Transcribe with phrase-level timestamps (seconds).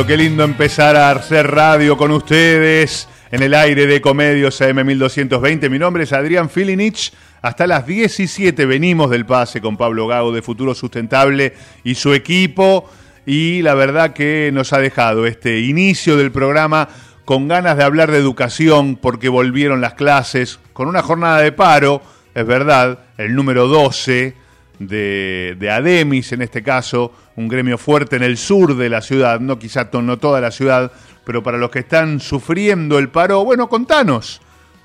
[0.00, 4.86] Lindo, qué lindo empezar a hacer radio con ustedes en el aire de Comedios AM
[4.86, 5.68] 1220.
[5.68, 7.12] Mi nombre es Adrián Filinich.
[7.42, 11.52] Hasta las 17 venimos del pase con Pablo Gago de Futuro Sustentable
[11.84, 12.88] y su equipo.
[13.26, 16.88] Y la verdad que nos ha dejado este inicio del programa
[17.26, 22.00] con ganas de hablar de educación porque volvieron las clases, con una jornada de paro,
[22.34, 24.34] es verdad, el número 12
[24.80, 29.38] de, de Ademis en este caso, un gremio fuerte en el sur de la ciudad,
[29.38, 30.90] no quizá no toda la ciudad,
[31.24, 34.40] pero para los que están sufriendo el paro, bueno, contanos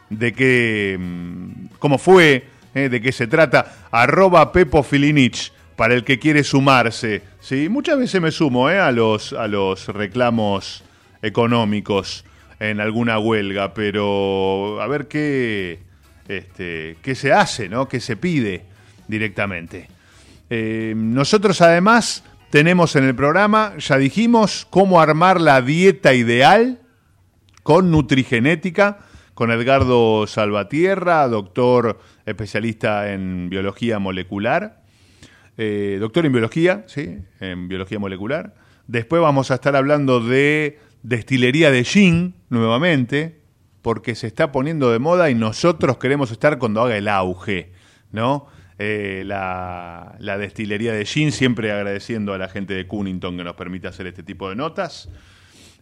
[0.09, 2.45] de qué, mm, cómo fue,
[2.75, 7.67] eh, de qué se trata, arroba Pepo Filinich, para el que quiere sumarse, ¿sí?
[7.69, 10.83] Muchas veces me sumo eh, a, los, a los reclamos
[11.21, 12.23] económicos
[12.59, 15.79] en alguna huelga, pero a ver qué,
[16.27, 17.87] este, qué se hace, ¿no?
[17.87, 18.74] ¿Qué se pide
[19.07, 19.87] directamente?
[20.49, 26.79] Eh, nosotros además tenemos en el programa, ya dijimos, cómo armar la dieta ideal
[27.63, 28.99] con nutrigenética,
[29.33, 34.83] con Edgardo Salvatierra, doctor especialista en biología molecular,
[35.57, 38.55] eh, doctor en biología, sí, en biología molecular.
[38.87, 43.41] Después vamos a estar hablando de destilería de gin nuevamente,
[43.81, 47.71] porque se está poniendo de moda y nosotros queremos estar cuando haga el auge,
[48.11, 48.47] ¿no?
[48.77, 53.87] Eh, la, destilería de gin, siempre agradeciendo a la gente de Cunnington que nos permite
[53.87, 55.09] hacer este tipo de notas.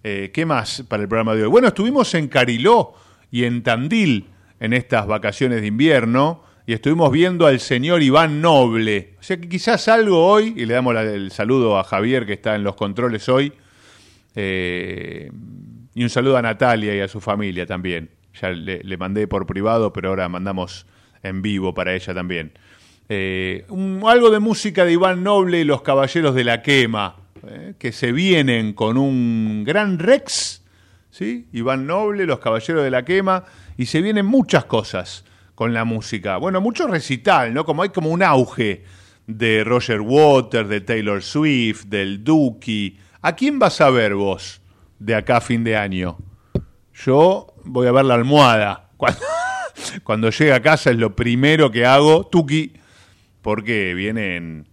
[0.03, 1.49] Eh, ¿Qué más para el programa de hoy?
[1.49, 2.93] Bueno, estuvimos en Cariló
[3.31, 4.27] y en Tandil
[4.59, 9.15] en estas vacaciones de invierno y estuvimos viendo al señor Iván Noble.
[9.19, 12.55] O sea que quizás algo hoy, y le damos el saludo a Javier que está
[12.55, 13.53] en los controles hoy,
[14.35, 15.31] eh,
[15.95, 18.11] y un saludo a Natalia y a su familia también.
[18.39, 20.87] Ya le mandé por privado, pero ahora mandamos
[21.23, 22.53] en vivo para ella también.
[23.09, 27.15] Eh, un- algo de música de Iván Noble y los Caballeros de la Quema,
[27.47, 30.63] eh, que se vienen con un gran Rex,
[31.11, 31.47] ¿sí?
[31.53, 33.43] Iván Noble, los Caballeros de la Quema,
[33.77, 36.37] y se vienen muchas cosas con la música.
[36.37, 37.65] Bueno, mucho recital, ¿no?
[37.65, 38.83] Como hay como un auge
[39.27, 42.97] de Roger Waters, de Taylor Swift, del Dookie.
[43.21, 44.61] ¿A quién vas a ver vos
[44.99, 46.17] de acá a fin de año?
[46.93, 48.89] Yo voy a ver la almohada.
[48.97, 49.19] Cuando,
[50.03, 52.73] cuando llegue a casa es lo primero que hago, Tuki,
[53.43, 54.67] porque viene en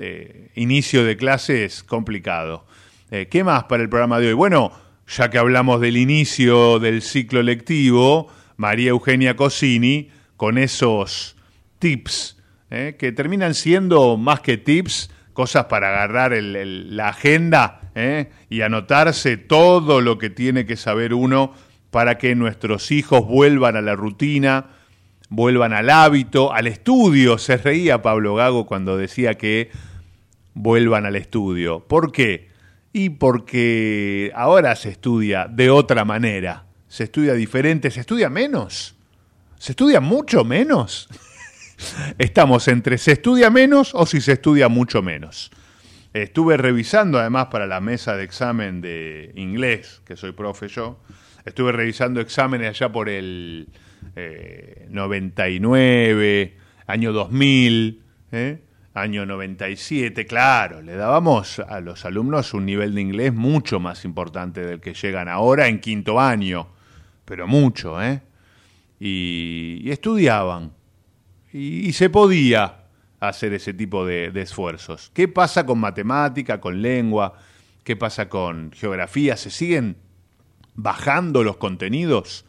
[0.00, 2.64] eh, inicio de clases complicado.
[3.10, 4.32] Eh, ¿Qué más para el programa de hoy?
[4.32, 4.72] Bueno,
[5.06, 11.36] ya que hablamos del inicio del ciclo lectivo, María Eugenia Cosini, con esos
[11.78, 12.38] tips,
[12.70, 19.36] eh, que terminan siendo más que tips, cosas para agarrar la agenda eh, y anotarse
[19.36, 21.52] todo lo que tiene que saber uno
[21.90, 24.70] para que nuestros hijos vuelvan a la rutina,
[25.32, 27.38] vuelvan al hábito, al estudio.
[27.38, 29.70] Se reía Pablo Gago cuando decía que
[30.52, 31.80] vuelvan al estudio.
[31.80, 32.50] ¿Por qué?
[32.92, 38.94] Y porque ahora se estudia de otra manera, se estudia diferente, se estudia menos,
[39.58, 41.08] se estudia mucho menos.
[42.18, 45.50] Estamos entre se estudia menos o si se estudia mucho menos.
[46.12, 50.98] Estuve revisando además para la mesa de examen de inglés, que soy profe yo,
[51.44, 53.68] Estuve revisando exámenes allá por el
[54.14, 56.56] 99, eh,
[56.86, 58.62] año 2000, ¿eh?
[58.94, 60.26] año 97.
[60.26, 64.94] Claro, le dábamos a los alumnos un nivel de inglés mucho más importante del que
[64.94, 66.68] llegan ahora en quinto año,
[67.24, 68.22] pero mucho, ¿eh?
[69.00, 70.72] Y, estudiaban.
[71.52, 72.84] Y, se podía
[73.18, 75.10] hacer ese tipo de esfuerzos.
[75.12, 77.34] ¿Qué pasa con matemática, con lengua?
[77.84, 79.36] ¿Qué pasa con geografía?
[79.36, 79.96] ¿Se siguen
[80.74, 82.44] bajando los contenidos,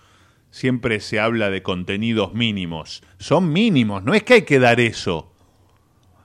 [0.54, 3.02] siempre se habla de contenidos mínimos.
[3.18, 5.34] Son mínimos, no es que hay que dar eso.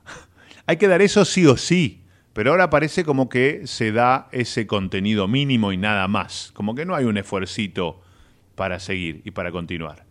[0.67, 2.03] hay que dar eso sí o sí,
[2.35, 6.85] pero ahora parece como que se da ese contenido mínimo y nada más, como que
[6.85, 8.03] no hay un esfuercito
[8.55, 10.05] para seguir y para continuar.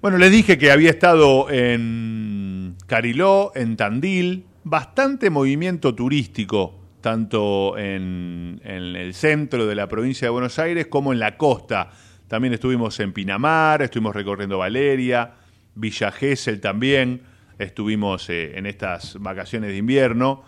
[0.00, 8.60] Bueno, les dije que había estado en Cariló, en Tandil, bastante movimiento turístico tanto en,
[8.64, 11.90] el centro de la provincia de Buenos Aires como en la costa.
[12.28, 15.34] También estuvimos en Pinamar, estuvimos recorriendo Valeria,
[15.74, 17.22] Villa Gesell también,
[17.58, 20.44] estuvimos eh, en estas vacaciones de invierno.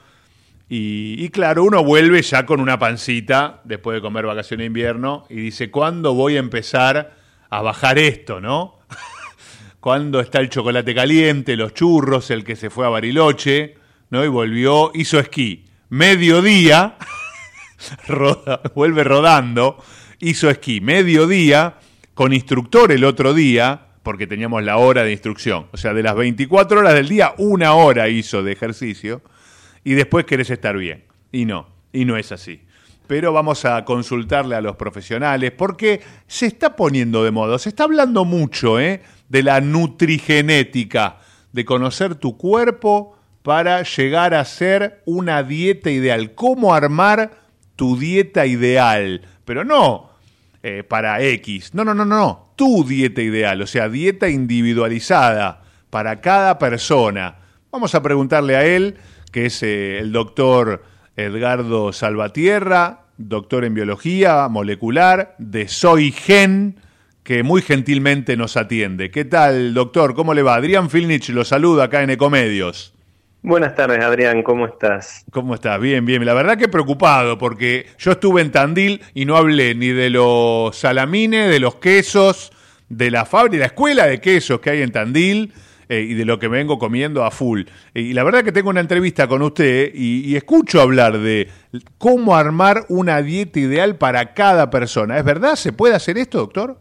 [0.71, 5.37] Y, claro, uno vuelve ya con una pancita después de comer vacaciones de invierno y
[5.37, 7.17] dice, ¿cuándo voy a empezar
[7.49, 8.81] a bajar esto, no?
[9.81, 13.77] ¿Cuándo está el chocolate caliente, los churros, el que se fue a Bariloche,
[14.11, 14.23] ¿no?
[14.23, 16.97] Y volvió, hizo esquí mediodía,
[18.75, 19.83] vuelve rodando,
[20.21, 21.77] hizo esquí, mediodía,
[22.15, 25.67] con instructor el otro día, porque teníamos la hora de instrucción.
[25.73, 29.23] O sea, de las 24 horas del día, una hora hizo de ejercicio
[29.85, 31.05] y después querés estar bien.
[31.31, 32.63] Y no, y no es así.
[33.07, 37.85] Pero vamos a consultarle a los profesionales porque se está poniendo de moda, se está
[37.85, 39.03] hablando mucho ¿eh?
[39.29, 41.19] de la nutrigenética,
[41.53, 46.35] de conocer tu cuerpo, para llegar a ser una dieta ideal.
[46.35, 47.31] ¿Cómo armar
[47.77, 49.23] tu dieta ideal?
[49.45, 50.08] Pero no
[50.63, 51.75] eh, para X.
[51.75, 52.53] No, no, no, no.
[52.57, 57.37] Tu dieta ideal, o sea, dieta individualizada para cada persona.
[57.71, 58.97] Vamos a preguntarle a él,
[59.31, 60.85] que es eh, el doctor
[61.17, 66.81] Edgardo Salvatierra, doctor en biología molecular de Soy Gen,
[67.23, 69.11] que muy gentilmente nos atiende.
[69.11, 70.15] ¿Qué tal, doctor?
[70.15, 70.55] ¿Cómo le va?
[70.55, 72.95] Adrián Filnich lo saluda acá en Ecomedios.
[73.43, 75.25] Buenas tardes, Adrián, ¿cómo estás?
[75.31, 75.81] ¿Cómo estás?
[75.81, 76.25] Bien, bien.
[76.27, 80.77] La verdad que preocupado, porque yo estuve en Tandil y no hablé ni de los
[80.77, 82.53] salamines, de los quesos,
[82.89, 85.53] de la fábrica, la escuela de quesos que hay en Tandil
[85.89, 87.63] eh, y de lo que me vengo comiendo a full.
[87.95, 91.49] y la verdad que tengo una entrevista con usted y, escucho hablar de
[91.97, 95.17] cómo armar una dieta ideal para cada persona.
[95.17, 95.55] ¿Es verdad?
[95.55, 96.81] ¿Se puede hacer esto, doctor?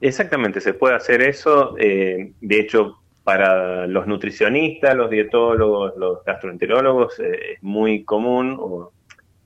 [0.00, 1.76] Exactamente, se puede hacer eso.
[1.78, 8.92] Eh, de hecho, para los nutricionistas, los dietólogos, los gastroenterólogos eh, es muy común o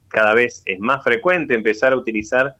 [0.08, 2.56] cada vez es más frecuente empezar a utilizar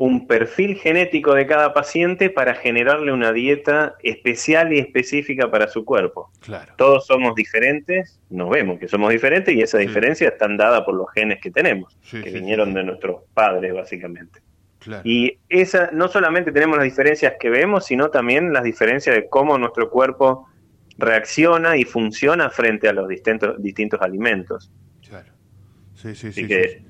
[0.00, 5.84] un perfil genético de cada paciente para generarle una dieta especial y específica para su
[5.84, 6.30] cuerpo.
[6.40, 6.72] Claro.
[6.78, 11.06] Todos somos diferentes, nos vemos que somos diferentes y esa diferencia está dada por los
[11.12, 14.40] genes que tenemos, que vinieron de nuestros padres básicamente.
[15.04, 19.58] Y esa, no solamente tenemos las diferencias que vemos, sino también las diferencias de cómo
[19.58, 20.48] nuestro cuerpo
[20.96, 24.70] reacciona y funciona frente a los distintos, distintos alimentos.
[25.06, 25.32] Claro.
[25.94, 26.82] Sí, sí, Así que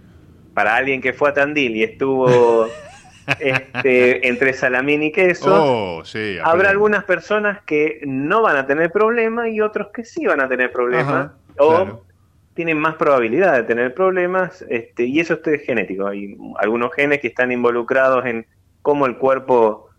[0.54, 2.68] para alguien que fue a Tandil y estuvo
[3.40, 6.02] este, entre salamín y queso, oh,
[6.44, 10.48] habrá algunas personas que no van a tener problema y otros que sí van a
[10.48, 11.32] tener problemas.
[11.58, 12.04] o
[12.54, 16.06] tienen más probabilidad de tener problemas, este, y eso es genético.
[16.06, 18.46] Hay algunos genes que están involucrados en
[18.82, 19.90] cómo el cuerpo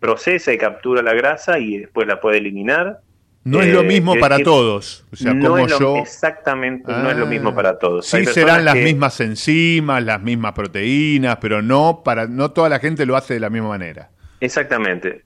[0.00, 3.00] procesa y captura la grasa y después la puede eliminar.
[3.44, 5.04] No es lo eh, mismo para todos.
[5.12, 5.98] O sea, como yo.
[5.98, 8.06] Exactamente, no es lo mismo para todos.
[8.06, 13.06] Sí serán las mismas enzimas, las mismas proteínas, pero no para no toda la gente
[13.06, 14.10] lo hace de la misma manera.
[14.40, 15.22] Exactamente.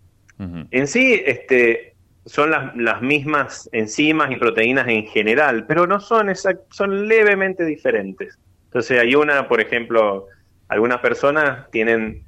[0.71, 1.90] En sí, este,
[2.27, 6.29] son las, las, mismas enzimas y proteínas en general, pero no son
[6.71, 8.39] son levemente diferentes.
[8.65, 10.27] Entonces hay una, por ejemplo,
[10.69, 12.25] algunas personas tienen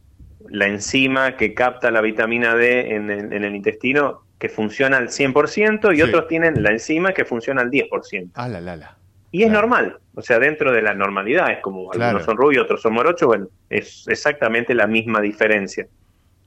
[0.49, 5.09] la enzima que capta la vitamina D en el, en el intestino que funciona al
[5.11, 6.03] 100% y Sí.
[6.03, 8.33] otros tienen la enzima que funciona al 10%.
[8.35, 8.99] Ah, la, la, la.
[9.31, 9.69] Y es Claro.
[9.69, 12.07] normal, o sea, dentro de la normalidad, es como Claro.
[12.09, 15.87] algunos son rubios, otros son morochos, bueno, es exactamente la misma diferencia.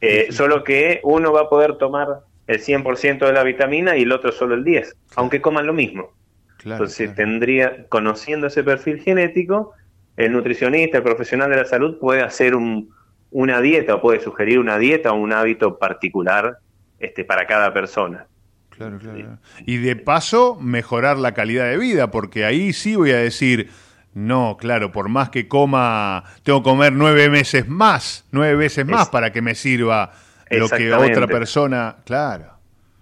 [0.02, 2.08] Eh, Solo que uno va a poder tomar
[2.48, 6.12] el 100% de la vitamina y el otro solo el 10%, aunque coman lo mismo.
[6.58, 7.16] Claro, Entonces claro.
[7.16, 9.74] tendría, conociendo ese perfil genético,
[10.18, 12.90] el nutricionista, el profesional de la salud puede hacer un-
[13.32, 16.58] una dieta o puede sugerir una dieta o un hábito particular
[17.00, 18.28] este, para cada persona.
[18.70, 19.38] Claro, claro, claro.
[19.66, 23.70] Y de paso, mejorar la calidad de vida, porque ahí sí voy a decir,
[24.14, 29.04] no, claro, por más que coma, tengo que comer nueve meses más, nueve veces más
[29.04, 30.14] Es- para que me sirva
[30.50, 32.54] lo que otra persona, claro.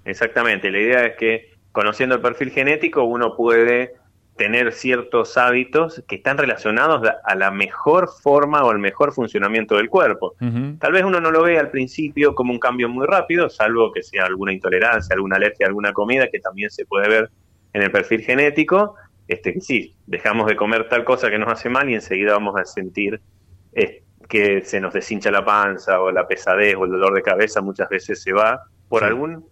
[0.05, 3.93] Exactamente, la idea es que conociendo el perfil genético uno puede
[4.35, 9.89] tener ciertos hábitos que están relacionados a- la mejor forma o al mejor funcionamiento del
[9.89, 10.35] cuerpo.
[10.79, 14.01] Tal vez uno no lo ve al principio como un cambio muy rápido, salvo que
[14.01, 17.29] sea alguna intolerancia, alguna alergia a alguna comida, que también se puede ver
[17.73, 18.95] en el perfil genético.
[19.27, 22.59] Este, que sí, dejamos de comer tal cosa que nos hace mal y enseguida vamos
[22.59, 23.21] a sentir
[23.71, 27.61] eh, que se nos deshincha la panza o la pesadez o el dolor de cabeza
[27.61, 29.07] muchas veces se va por Sí.
[29.07, 29.45] algún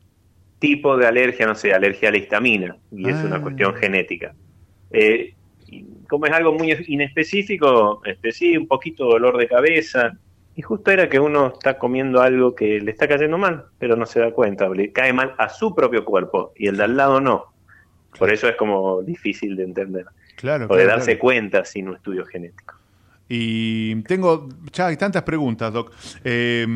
[0.59, 3.23] tipo de alergia, no sé, alergia a la histamina, y es Ah.
[3.25, 4.33] una cuestión genética.
[4.91, 5.33] Eh,
[6.09, 10.11] como es algo muy inespecífico, este, sí, un poquito de dolor de cabeza,
[10.55, 14.05] y justo era que uno está comiendo algo que le está cayendo mal, pero no
[14.05, 17.21] se da cuenta, le cae mal a su propio cuerpo, y el de al lado
[17.21, 17.45] no.
[18.19, 21.19] Por eso es como difícil de entender, Claro, o de claro, darse claro.
[21.21, 22.75] cuenta sin un estudio genético.
[23.33, 25.93] Y tengo, ya hay tantas preguntas, Doc.
[26.25, 26.67] Eh,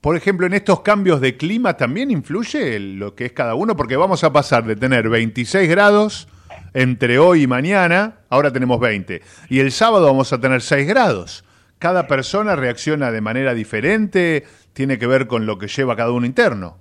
[0.00, 3.96] por ejemplo, en estos cambios de clima también influye lo que es cada uno, porque
[3.96, 6.28] vamos a pasar de tener 26 grados
[6.72, 11.44] entre hoy y mañana, ahora tenemos 20, y el sábado vamos a tener 6 grados.
[11.80, 16.26] Cada persona reacciona de manera diferente, tiene que ver con lo que lleva cada uno
[16.26, 16.78] interno.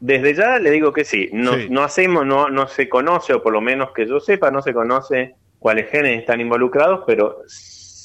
[0.00, 1.68] Desde ya le digo que sí, no, Sí.
[1.70, 4.74] no hacemos, no, no se conoce, o por lo menos que yo sepa, no se
[4.74, 7.38] conoce cuáles genes están involucrados, pero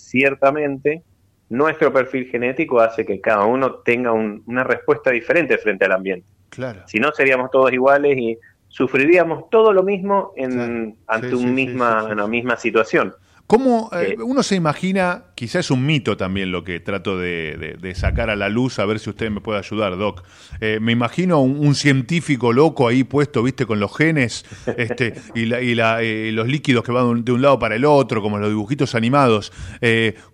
[0.09, 1.03] ciertamente
[1.49, 6.25] nuestro perfil genético hace que cada uno tenga un- una respuesta diferente frente al ambiente.
[6.49, 6.81] Claro.
[6.87, 8.37] Si no, seríamos todos iguales y
[8.67, 10.93] sufriríamos todo lo mismo en, Claro.
[11.07, 12.11] ante Sí, sí, un sí, misma, sí, sí.
[12.13, 13.13] una misma situación.
[13.49, 17.57] ¿Cómo eh, Eh, uno se imagina, quizás es un mito también lo que trato de,
[17.57, 20.21] de- de sacar a la luz, a ver si usted me puede ayudar, Doc?
[20.61, 24.45] Eh, me imagino un, un científico loco ahí puesto, viste, con los genes
[24.77, 27.85] este, y, la- y la, eh, los líquidos que van de un- lado para el
[27.85, 29.51] otro, como los dibujitos animados.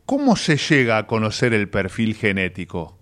[0.05, 2.99] ¿Cómo se llega a conocer el perfil genético?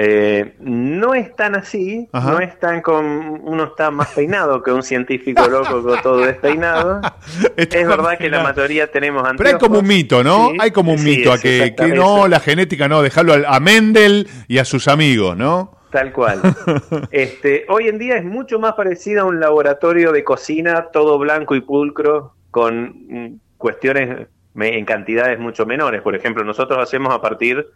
[0.00, 2.30] Eh, no es tan así, Ajá.
[2.30, 7.00] no es tan con uno está más peinado que un científico loco con todo despeinado.
[7.56, 9.60] Es verdad que la mayoría tenemos Pero hay anteojos.
[9.60, 10.50] como un mito, ¿no?
[10.50, 13.44] Sí, hay como un sí, mito a que, que no, la genética no, dejarlo al-
[13.46, 15.76] a Mendel y a sus amigos, ¿no?
[15.90, 16.42] Tal cual.
[17.10, 21.56] Este, hoy en día es mucho más parecido a un laboratorio de cocina, todo blanco
[21.56, 26.02] y pulcro, con mm, cuestiones en cantidades mucho menores.
[26.02, 27.66] Por ejemplo, nosotros hacemos a partir,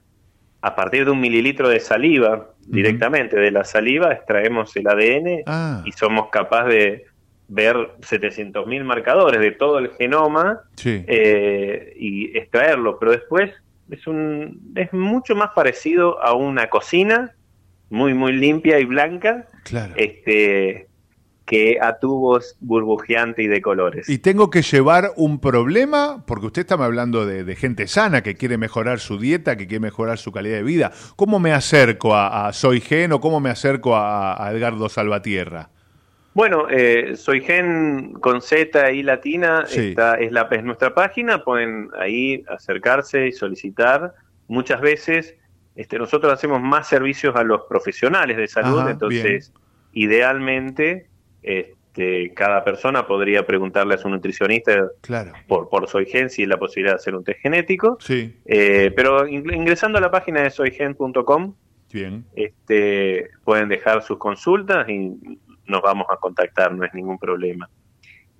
[0.62, 5.83] a partir de un mililitro de saliva, directamente de la saliva, extraemos el ADN Ah.
[5.85, 7.04] y somos capaces de
[7.49, 11.04] ver 700.000 marcadores de todo el genoma Sí.
[11.07, 13.50] eh, y extraerlo, pero después
[13.90, 17.33] es un es mucho más parecido a una cocina
[17.90, 19.92] muy muy limpia y blanca, claro.
[19.97, 20.87] este
[21.45, 24.09] que a tubos burbujeante y de colores.
[24.09, 28.37] Y tengo que llevar un problema, porque usted está hablando de, de gente sana que
[28.37, 30.93] quiere mejorar su dieta, que quiere mejorar su calidad de vida.
[31.17, 35.71] ¿Cómo me acerco a, a Soy Gen o cómo me acerco a, a Edgardo Salvatierra?
[36.35, 39.89] Bueno, eh, soy Gen con Z y latina, Sí.
[39.91, 44.15] esta es, la, es nuestra página, pueden ahí acercarse y solicitar.
[44.49, 45.35] Muchas veces
[45.77, 49.53] este, nosotros hacemos más servicios a los profesionales de salud, Ajá, entonces
[49.93, 51.11] idealmente
[51.43, 55.33] este, cada persona podría preguntarle a su nutricionista Claro.
[55.47, 57.99] por, por Soy Gen si hay la posibilidad de hacer un test genético.
[58.01, 61.55] Sí, Eh, pero ing- ingresando a la página de soygen.com
[61.93, 62.25] bien.
[62.35, 65.11] este, pueden dejar sus consultas y
[65.67, 67.69] nos vamos a contactar, no es ningún problema.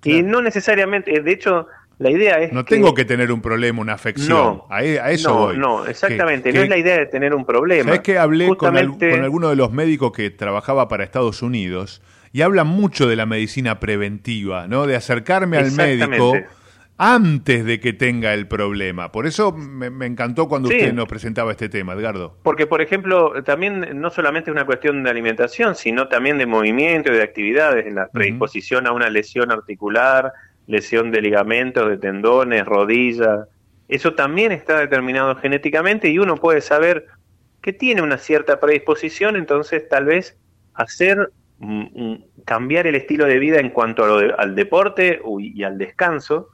[0.03, 0.27] Y Claro.
[0.27, 1.67] no necesariamente, de hecho,
[1.99, 4.29] la idea es No tengo que tener un problema, una afección.
[4.37, 5.57] No, a, a eso no, voy.
[5.57, 7.83] no, exactamente, Que- no que- es la idea de tener un problema.
[7.85, 12.01] ¿Sabes que hablé con, al- con alguno de los médicos que trabajaba para Estados Unidos
[12.33, 14.85] y hablan mucho de la medicina preventiva, ¿no?
[14.87, 16.33] De acercarme al médico
[16.97, 19.11] antes de que tenga el problema.
[19.11, 20.75] Por eso me, me encantó cuando Sí.
[20.77, 22.37] usted nos presentaba este tema, Edgardo.
[22.43, 27.11] Porque, por ejemplo, también no solamente es una cuestión de alimentación, sino también de movimiento
[27.11, 30.33] y de actividades, en la predisposición a una lesión articular,
[30.67, 33.47] lesión de ligamentos, de tendones, rodillas,
[33.89, 37.05] eso también está determinado genéticamente y uno puede saber
[37.61, 40.37] que tiene una cierta predisposición, entonces tal vez
[40.73, 41.31] hacer
[42.45, 46.49] cambiar el estilo de vida en cuanto al deporte y al descanso,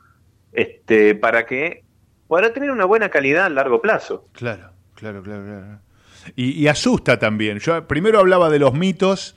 [0.54, 1.84] este, para que
[2.28, 4.28] pueda tener una buena calidad a largo plazo.
[4.34, 5.80] Claro, claro, claro, claro.
[6.36, 7.60] Y, asusta también.
[7.60, 9.36] Yo primero hablaba de los mitos.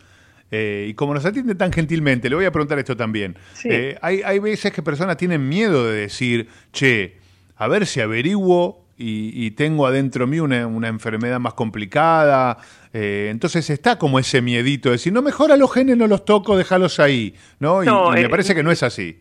[0.50, 3.38] Eh, y como nos atiende tan gentilmente, le voy a preguntar esto también.
[3.64, 7.16] Eh, hay, hay veces que personas tienen miedo de decir, che,
[7.56, 12.58] a ver si averiguo y, tengo adentro mío una, una enfermedad más complicada.
[12.92, 16.24] Eh, entonces está como ese miedito de decir, no, mejor a los genes no los
[16.24, 17.34] toco, déjalos ahí.
[17.58, 17.82] ¿no?
[17.82, 19.20] y, me parece que no es así.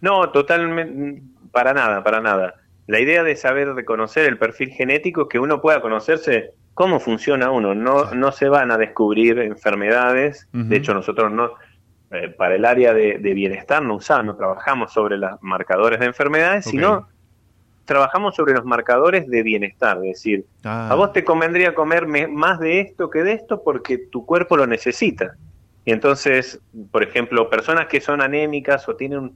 [0.00, 1.22] No, totalmente,
[1.52, 2.54] para nada, para nada.
[2.86, 7.50] La idea de saber reconocer el perfil genético es que uno pueda conocerse cómo funciona
[7.50, 7.74] uno.
[7.74, 10.48] No, no se van a descubrir enfermedades.
[10.52, 11.52] De hecho, nosotros no,
[12.10, 16.64] eh, para el área de, bienestar no usamos, no trabajamos sobre los marcadores de enfermedades,
[16.64, 17.06] sino
[17.90, 19.96] trabajamos sobre los marcadores de bienestar.
[19.96, 20.90] Es decir, ah.
[20.92, 24.64] a vos te convendría comer más de esto que de esto porque tu cuerpo lo
[24.68, 25.34] necesita.
[25.84, 26.60] Y entonces,
[26.92, 29.32] por ejemplo, personas que son anémicas o tienen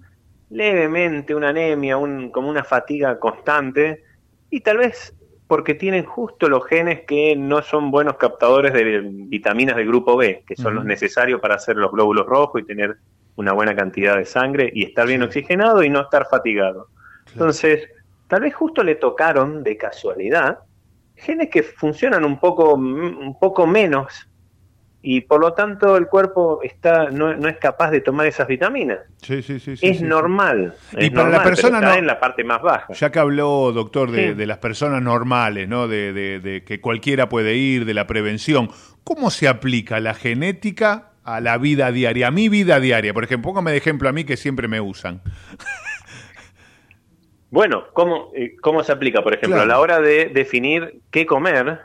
[0.50, 4.04] levemente una anemia, un, como una fatiga constante,
[4.50, 5.12] y tal vez
[5.48, 10.44] porque tienen justo los genes que no son buenos captadores de vitaminas del grupo B,
[10.46, 12.98] que son los necesarios para hacer los glóbulos rojos y tener
[13.34, 16.86] una buena cantidad de sangre y estar bien oxigenado y no estar fatigado.
[17.32, 17.88] Entonces,
[18.34, 20.58] tal vez justo le tocaron de casualidad
[21.14, 24.28] genes que funcionan un poco, un poco menos
[25.02, 28.98] y por lo tanto el cuerpo está no, es capaz de tomar esas vitaminas.
[29.22, 29.76] Sí, sí, sí.
[29.80, 30.74] es normal.
[30.98, 32.92] y para la persona no, en la parte más baja.
[32.92, 35.86] Ya que habló, doctor, de, las personas normales, ¿no?
[35.86, 38.68] De, de, que cualquiera puede ir, de la prevención,
[39.04, 43.14] ¿cómo se aplica la genética a la vida diaria, a mi vida diaria?
[43.14, 45.22] Por ejemplo, póngame de ejemplo a mí que siempre me usan.
[47.54, 49.22] Bueno, ¿cómo, eh, cómo se aplica?
[49.22, 51.82] Por ejemplo, a la hora de definir qué comer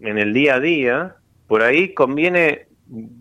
[0.00, 1.16] en el día a día,
[1.48, 2.68] por ahí conviene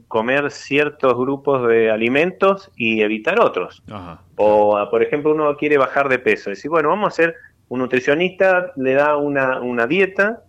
[0.07, 3.81] comer ciertos grupos de alimentos y evitar otros.
[4.35, 6.51] O, por ejemplo, uno quiere bajar de peso.
[6.51, 7.35] Decir, bueno, vamos a hacer,
[7.69, 10.43] un nutricionista le da una, una dieta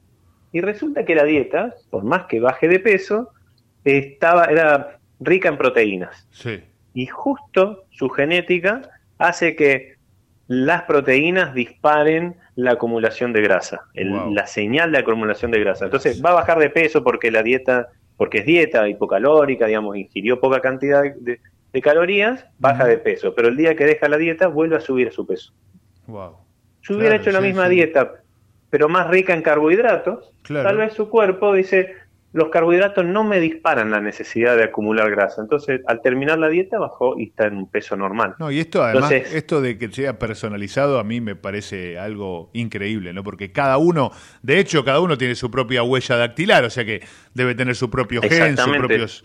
[0.53, 3.31] y resulta que la dieta, por más que baje de peso,
[3.83, 6.29] estaba, era rica en proteínas.
[6.93, 8.83] Y justo su genética
[9.17, 10.02] hace que
[10.49, 15.87] las proteínas disparen la acumulación de grasa, la señal de acumulación de grasa.
[15.87, 20.41] Entonces va a bajar de peso porque la dieta, porque es dieta hipocalórica, digamos, ingirió
[20.41, 21.41] poca cantidad de,
[21.81, 25.27] calorías, baja de peso, pero el día que deja la dieta vuelve a subir su
[25.27, 25.55] peso.
[26.07, 26.37] Wow.
[26.83, 28.23] Si hubiera hecho la misma dieta,
[28.69, 31.95] pero más rica en carbohidratos, tal vez su cuerpo dice,
[32.33, 35.43] los carbohidratos no me disparan la necesidad de acumular grasa.
[35.43, 38.35] Entonces, al terminar la dieta, bajó y está en un peso normal.
[38.39, 43.13] No, y esto además, esto de que sea personalizado a mí me parece algo increíble,
[43.13, 43.23] ¿no?
[43.23, 47.03] Porque cada uno, de hecho, cada uno tiene su propia huella dactilar, o sea que
[47.35, 49.25] debe tener su propio gen, sus propios...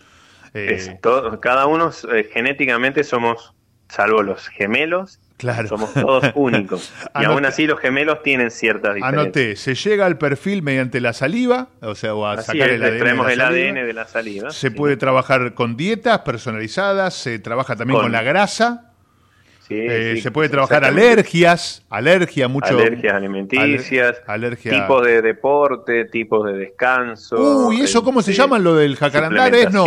[0.54, 0.98] Eh...
[1.40, 3.54] cada uno eh, genéticamente somos,
[3.88, 5.68] salvo los gemelos, Claro.
[5.68, 6.92] Somos todos únicos.
[7.18, 9.24] y aún así los gemelos tienen ciertas diferencias.
[9.24, 13.74] Anoté, se llega al perfil mediante la saliva, o sea, o a sacar el, ADN,
[13.86, 14.50] de la saliva.
[14.50, 18.92] Se puede trabajar con dietas personalizadas, se trabaja también con, la grasa.
[19.60, 22.70] Sí, eh, se puede trabajar alergias, alergia, mucho.
[22.70, 24.16] Alergias alimenticias,
[24.60, 27.68] tipos de deporte, tipos de descanso.
[27.68, 29.54] Uy, ¿eso cómo se llama lo del jacarandar?
[29.54, 29.86] Es no,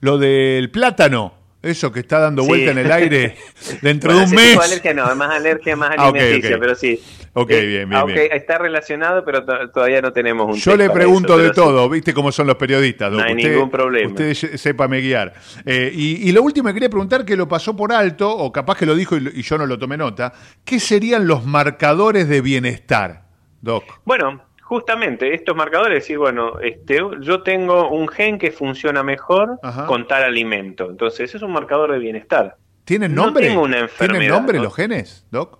[0.00, 1.37] lo del plátano.
[1.60, 3.36] Eso que está dando vuelta en el aire
[3.82, 4.56] dentro de un mes.
[4.56, 7.00] alergia no, más alergia, más ah, alimenticia, pero sí.
[7.32, 8.28] Ok, eh, bien, bien, bien.
[8.32, 12.46] Está relacionado, pero todavía no tenemos un Yo le pregunto de todo, ¿viste cómo son
[12.46, 13.10] los periodistas?
[13.10, 14.10] No hay ningún problema.
[14.10, 15.34] Usted sépame guiar.
[15.66, 18.86] Eh, y, lo último que quería preguntar, que lo pasó por alto, o capaz que
[18.86, 20.32] lo dijo y, y yo no lo tomé nota,
[20.64, 23.24] ¿qué serían los marcadores de bienestar,
[23.60, 23.84] Doc?
[24.04, 30.06] Bueno, justamente estos marcadores, decir, bueno, este, yo tengo un gen que funciona mejor con
[30.06, 30.90] tal alimento.
[30.90, 32.56] Entonces, es un marcador de bienestar.
[32.84, 33.48] ¿Tienen nombre?
[33.98, 35.58] ¿Tienen nombre los genes, Doc?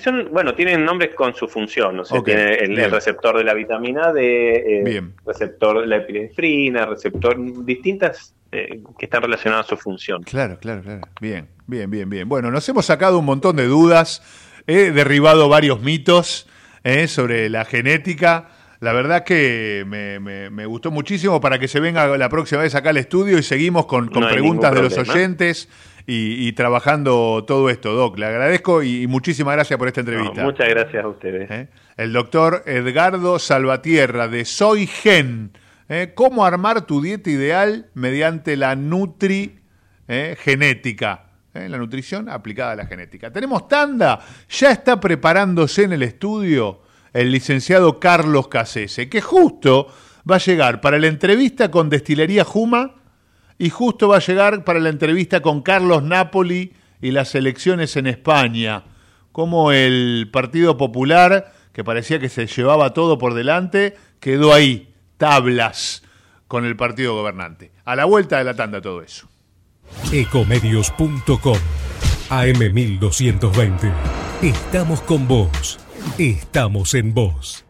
[0.00, 1.96] son, bueno, tienen nombres con su función.
[1.96, 7.36] No sé, tiene el, receptor de la vitamina D, el receptor de la epinefrina, receptor,
[7.64, 10.22] distintas eh, que están relacionadas a su función.
[10.22, 11.00] Claro, claro, claro.
[11.20, 12.28] Bien, bien, bien, bien.
[12.28, 14.22] Bueno, nos hemos sacado un montón de dudas,
[14.68, 16.46] he derribado varios mitos.
[16.84, 17.08] ¿Eh?
[17.08, 18.48] sobre la genética.
[18.80, 22.96] La verdad que me, gustó muchísimo para que se venga la próxima vez acá al
[22.96, 25.68] estudio y seguimos con, preguntas de los oyentes
[26.06, 28.18] y, trabajando todo esto, Doc.
[28.18, 30.42] Le agradezco y, muchísimas gracias por esta entrevista.
[30.42, 31.50] muchas gracias a ustedes.
[31.50, 31.68] ¿Eh?
[31.96, 35.50] El doctor Edgardo Salvatierra de Soy Gen.
[35.88, 36.12] ¿eh?
[36.14, 39.58] ¿Cómo armar tu dieta ideal mediante la Nutri
[40.06, 41.27] Genética?
[41.64, 41.68] ¿Eh?
[41.68, 43.30] la nutrición aplicada a la genética.
[43.30, 49.88] Tenemos tanda, ya está preparándose en el estudio el licenciado Carlos Casese, que justo
[50.30, 52.94] va a llegar para la entrevista con Destilería Juma
[53.58, 58.06] y justo va a llegar para la entrevista con Carlos Napoli y las elecciones en
[58.06, 58.84] España,
[59.32, 66.02] como el Partido Popular, que parecía que se llevaba todo por delante, quedó ahí, tablas
[66.46, 67.72] con el partido gobernante.
[67.84, 69.28] A la vuelta de la tanda todo eso.
[70.12, 71.58] Ecomedios.com
[72.30, 73.92] AM1220.
[74.42, 75.78] Estamos con vos.
[76.18, 77.64] Estamos en vos.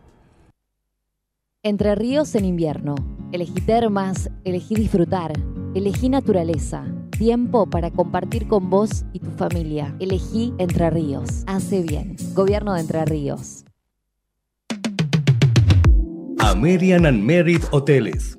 [1.63, 2.95] Entre ríos en invierno.
[3.33, 5.33] Elegí termas, elegí disfrutar,
[5.75, 6.85] elegí naturaleza.
[7.11, 9.95] Tiempo para compartir con vos y tu familia.
[9.99, 11.43] Elegí Entre Ríos.
[11.47, 12.17] Hace bien.
[12.33, 13.65] Gobierno de Entre Ríos.
[16.39, 18.39] American and Merit Hoteles.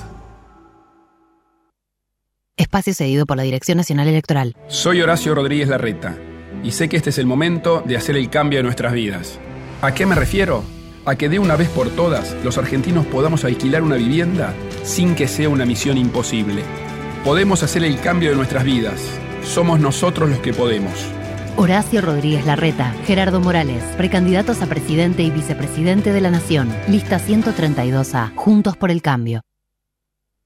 [2.61, 4.55] Espacio cedido por la Dirección Nacional Electoral.
[4.67, 6.15] Soy Horacio Rodríguez Larreta
[6.63, 9.39] y sé que este es el momento de hacer el cambio de nuestras vidas.
[9.81, 10.63] ¿A qué me refiero?
[11.05, 15.27] A que de una vez por todas los argentinos podamos alquilar una vivienda sin que
[15.27, 16.61] sea una misión imposible.
[17.25, 19.01] Podemos hacer el cambio de nuestras vidas.
[19.43, 20.93] Somos nosotros los que podemos.
[21.57, 26.71] Horacio Rodríguez Larreta, Gerardo Morales, precandidatos a presidente y vicepresidente de la Nación.
[26.87, 29.41] Lista 132A, Juntos por el Cambio.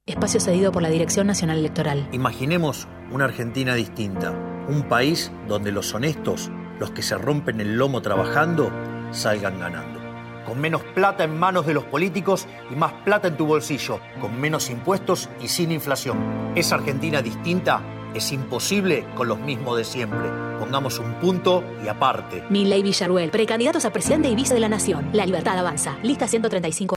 [0.07, 2.07] Espacio cedido por la Dirección Nacional Electoral.
[2.11, 4.33] Imaginemos una Argentina distinta,
[4.67, 8.71] un país donde los honestos, los que se rompen el lomo trabajando,
[9.09, 9.99] salgan ganando.
[10.45, 14.39] Con menos plata en manos de los políticos y más plata en tu bolsillo, con
[14.39, 16.53] menos impuestos y sin inflación.
[16.53, 17.81] Esa Argentina distinta
[18.13, 20.29] es imposible con los mismos de siempre.
[20.59, 22.43] Pongamos un punto y aparte.
[22.51, 25.09] Milley Villaruel, precandidatos a presidente y vice de la Nación.
[25.13, 25.97] La libertad avanza.
[26.03, 26.95] Lista 135.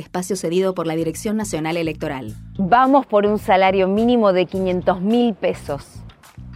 [0.00, 2.34] Espacio cedido por la Dirección Nacional Electoral.
[2.58, 5.86] Vamos por un salario mínimo de 500 mil pesos.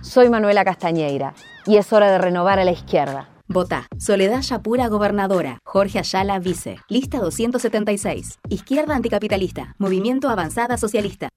[0.03, 1.35] Soy Manuela Castañeira
[1.67, 3.29] y es hora de renovar a la izquierda.
[3.47, 3.87] Vota.
[3.99, 5.59] Soledad Yapura, gobernadora.
[5.65, 6.79] Jorge Ayala, vice.
[6.89, 8.39] Lista 276.
[8.49, 9.75] Izquierda anticapitalista.
[9.79, 11.29] Movimiento Avanzada Socialista.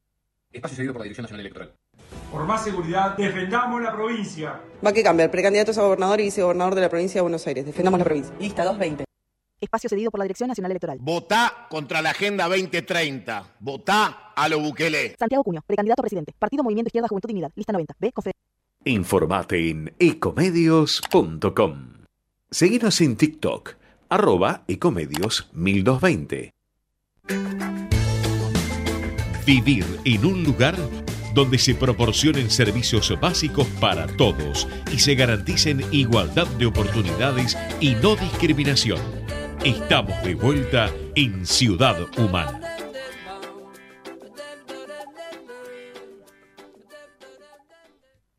[0.52, 1.74] Espacio cedido por la Dirección Nacional Electoral.
[2.32, 4.62] Por más seguridad, defendamos la provincia.
[4.86, 5.30] Va que cambiar.
[5.30, 7.66] Precandidatos a gobernador y vicegobernador de la provincia de Buenos Aires.
[7.66, 8.34] Defendamos la provincia.
[8.40, 9.04] Lista 220.
[9.60, 11.00] Espacio cedido por la Dirección Nacional Electoral.
[11.02, 13.56] Votá contra la Agenda 2030.
[13.60, 15.16] Votá a lo Bukele.
[15.18, 16.34] Santiago Cuño, precandidato a presidente.
[16.38, 17.52] Partido Movimiento Izquierda Juventud Dignidad.
[17.56, 17.96] Lista 90.
[18.00, 18.12] B.
[18.12, 18.32] Confe.
[18.86, 21.94] Informate en ecomedios.com.
[22.50, 23.76] Seguinos en TikTok,
[24.10, 26.52] arroba ecomedios 1220.
[29.46, 30.76] Vivir en un lugar
[31.34, 38.16] donde se proporcionen servicios básicos para todos y se garanticen igualdad de oportunidades y no
[38.16, 39.00] discriminación.
[39.66, 42.62] Estamos de vuelta en Ciudad Humana.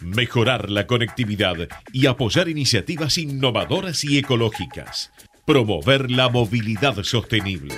[0.00, 1.56] Mejorar la conectividad
[1.92, 5.10] y apoyar iniciativas innovadoras y ecológicas.
[5.44, 7.74] Promover la movilidad sostenible.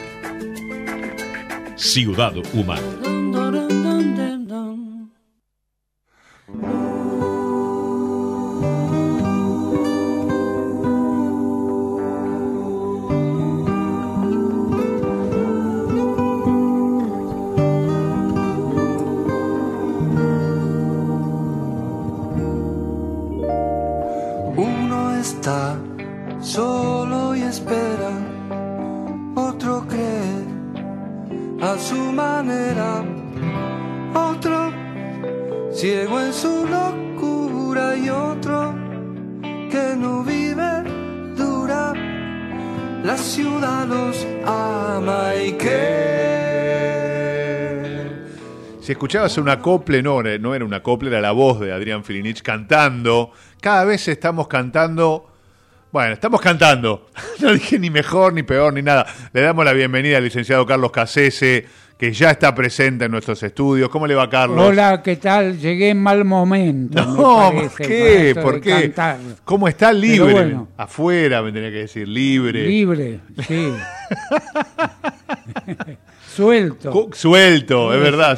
[1.76, 3.63] Ciudad Humana.
[25.24, 25.78] Está
[26.42, 28.12] solo y espera,
[29.34, 30.40] otro cree
[31.62, 33.02] a su manera,
[34.30, 34.70] otro
[35.72, 38.74] ciego en su locura y otro
[39.72, 40.72] que no vive
[41.38, 41.94] dura.
[43.02, 46.13] La ciudad los ama y que
[48.85, 52.42] Si escuchabas una acople, no, no era una acople, era la voz de Adrián Filinich
[52.42, 53.31] cantando.
[53.62, 55.27] Cada vez estamos cantando.
[55.90, 57.09] Bueno, estamos cantando.
[57.40, 59.07] No dije ni mejor, ni peor, ni nada.
[59.33, 61.64] Le damos la bienvenida al licenciado Carlos Casese,
[61.97, 63.88] que ya está presente en nuestros estudios.
[63.88, 64.61] ¿Cómo le va, Carlos?
[64.61, 65.59] Hola, ¿qué tal?
[65.59, 67.03] Llegué en mal momento.
[67.03, 68.35] No, me ¿por parece, qué?
[68.35, 68.94] ¿Por de qué?
[69.44, 70.31] ¿Cómo está libre?
[70.31, 70.68] bueno.
[70.77, 72.66] Afuera, me tenía que decir, libre.
[72.66, 73.73] Libre, sí.
[76.35, 77.09] Suelto.
[77.12, 78.37] Suelto, es verdad, claro,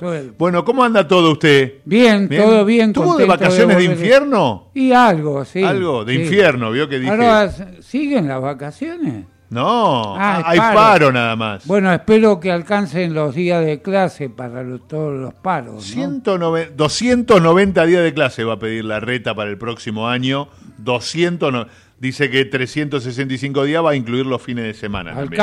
[0.38, 1.74] Bueno, ¿cómo anda todo usted?
[1.84, 2.92] Bien, todo bien.
[2.92, 4.70] ¿Tuvo de vacaciones de, infierno?
[4.74, 5.62] Y algo, sí.
[5.62, 6.22] Algo de sí.
[6.22, 7.10] infierno, vio que dije.
[7.10, 9.26] Ahora, ¿siguen las vacaciones?
[9.50, 10.74] No, Ah, hay paro.
[10.74, 11.12] paro.
[11.12, 11.66] nada más.
[11.66, 15.74] Bueno, espero que alcancen los días de clase para todos los paros.
[15.74, 15.80] ¿no?
[15.80, 20.48] 109 290 días de clase va a pedir la reta para el próximo año.
[20.78, 21.66] 200, no-
[22.00, 25.12] dice que 365 días va a incluir los fines de semana.
[25.14, 25.40] también.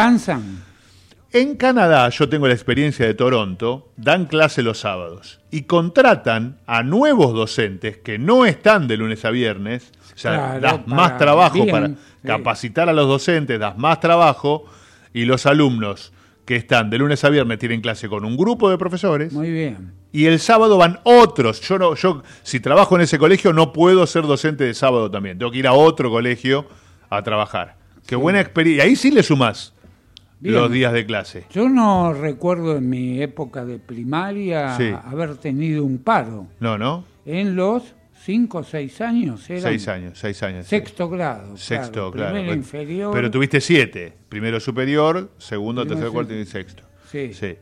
[1.33, 6.83] En Canadá, yo tengo la experiencia de Toronto, dan clase los sábados y contratan a
[6.83, 9.91] nuevos docentes que no están de lunes a viernes.
[10.13, 11.91] O sea, Claro, das para- más trabajo bien, para
[12.25, 14.65] capacitar a los docentes, das más trabajo
[15.13, 16.11] y los alumnos
[16.43, 19.93] que están de lunes a viernes tienen clase con un grupo de profesores Muy bien.
[20.11, 21.61] y el sábado van otros.
[21.61, 25.37] Yo no, yo si trabajo en ese colegio no puedo ser docente de sábado también.
[25.37, 26.67] Tengo que ir a otro colegio
[27.09, 27.77] a trabajar.
[28.05, 28.83] Qué buena experiencia.
[28.83, 29.73] Ahí sí le sumás
[30.41, 30.55] Bien.
[30.55, 31.45] los días de clase.
[31.51, 34.91] Yo no recuerdo en mi época de primaria Sí.
[35.05, 36.47] haber tenido un paro.
[36.59, 37.05] No, ¿no?
[37.25, 39.47] En los cinco o seis años.
[39.49, 40.65] Eran Seis años, seis años.
[40.65, 40.69] sí.
[40.71, 41.55] Sexto grado.
[41.57, 42.11] Sexto, claro.
[42.11, 42.31] claro.
[42.33, 43.13] Primero Pero- inferior.
[43.13, 44.13] Pero tuviste siete.
[44.29, 46.83] Primero superior, segundo, tercero, cuarto y sexto.
[47.11, 47.33] Sí.
[47.33, 47.55] Sí.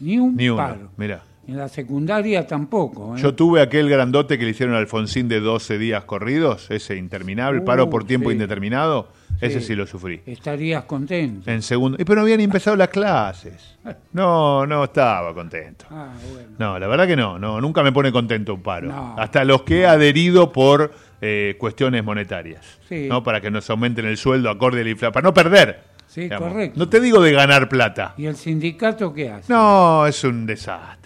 [0.00, 0.56] Ni un Ni uno.
[0.56, 0.90] paro.
[0.96, 1.22] Mira.
[1.46, 3.16] En la secundaria tampoco.
[3.16, 3.20] ¿eh?
[3.22, 7.60] Yo tuve aquel grandote que le hicieron a Alfonsín de 12 días corridos, ese interminable,
[7.60, 8.34] Uh, paro por tiempo sí.
[8.34, 9.08] indeterminado.
[9.40, 9.74] Ese Sí.
[9.76, 10.20] lo sufrí.
[10.26, 11.48] Estarías contento.
[11.50, 11.96] En segundo.
[12.00, 13.78] Y pero no habían empezado las clases.
[14.12, 15.84] No, no estaba contento.
[15.90, 16.48] Ah, bueno.
[16.58, 18.88] No, la verdad que no, no, nunca me pone contento un paro.
[18.88, 19.14] No.
[19.18, 22.78] Hasta los que he adherido por eh, cuestiones monetarias.
[22.88, 23.06] Sí.
[23.08, 23.22] ¿no?
[23.22, 25.12] Para que nos aumenten el sueldo acorde a la inflación.
[25.12, 25.80] Para no perder.
[26.08, 26.48] Sí, digamos.
[26.52, 26.78] correcto.
[26.78, 28.14] No te digo de ganar plata.
[28.16, 29.52] ¿Y el sindicato qué hace?
[29.52, 30.98] No, es un desastre.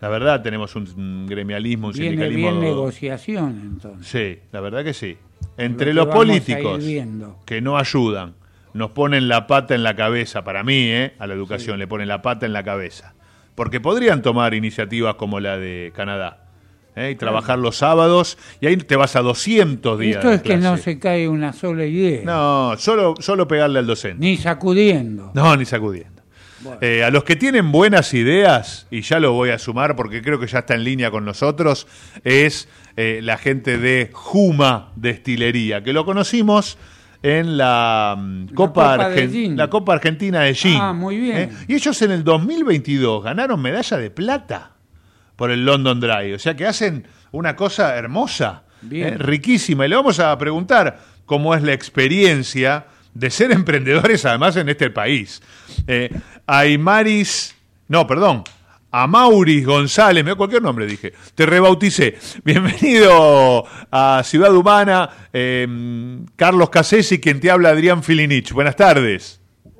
[0.00, 2.50] La verdad, tenemos un, un gremialismo, un Viene sindicalismo.
[2.50, 4.06] bien negociación, entonces.
[4.06, 5.16] Sí, la verdad que sí.
[5.58, 6.84] Entre Lo los políticos
[7.44, 8.34] que no ayudan,
[8.74, 11.14] nos ponen la pata en la cabeza, para mí, ¿eh?
[11.18, 13.14] a la educación, le ponen la pata en la cabeza.
[13.54, 16.46] Porque podrían tomar iniciativas como la de Canadá.
[16.94, 17.12] ¿eh?
[17.12, 20.16] Y trabajar los sábados y ahí te vas a 200 días.
[20.16, 22.22] Esto es que no se cae una sola idea.
[22.24, 24.18] No, solo, solo pegarle al docente.
[24.18, 25.30] Ni sacudiendo.
[25.34, 26.16] No, ni sacudiendo.
[26.80, 30.40] Eh, a los que tienen buenas ideas, y ya lo voy a sumar porque creo
[30.40, 31.86] que ya está en línea con nosotros,
[32.24, 36.78] es eh, la gente de Juma Destilería, que lo conocimos
[37.22, 39.56] en la, mm, Copa, Copa de Argen- Gin.
[39.56, 40.78] la Copa Argentina de Gin.
[40.80, 41.36] Ah, muy bien.
[41.36, 41.50] ¿eh?
[41.68, 44.72] Y ellos en el 2022 ganaron medalla de plata
[45.34, 46.32] por el London Dry.
[46.34, 49.14] O sea que hacen una cosa hermosa, Bien.
[49.14, 49.18] ¿eh?
[49.18, 49.86] riquísima.
[49.86, 54.90] Y le vamos a preguntar cómo es la experiencia de ser emprendedores además en este
[54.90, 55.42] país.
[55.86, 56.10] Eh,
[56.46, 57.54] Aymaris,
[57.88, 58.44] no, perdón,
[58.98, 62.16] a Mauris González, me cualquier nombre dije, te rebauticé.
[62.44, 68.52] Bienvenido a Ciudad Humana, eh, Carlos Casesi, quien te habla Adrián Filinich.
[68.52, 69.38] Buenas tardes.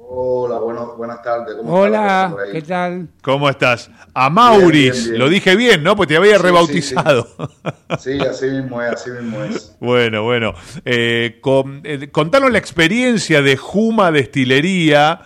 [0.08, 1.56] Hola, bueno, buenas tardes.
[1.56, 2.52] ¿cómo Hola, ahí?
[2.52, 3.08] ¿qué tal?
[3.22, 3.90] ¿Cómo estás?
[4.12, 5.18] A Mauris, Bien, bien, bien.
[5.18, 5.96] lo dije bien, ¿no?
[5.96, 7.26] Pues te había Sí, rebautizado.
[7.98, 9.74] Sí, así mismo es, así mismo es.
[9.80, 10.52] Bueno, bueno.
[10.84, 15.22] Eh, con- eh, contanos la experiencia de Juma Destilería,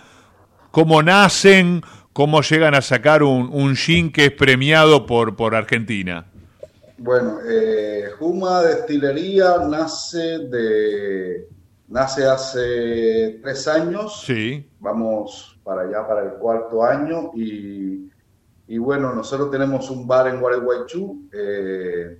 [0.71, 6.25] cómo nacen, cómo llegan a sacar un, un gin que es premiado por, por Argentina.
[6.97, 11.47] Bueno, eh, Juma Destilería nace de
[11.87, 14.23] nace hace tres años.
[14.25, 14.69] Sí.
[14.79, 18.09] Vamos para allá para el cuarto año y,
[18.67, 21.27] y bueno, nosotros tenemos un bar en Gualeguaychú.
[21.33, 22.17] eh,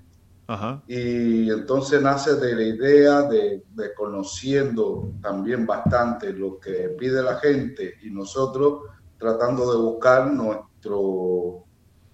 [0.48, 0.82] Ajá.
[0.88, 7.38] Y entonces nace de la idea de, de conociendo también bastante lo que pide la
[7.38, 8.82] gente y nosotros
[9.22, 11.64] tratando de buscar nuestro,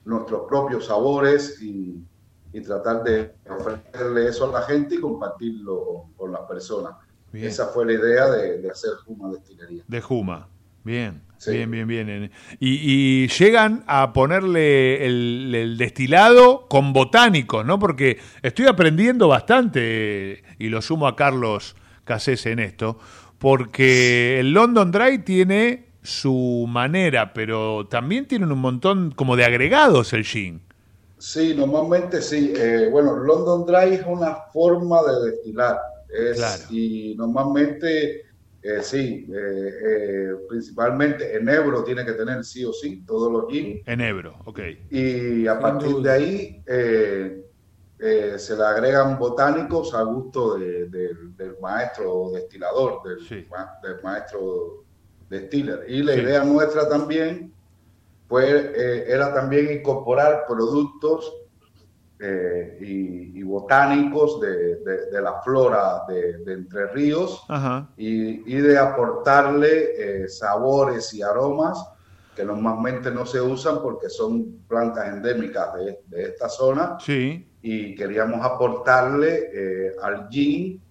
[0.03, 2.03] nuestros propios sabores y,
[2.51, 6.95] y tratar de ofrecerle eso a la gente y compartirlo con las personas.
[7.31, 7.47] Bien.
[7.47, 9.83] Esa fue la idea de, de hacer Juma Destilería.
[9.87, 10.49] De Juma.
[10.83, 11.51] Bien, Sí.
[11.51, 12.31] bien, bien, bien.
[12.59, 17.77] Y, y llegan a ponerle el, el destilado con botánicos, ¿no?
[17.79, 22.97] Porque estoy aprendiendo bastante, y lo sumo a Carlos Casese en esto,
[23.37, 30.13] porque el London Dry tiene su manera, pero también tienen un montón como de agregados
[30.13, 30.61] el gin.
[31.17, 32.53] Sí, normalmente sí.
[32.55, 35.79] Eh, bueno, London Dry es una forma de destilar.
[36.09, 36.63] Es- Claro.
[36.69, 38.21] Y normalmente
[38.61, 43.81] eh, sí, eh, eh, principalmente enebro tiene que tener sí o sí todos los gin.
[43.85, 44.59] Enebro, ok.
[44.91, 47.43] Y a partir de ahí eh,
[47.99, 54.01] eh, se le agregan botánicos a gusto de- de- del maestro destilador, del, ma- del
[54.03, 54.85] maestro
[55.29, 55.85] destiller.
[55.87, 56.21] Y la Sí.
[56.21, 57.53] idea nuestra también
[58.27, 61.33] pues, eh, era también incorporar productos
[62.19, 67.43] eh, y, y botánicos de, de- de la flora de, de Entre Ríos
[67.95, 71.77] y, y de aportarle eh, sabores y aromas
[72.35, 77.47] que normalmente no se usan porque son plantas endémicas de, de esta zona Sí.
[77.61, 80.81] y queríamos aportarle al gin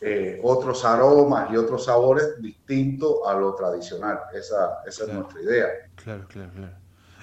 [0.00, 4.20] eh, otros aromas y otros sabores distintos a lo tradicional.
[4.32, 5.66] Esa, esa es nuestra idea.
[5.96, 6.72] Claro, claro, claro.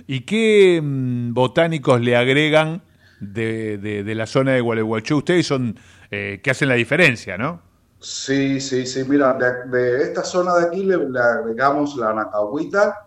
[0.07, 2.81] ¿Y qué mm, botánicos le agregan
[3.19, 5.17] de, de- de la zona de Gualeguaychú?
[5.17, 5.77] Ustedes son
[6.11, 7.61] eh, que hacen la diferencia, ¿no?
[7.99, 9.03] Sí, sí, sí.
[9.07, 13.04] Mira, de, de esta zona de aquí le, le agregamos la nacahuita,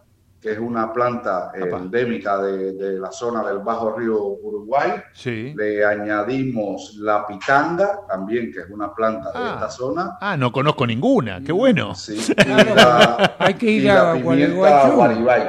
[0.48, 4.92] que es una planta eh, endémica de, de la zona del Bajo Río Uruguay.
[5.12, 5.52] Sí.
[5.54, 9.52] Le añadimos la pitanga, también, que es una planta de Ah.
[9.56, 10.16] esta zona.
[10.22, 11.42] Ah, no conozco ninguna.
[11.44, 11.94] Qué bueno.
[11.94, 12.16] Sí.
[12.38, 15.42] Y la, Hay que ir y a la pimienta guaribay.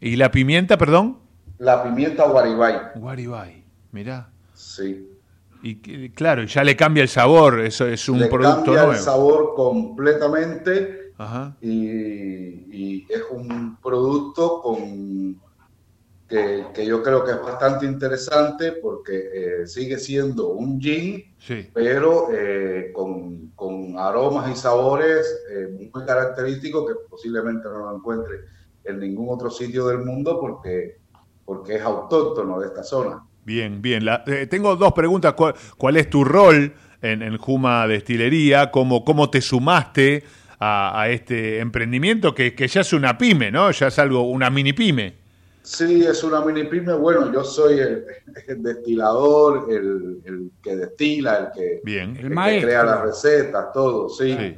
[0.00, 1.18] ¿Y la pimienta, perdón?
[1.58, 2.74] La pimienta guaribay.
[2.96, 4.30] Guaribay, mirá.
[4.54, 5.06] Sí.
[5.62, 8.92] Y que- claro, ya le cambia el sabor, eso es un Le producto cambia nuevo.
[8.94, 11.54] el sabor completamente Ajá.
[11.60, 15.38] y, y es un producto con
[16.28, 21.68] que, que yo creo que es bastante interesante porque eh, sigue siendo un gin, Sí.
[21.74, 28.36] pero eh, con, con aromas y sabores eh, muy característicos que posiblemente no lo encuentre
[28.84, 30.98] en ningún otro sitio del mundo porque,
[31.44, 33.22] porque es autóctono de esta zona.
[33.44, 34.04] Bien, bien.
[34.04, 35.32] La- tengo dos preguntas.
[35.34, 38.70] ¿Cuál, cuál es tu rol en, en Juma Destilería?
[38.70, 40.22] ¿Cómo, ¿Cómo te sumaste
[40.60, 43.70] a, a este emprendimiento que, que ya es una pyme, ¿no?
[43.70, 45.14] Ya es algo, una mini pyme.
[45.62, 46.92] Sí, es una mini pyme.
[46.94, 48.04] Bueno, yo soy el,
[48.46, 52.10] el destilador, el, el que destila, el que, Bien.
[52.16, 54.56] el que crea las recetas, todo, sí.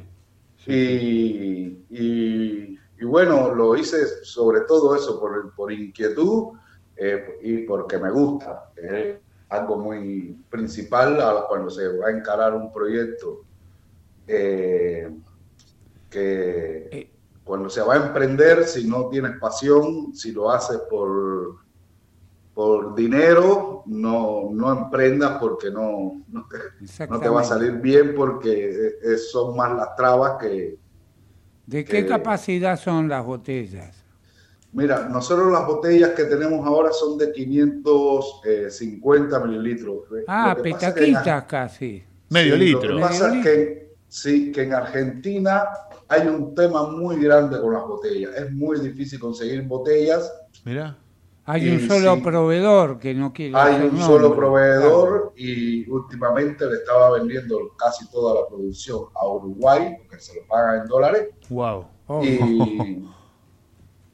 [0.65, 6.53] Y, y- y bueno, lo hice sobre todo eso por, por inquietud
[6.95, 8.69] eh, y porque me gusta.
[8.77, 9.17] Es
[9.49, 13.41] algo muy principal a- cuando se va a encarar un proyecto
[14.25, 15.09] eh,
[16.13, 17.11] que
[17.43, 21.57] cuando se va a emprender, si no tienes pasión, si lo haces por,
[22.53, 26.57] por dinero, no, no emprendas porque no, no, te,
[27.09, 30.77] no te va a salir bien porque eh, son más las trabas que...
[31.65, 33.97] ¿De qué que- capacidad son las botellas?
[34.71, 39.99] Mira, nosotros las botellas que tenemos ahora son de 550 mililitros.
[40.27, 42.03] Ah, petaquitas casi.
[42.29, 42.89] Medio Sí, litro.
[42.89, 45.63] Lo que pasa es que, sí, que en Argentina
[46.09, 48.31] hay un tema muy grande con las botellas.
[48.35, 50.31] Es muy difícil conseguir botellas.
[50.65, 50.97] Mira.
[51.45, 52.21] Hay Y un solo sí.
[52.21, 54.01] proveedor que no quiere Hay un nombre.
[54.05, 60.39] solo proveedor y últimamente le estaba vendiendo casi toda la producción a Uruguay, porque se
[60.39, 61.29] lo pagan en dólares.
[61.49, 61.85] Wow.
[62.23, 62.39] Y,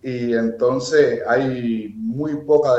[0.02, 2.70] y entonces hay muy poca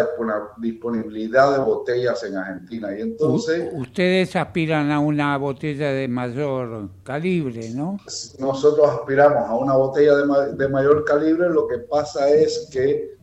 [0.58, 2.96] disponibilidad de botellas en Argentina.
[2.96, 7.98] Y entonces Ustedes aspiran a una botella de mayor calibre, ¿no?
[8.38, 11.48] nosotros aspiramos a una botella de, ma- de mayor calibre.
[11.50, 13.16] Lo que pasa es que,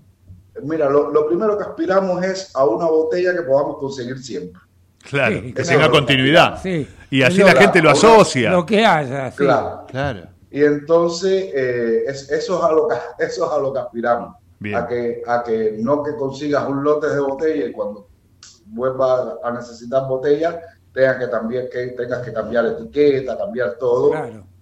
[0.63, 4.61] mira, lo, lo primero que aspiramos es a una botella que podamos conseguir siempre.
[5.09, 5.69] Claro, Sí, que claro.
[5.69, 6.61] tenga continuidad.
[6.61, 6.87] Sí.
[7.09, 8.51] Y así la gente lo lo- asocia.
[8.51, 9.37] Lo que haya, sí.
[9.37, 9.85] Claro.
[9.87, 10.21] Claro.
[10.57, 14.35] Y entonces eh, es- eso, es a lo que, eso es a lo que aspiramos.
[14.59, 14.75] Bien.
[14.75, 18.07] A que, a que no que consigas un lote de botella y cuando
[18.65, 20.55] vuelvas a necesitar botellas
[20.93, 24.11] tengas que también que tengas que cambiar etiqueta, cambiar todo,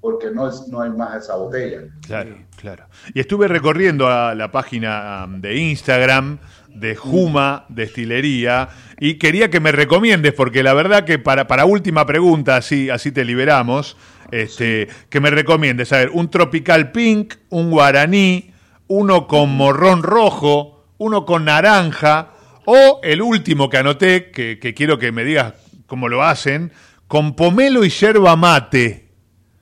[0.01, 1.83] porque no es, no hay más esa botella.
[2.05, 2.85] Claro, claro.
[3.13, 8.67] Y estuve recorriendo a la página um, de Instagram de Juma Destilería
[8.99, 13.13] y quería que me recomiendes, porque la verdad que para, para última pregunta, así, así
[13.13, 13.95] te liberamos,
[14.31, 18.51] este, que me recomiendes, a ver, un Tropical Pink, un Guaraní,
[18.87, 22.31] uno con morrón rojo, uno con naranja,
[22.65, 25.53] o el último que anoté, que, quiero que me digas
[25.87, 26.71] cómo lo hacen,
[27.07, 29.09] con pomelo y yerba mate.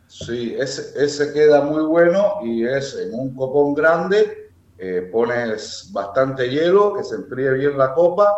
[0.07, 6.49] Sí, ese, ese queda muy bueno y es en un copón grande, eh, pones bastante
[6.49, 8.33] hielo, que se enfríe bien la copa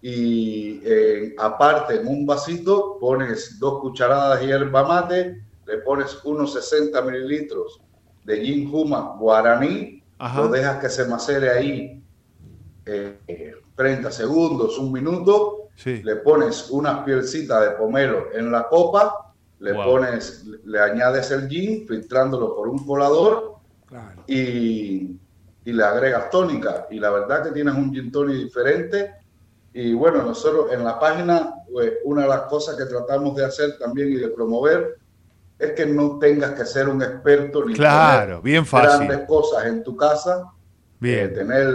[0.00, 6.52] y eh, aparte en un vasito pones dos cucharadas de hierba mate, le pones unos
[6.52, 7.80] 60 mililitros
[8.22, 10.40] de gin juma guaraní, Ajá.
[10.42, 12.04] lo dejas que se macere ahí
[12.86, 16.02] eh, eh, 30 segundos, un minuto, Sí.
[16.04, 19.20] le pones unas pielcitas de pomelo en la copa
[19.58, 19.84] le Wow.
[19.84, 23.54] pones, le añades el gin, filtrándolo por un colador
[24.26, 25.18] y,
[25.64, 26.86] y le agregas tónica.
[26.90, 29.14] Y la verdad que tienes un gin tonic diferente.
[29.72, 33.78] Y bueno, nosotros en la página, pues, una de las cosas que tratamos de hacer
[33.78, 34.96] también y de promover
[35.58, 39.06] es que no tengas que ser un experto ni Claro, tener bien fácil.
[39.06, 40.50] grandes cosas en tu casa,
[41.00, 41.26] Bien.
[41.26, 41.66] eh, tener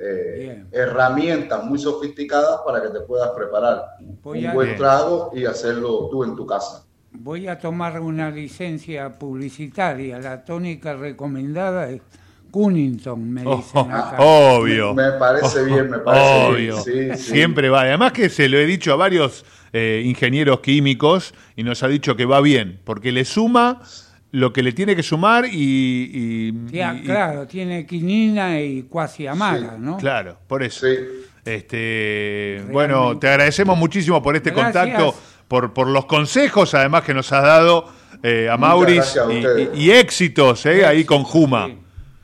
[0.00, 3.84] eh, herramientas muy sofisticadas para que te puedas preparar
[4.22, 4.78] Voy un a- buen Bien.
[4.78, 6.84] trago y hacerlo tú en tu casa.
[7.12, 10.18] Voy a tomar una licencia publicitaria.
[10.18, 12.00] La tónica recomendada es
[12.54, 14.16] Cunnington, me dicen acá.
[14.20, 14.94] Obvio.
[14.94, 16.84] Me parece bien, me parece Obvio.
[16.84, 17.16] bien.
[17.16, 17.30] Sí, sí.
[17.32, 17.80] Siempre va.
[17.82, 22.14] Además que se lo he dicho a varios eh, ingenieros químicos y nos ha dicho
[22.14, 23.80] que va bien, porque le suma
[24.30, 25.50] lo que le tiene que sumar y...
[25.52, 29.96] y- Sí, ah, y- claro, tiene quinina y cuasi amara, ¿no?
[29.96, 30.86] Claro, por eso.
[31.44, 34.74] Este, bueno, te agradecemos muchísimo por este Gracias.
[34.84, 35.14] contacto,
[35.48, 37.88] por, por los consejos además que nos has dado
[38.22, 39.68] eh, a Muchas Mauris a y, ustedes.
[39.74, 41.68] y- y éxitos eh, ahí con Juma.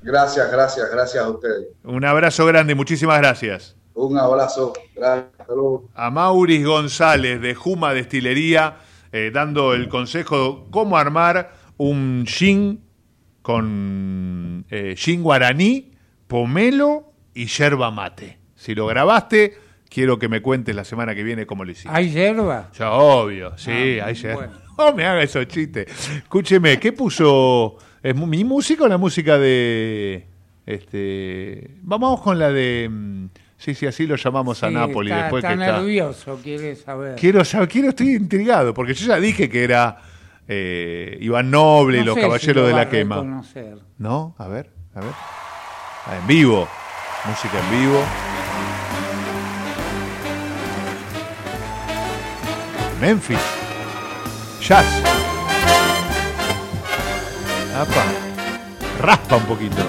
[0.03, 1.69] Gracias, gracias, gracias a ustedes.
[1.85, 3.77] Un abrazo grande y muchísimas gracias.
[3.95, 4.73] Un abrazo.
[4.95, 5.31] Gracias.
[5.49, 5.89] Luego.
[5.95, 8.77] a Mauris González de Juma Destilería,
[9.13, 12.83] eh, dando el consejo cómo armar un gin
[13.43, 15.91] con eh, gin guaraní,
[16.29, 18.39] pomelo y yerba mate.
[18.55, 19.57] Si lo grabaste,
[19.89, 21.91] quiero que me cuentes la semana que viene cómo lo hiciste.
[21.93, 22.71] ¿Hay hierba?
[22.79, 24.35] Ya, obvio, sí, Ah, hay yerba.
[24.37, 24.53] bueno.
[24.81, 25.87] No me haga esos chistes.
[26.17, 27.77] Escúcheme, ¿qué puso?
[28.03, 30.27] ¿Es mi música o la música de
[30.67, 31.71] este?
[31.83, 33.27] Vamos con la de mm,
[33.59, 35.77] sí, sí, así lo llamamos a Napoli está, después está que está.
[35.79, 37.17] nervioso, quiere saber.
[37.17, 39.99] Quiero saber, quiero, estoy intrigado, porque yo ya dije que era
[40.49, 43.17] eh, Iván Noble y los si Caballeros de la Quema.
[43.17, 43.79] reconocer.
[43.99, 44.35] ¿No?
[44.39, 45.13] A ver, a ver.
[46.07, 46.67] Ah, en vivo.
[47.27, 48.03] Música en vivo.
[53.01, 53.39] Memphis.
[54.61, 55.20] Jazz.
[57.81, 58.05] Apa.
[59.01, 59.83] Raspa un poquito.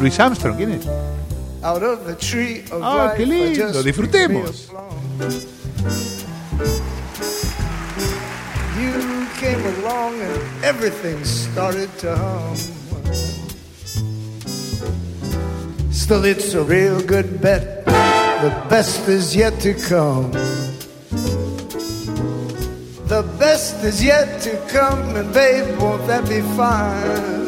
[0.00, 0.86] Luis Armstrong, ¿quién es?
[1.62, 3.82] Out of the tree of Ah, life, qué lindo.
[3.82, 4.68] Disfrutemos.
[8.76, 12.56] You came along and everything started to hum.
[15.92, 17.84] Still, it's a real good bet.
[17.86, 20.32] The best is yet to come.
[23.06, 27.44] The best is yet to come, and babe, won't that be fine?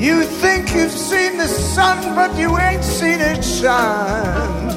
[0.00, 4.68] You think you've seen the sun, but you ain't seen it shine.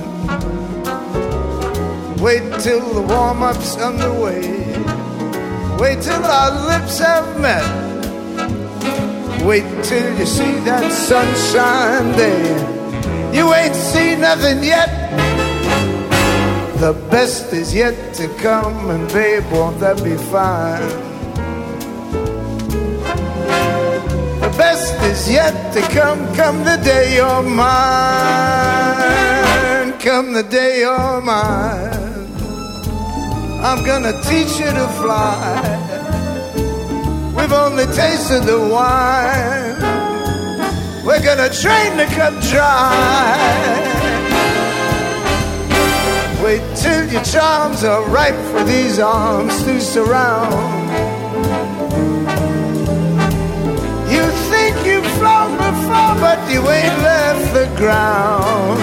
[2.18, 4.41] Wait till the warm up's underway.
[5.80, 7.64] Wait till our lips have met.
[9.45, 12.43] Wait till you see that sunshine day.
[13.34, 15.42] You ain't seen nothing yet.
[16.84, 20.89] The best is yet to come, and babe, won't that be fine?
[24.41, 27.63] The best is yet to come, come the day you're mine.
[30.01, 32.27] Come the day you're mine.
[33.63, 35.61] I'm gonna teach you to fly.
[37.34, 39.79] We've only tasted the wine.
[41.05, 44.12] We're gonna train to cut dry.
[46.43, 50.83] Wait till your charms are ripe for these arms to surround.
[54.11, 58.77] You think you've flown before, but you ain't left the ground.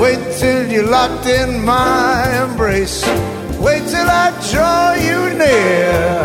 [0.00, 3.06] Wait till you're locked in my embrace.
[3.60, 6.24] Wait till I draw you near.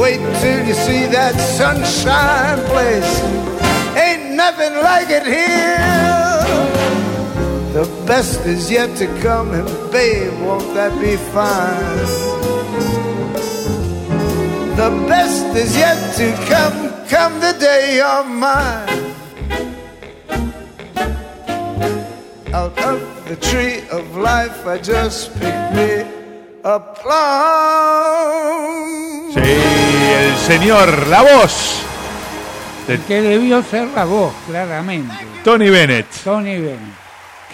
[0.00, 3.20] Wait till you see that sunshine place.
[3.94, 6.35] Ain't nothing like it here.
[7.76, 12.06] The best is yet to come, and babe, won't that be fine?
[14.80, 16.72] The best is yet to come,
[17.06, 19.12] come the day you're mine.
[22.54, 22.98] Out of
[23.28, 26.06] the tree of life, I just picked me
[26.64, 27.12] a plum.
[29.34, 29.52] Sí,
[30.16, 31.82] el señor, la voz.
[32.88, 35.12] El que debió ser la voz, claramente.
[35.44, 36.06] Tony Bennett.
[36.24, 37.05] Tony Bennett.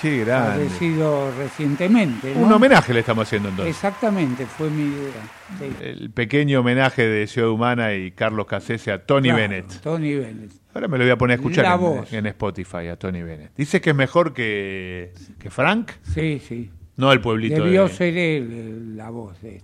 [0.03, 0.65] Qué grande.
[0.67, 2.35] Fallecido recientemente.
[2.35, 2.41] ¿no?
[2.47, 3.75] Un homenaje le estamos haciendo entonces.
[3.75, 5.23] Exactamente, fue mi idea.
[5.59, 5.73] Sí.
[5.81, 9.81] El pequeño homenaje de Ciudad Humana y Carlos Cassese a Tony Claro, Bennett.
[9.81, 10.51] Tony Bennett.
[10.75, 11.79] Ahora me lo voy a poner a escuchar
[12.11, 13.53] en, Spotify a Tony Bennett.
[13.57, 15.93] Dice que es mejor que, que Frank.
[16.03, 16.71] Sí, sí.
[16.97, 19.63] No el pueblito Debió de- ser él la voz de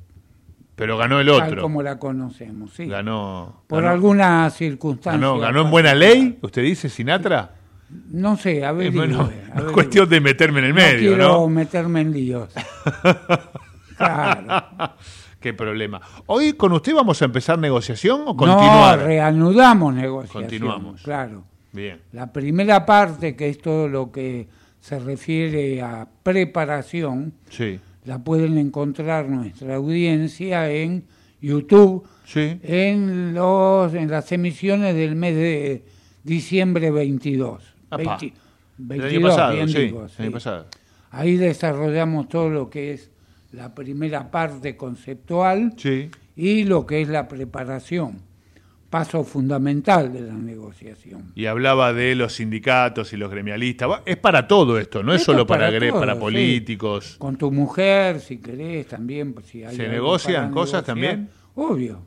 [0.77, 1.63] Pero ganó el tal otro.
[1.63, 2.87] como la conocemos, sí.
[2.87, 3.65] Ganó.
[3.67, 5.21] Por ganó- alguna circunstancia.
[5.21, 7.55] ganó, ganó en buena ley, usted dice, Sinatra.
[7.91, 8.89] No sé, a ver.
[8.89, 11.49] Es, bueno, no es cuestión de meterme en el medio, quiero ¿no?
[11.49, 12.51] meterme en líos.
[13.97, 14.65] claro.
[15.41, 16.01] Qué problema.
[16.27, 18.99] Hoy con usted vamos a empezar negociación o continuar.
[18.99, 20.43] No, reanudamos negociación.
[20.43, 21.03] Continuamos.
[21.03, 21.45] Claro.
[21.73, 22.01] Bien.
[22.13, 24.49] La primera parte, que es todo lo que
[24.81, 27.79] se refiere a preparación, sí.
[28.05, 31.05] la pueden encontrar nuestra audiencia en
[31.41, 32.59] YouTube, sí.
[32.63, 35.85] en los en las emisiones del mes de
[36.25, 37.68] diciembre 22.
[37.91, 38.33] 20,
[38.79, 40.15] 22, el año pasado, bien sí, digo, sí.
[40.19, 40.67] El año pasado.
[41.11, 43.11] Ahí desarrollamos todo lo que es
[43.53, 46.11] la primera parte conceptual sí.
[46.37, 48.21] y lo que es la preparación,
[48.91, 51.33] paso fundamental de la negociación.
[51.35, 54.03] Y hablaba de los sindicatos y los gremialistas.
[54.05, 57.13] Es para todo esto, no es esto solo para, para, todo, para políticos.
[57.13, 57.19] Sí.
[57.19, 59.33] Con tu mujer, si querés, también.
[59.33, 60.85] pues, Si hay ¿Se negocian cosas negociar.
[60.85, 61.31] también?
[61.55, 62.07] Obvio.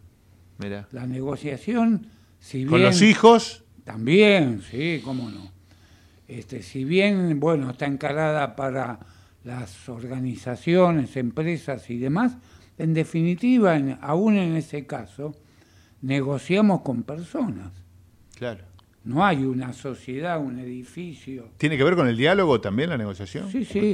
[0.60, 0.88] Mira.
[0.92, 2.06] La negociación,
[2.40, 2.90] si ¿Con bien...
[2.92, 3.64] los hijos?
[3.84, 5.51] También, sí, cómo no.
[6.32, 9.00] Este, si bien, bueno, está encarada para
[9.44, 12.38] las organizaciones, empresas y demás,
[12.78, 15.36] en definitiva, en, aún en ese caso,
[16.02, 17.74] negociamos con personas.
[18.38, 18.64] Claro.
[19.04, 21.50] No hay una sociedad, un edificio.
[21.58, 23.52] ¿Tiene que ver con el diálogo también la negociación?
[23.52, 23.94] Sí, sí.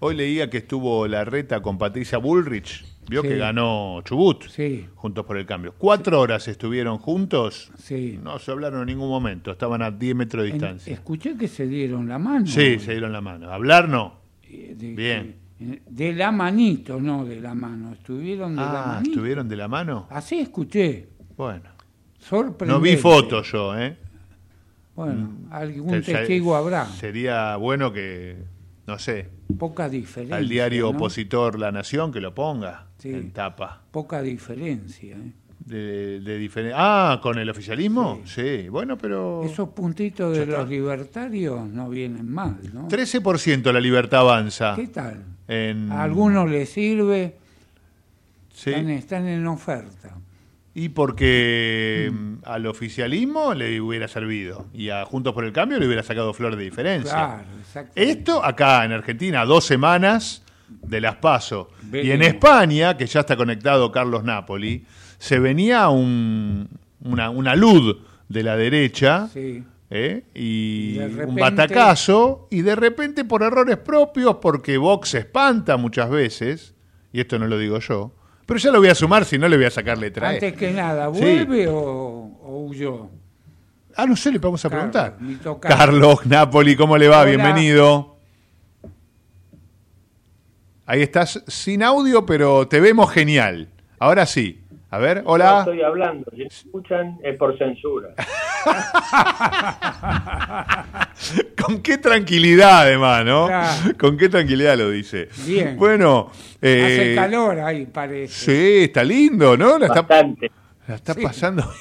[0.00, 3.28] Hoy leía que estuvo la reta con Patricia Bullrich, vio Sí.
[3.28, 4.86] que ganó Chubut, Sí.
[4.94, 5.74] juntos por el cambio.
[5.76, 8.18] Cuatro horas estuvieron juntos, Sí.
[8.22, 10.92] no se hablaron en ningún momento, estaban a 10 metros de En- distancia.
[10.94, 12.46] escuché que se dieron la mano.
[12.46, 13.50] Sí, se dieron la mano.
[13.50, 14.20] Hablar no.
[14.48, 15.36] De, Bien.
[15.58, 17.92] de- de la manito, no de la mano.
[17.92, 19.10] Estuvieron de la Ah, manito.
[19.10, 20.06] ¿estuvieron de la mano?
[20.10, 21.08] Así escuché.
[21.36, 21.70] Bueno.
[22.18, 22.66] Sorprendente.
[22.66, 23.96] No vi fotos yo, ¿eh?
[24.94, 26.84] Bueno, algún Te- testigo habrá.
[26.86, 28.36] Sería bueno que,
[28.90, 29.28] no sé,
[29.58, 30.36] Poca diferencia.
[30.36, 30.98] al diario ¿no?
[30.98, 33.08] opositor La Nación que lo ponga Sí.
[33.10, 33.82] en tapa.
[33.90, 35.16] Poca diferencia.
[35.16, 35.32] ¿eh?
[35.64, 38.20] De, de diferen- Ah, ¿con el oficialismo?
[38.24, 39.44] Sí, bueno, pero...
[39.44, 42.88] Esos puntitos de los libertarios no vienen mal, ¿no?
[42.88, 44.74] 13% la libertad avanza.
[44.74, 45.22] ¿Qué tal?
[45.48, 45.92] En...
[45.92, 47.36] A algunos les sirve,
[48.52, 48.70] Sí.
[48.70, 50.16] están, están en oferta.
[50.74, 55.86] Y porque mm, al oficialismo le hubiera servido y a Juntos por el Cambio le
[55.86, 57.10] hubiera sacado flor de diferencia.
[57.12, 57.42] Claro.
[57.94, 61.70] Esto acá en Argentina, dos semanas de las paso.
[61.92, 62.22] Y en.
[62.22, 64.84] España, que ya está conectado Carlos Napoli,
[65.18, 66.68] se venía un,
[67.02, 67.96] una, una luz
[68.28, 69.64] de la derecha Sí.
[69.90, 70.22] ¿eh?
[70.34, 75.76] y De un repente- batacazo, y de repente por errores propios, porque Vox se espanta
[75.76, 76.74] muchas veces,
[77.12, 78.12] y esto no lo digo yo,
[78.46, 80.28] pero ya lo voy a sumar, si no le voy a sacar letra.
[80.28, 81.20] Antes que nada, Sí.
[81.20, 83.10] ¿vuelve o, o huyó?
[83.96, 85.60] Ah, no sé, le vamos a Carlos, preguntar.
[85.60, 87.20] Carlos Napoli, ¿cómo le va?
[87.22, 87.30] Hola.
[87.30, 88.16] Bienvenido.
[90.86, 93.68] Ahí estás sin audio, pero te vemos genial.
[93.98, 94.62] Ahora sí.
[94.92, 95.58] A ver, No hola.
[95.60, 98.08] estoy hablando, si me escuchan es por censura.
[101.62, 103.46] Con qué tranquilidad, además, ¿no?
[103.46, 103.92] Claro.
[103.98, 105.28] Con qué tranquilidad lo dice.
[105.46, 105.76] Bien.
[105.76, 108.34] Bueno, eh, Hace calor ahí, parece.
[108.34, 109.78] Sí, está lindo, ¿no?
[109.78, 110.50] La está, Bastante.
[110.88, 111.20] la está Sí.
[111.22, 111.62] pasando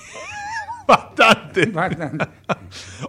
[0.90, 1.66] bastante.
[1.68, 2.26] Bastante.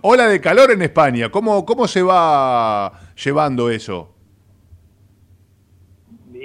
[0.03, 1.29] Ola de calor en España.
[1.31, 4.15] ¿Cómo, ¿Cómo se va llevando eso?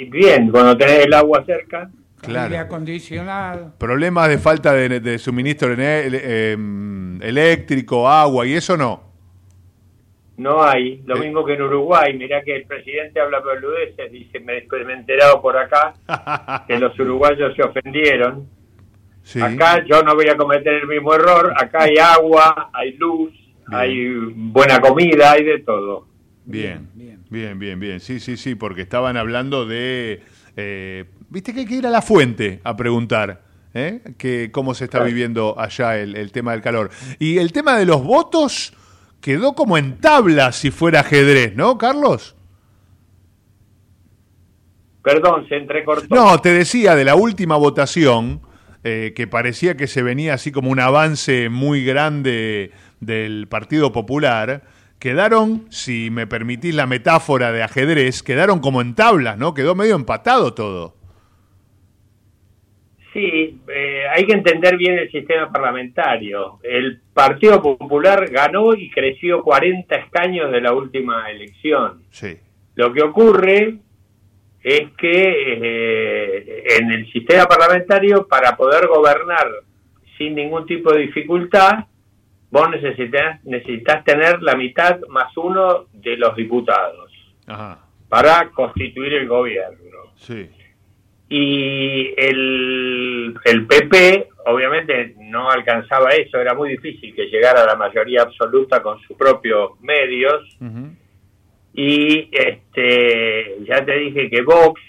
[0.09, 1.89] Bien, cuando tenés el agua cerca,
[2.27, 3.73] Aire acondicionado.
[3.77, 9.03] Problemas de falta de, de suministro ele- em, eléctrico, agua y eso no.
[10.37, 11.01] no hay.
[11.05, 11.19] Lo Eh.
[11.19, 12.13] mismo que en Uruguay.
[12.17, 14.53] Mirá que el presidente habla boludeces, dice, me,
[14.85, 15.93] me he enterado por acá
[16.67, 18.49] que los uruguayos se ofendieron.
[19.25, 19.41] Sí.
[19.41, 21.51] Acá yo no voy a cometer el mismo error.
[21.57, 23.33] Acá hay agua, hay luz,
[23.67, 26.07] hay buena comida, hay de todo.
[26.45, 30.21] Bien, bien, bien, bien, Sí, sí, sí, porque estaban hablando de...
[30.55, 33.41] eh, Viste que hay que ir a la fuente a preguntar
[33.73, 34.01] ¿eh?
[34.19, 36.91] que cómo se está viviendo allá el, el tema del calor.
[37.17, 38.73] Y el tema de los votos
[39.21, 42.35] quedó como en tabla si fuera ajedrez, ¿no, Carlos?
[45.01, 46.13] Perdón, se entrecortó.
[46.13, 48.41] No, te decía de la última votación,
[48.87, 52.69] eh, que parecía que se venía así como un avance muy grande
[52.99, 54.61] del Partido Popular,
[54.99, 59.55] quedaron, si me permitís la metáfora de ajedrez, quedaron como en tablas, ¿no?
[59.55, 60.93] Quedó medio empatado todo.
[63.11, 66.59] Sí, eh, hay que entender bien el sistema parlamentario.
[66.61, 72.03] El Partido Popular ganó y creció 40 escaños de la última elección.
[72.11, 72.37] Sí.
[72.75, 73.79] Lo que ocurre
[74.65, 75.13] es que
[75.53, 79.47] eh, en el sistema parlamentario, para poder gobernar
[80.17, 81.85] sin ningún tipo de dificultad,
[82.49, 87.11] vos necesitas, necesitas tener la mitad más uno de los diputados
[87.45, 87.77] Ajá,
[88.09, 90.11] para constituir el gobierno.
[90.15, 90.49] sí.
[91.27, 97.75] Y el, el PP, obviamente, no alcanzaba eso, era muy difícil que llegara a la
[97.75, 100.57] mayoría absoluta con sus propios medios.
[101.75, 104.81] Y este, ya te dije que Vox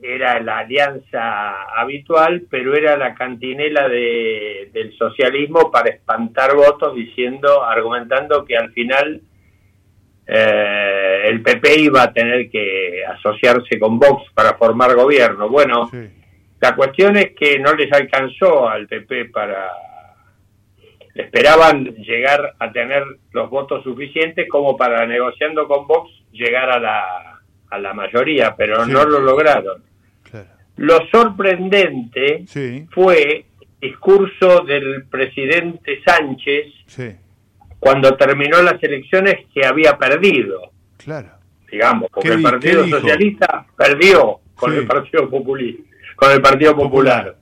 [0.00, 7.64] era la alianza habitual, pero era la cantinela de, del socialismo para espantar votos, diciendo,
[7.64, 9.22] argumentando que al final
[10.26, 15.48] eh, el PP iba a tener que asociarse con Vox para formar gobierno.
[15.48, 15.90] Bueno,
[16.60, 19.70] la cuestión es que no les alcanzó al PP para...
[21.16, 23.02] Esperaban llegar a tener
[23.32, 27.40] los votos suficientes como para, negociando con Vox, llegar a la,
[27.70, 29.82] a la mayoría, pero no lo lograron.
[30.76, 32.44] Lo sorprendente
[32.90, 33.46] fue
[33.80, 36.66] el discurso del presidente Sánchez
[37.78, 40.70] cuando terminó las elecciones que había perdido.
[40.98, 41.30] Claro.
[41.70, 45.82] Digamos, porque el Partido Socialista perdió con el Partido Populista,
[46.14, 47.36] con el Partido Popular.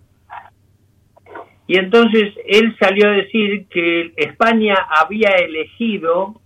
[1.66, 6.40] Y entonces él salió a decir que España había elegido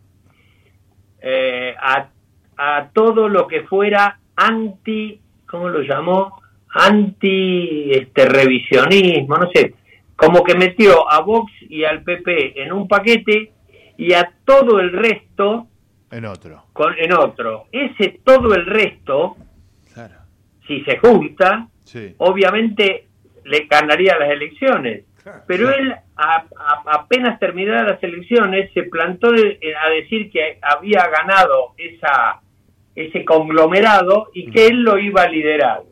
[1.20, 2.08] eh, a,
[2.56, 6.40] a todo lo que fuera anti, ¿cómo lo llamó?
[6.70, 9.74] Anti este revisionismo, no sé,
[10.14, 13.52] como que metió a Vox y al PP en un paquete
[13.96, 15.66] y a todo el resto
[16.10, 16.64] en otro.
[16.72, 17.66] Con, en otro.
[17.70, 19.36] Ese todo el resto,
[20.66, 21.68] si se junta,
[22.18, 23.07] obviamente
[23.48, 25.04] le ganaría las elecciones.
[25.46, 25.94] Pero él,
[26.86, 32.40] apenas terminadas las elecciones, se plantó a decir que había ganado esa
[32.98, 35.82] ese conglomerado y que él lo iba a liderar.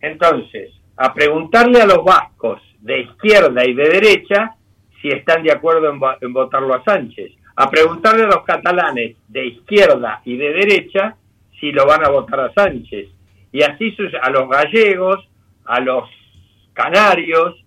[0.00, 4.56] Entonces, a preguntarle a los vascos de izquierda y de derecha
[5.00, 7.32] si están de acuerdo en, votarlo a Sánchez.
[7.56, 11.16] A preguntarle a los catalanes de izquierda y de derecha
[11.60, 13.08] si lo van a votar a Sánchez.
[13.52, 15.28] Y así a los gallegos,
[15.66, 16.08] a los
[16.74, 17.64] canarios,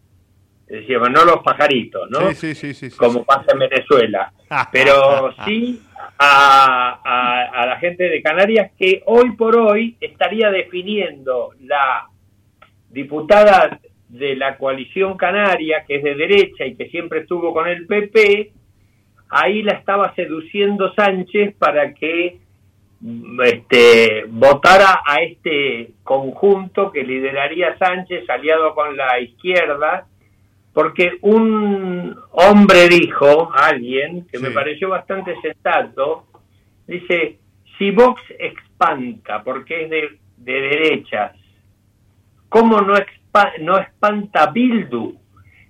[0.68, 2.32] decíamos, no los pajaritos, ¿no?
[2.34, 4.32] Sí, sí, sí, Como pasa en Venezuela.
[4.72, 5.82] Pero sí
[6.20, 12.08] a, a, la gente de Canarias que hoy por hoy estaría definiendo la
[12.90, 13.80] diputada
[14.10, 18.52] de la coalición canaria, que es de derecha y que siempre estuvo con el PP,
[19.30, 22.40] ahí la estaba seduciendo Sánchez para que
[23.44, 30.08] este, votara a este conjunto que lideraría Sánchez aliado con la izquierda,
[30.74, 36.26] porque un hombre dijo, alguien, que me pareció bastante sensato,
[36.86, 37.40] dice,
[37.78, 41.34] si Vox espanta porque es de, de derechas,
[42.50, 42.96] ¿cómo no
[43.60, 45.16] no espanta Bildu,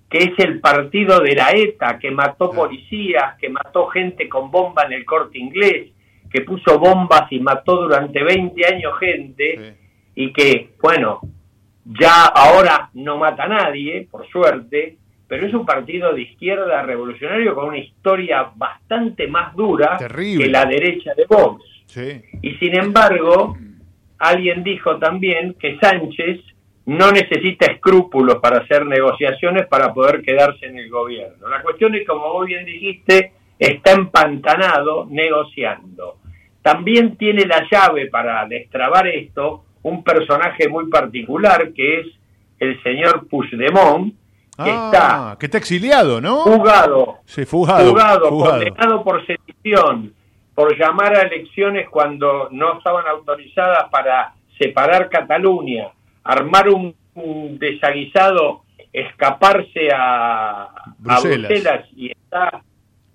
[0.08, 4.84] que es el partido de la ETA, que mató policías, que mató gente con bomba
[4.84, 5.92] en el corte inglés,
[6.30, 9.76] que puso bombas y mató durante 20 años gente,
[10.14, 11.20] y que, bueno,
[11.84, 17.54] ya ahora no mata a nadie, por suerte, pero es un partido de izquierda revolucionario
[17.54, 21.62] con una historia bastante más dura que la derecha de Vox.
[22.42, 23.56] Y sin embargo,
[24.18, 26.40] alguien dijo también que Sánchez
[26.86, 31.48] no necesita escrúpulos para hacer negociaciones para poder quedarse en el gobierno.
[31.48, 36.16] La cuestión es, como vos bien dijiste, está empantanado negociando.
[36.62, 42.06] También tiene la llave para destrabar esto un personaje muy particular que es
[42.58, 44.12] el señor Puigdemont,
[44.56, 46.42] que ah, está que está exiliado, ¿no?
[46.42, 50.12] Fugado, sí, fugado, fugado, condenado por sedición,
[50.54, 55.90] por llamar a elecciones cuando no estaban autorizadas para separar Cataluña,
[56.24, 56.94] armar un,
[57.58, 61.84] desaguisado, escaparse a Bruselas.
[61.96, 62.62] y está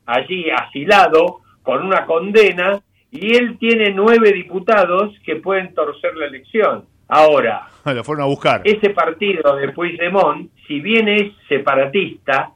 [0.06, 2.82] allí asilado con una condena
[3.12, 6.86] y él tiene nueve diputados que pueden torcer la elección.
[7.08, 8.62] Ahora, lo fueron a buscar.
[8.64, 12.52] Ese partido de Puigdemont, si bien es separatista,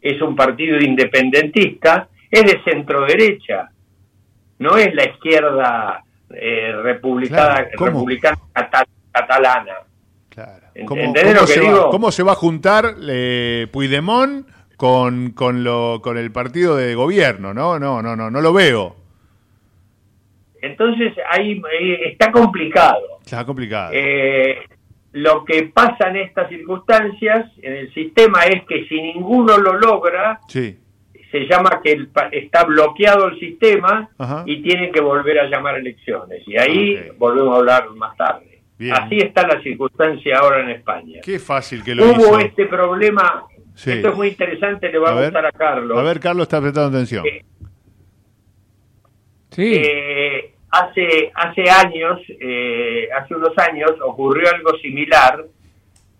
[0.00, 3.70] es un partido independentista, es de centro derecha,
[4.58, 8.38] no es la izquierda eh, republicana, republicana
[9.10, 9.74] catalana.
[10.86, 11.14] ¿Cómo,
[11.46, 16.76] se Va, ¿Cómo se va a juntar eh, Puigdemont con, con, lo, con el partido
[16.76, 17.54] de gobierno?
[17.54, 18.96] No, no, no, no, no lo veo.
[20.60, 21.60] Entonces ahí
[22.04, 23.00] está complicado.
[23.22, 23.90] Está complicado.
[23.92, 24.58] Eh,
[25.12, 30.40] lo que pasa en estas circunstancias en el sistema es que si ninguno lo logra,
[30.48, 30.76] sí.
[31.30, 34.08] se llama que está bloqueado el sistema
[34.46, 36.42] y tienen que volver a llamar elecciones.
[36.48, 38.54] Y ahí volvemos a hablar más tarde.
[38.92, 41.20] Así está la circunstancia ahora en España.
[41.22, 43.44] Qué fácil que lo Hubo este problema,
[43.74, 45.98] esto es muy interesante, le va a, gustar a Carlos.
[45.98, 47.26] A ver, Carlos está prestando atención.
[47.26, 47.44] Eh,
[49.50, 49.72] sí.
[49.74, 55.44] Eh, hace, hace años, eh, hace unos años, ocurrió algo similar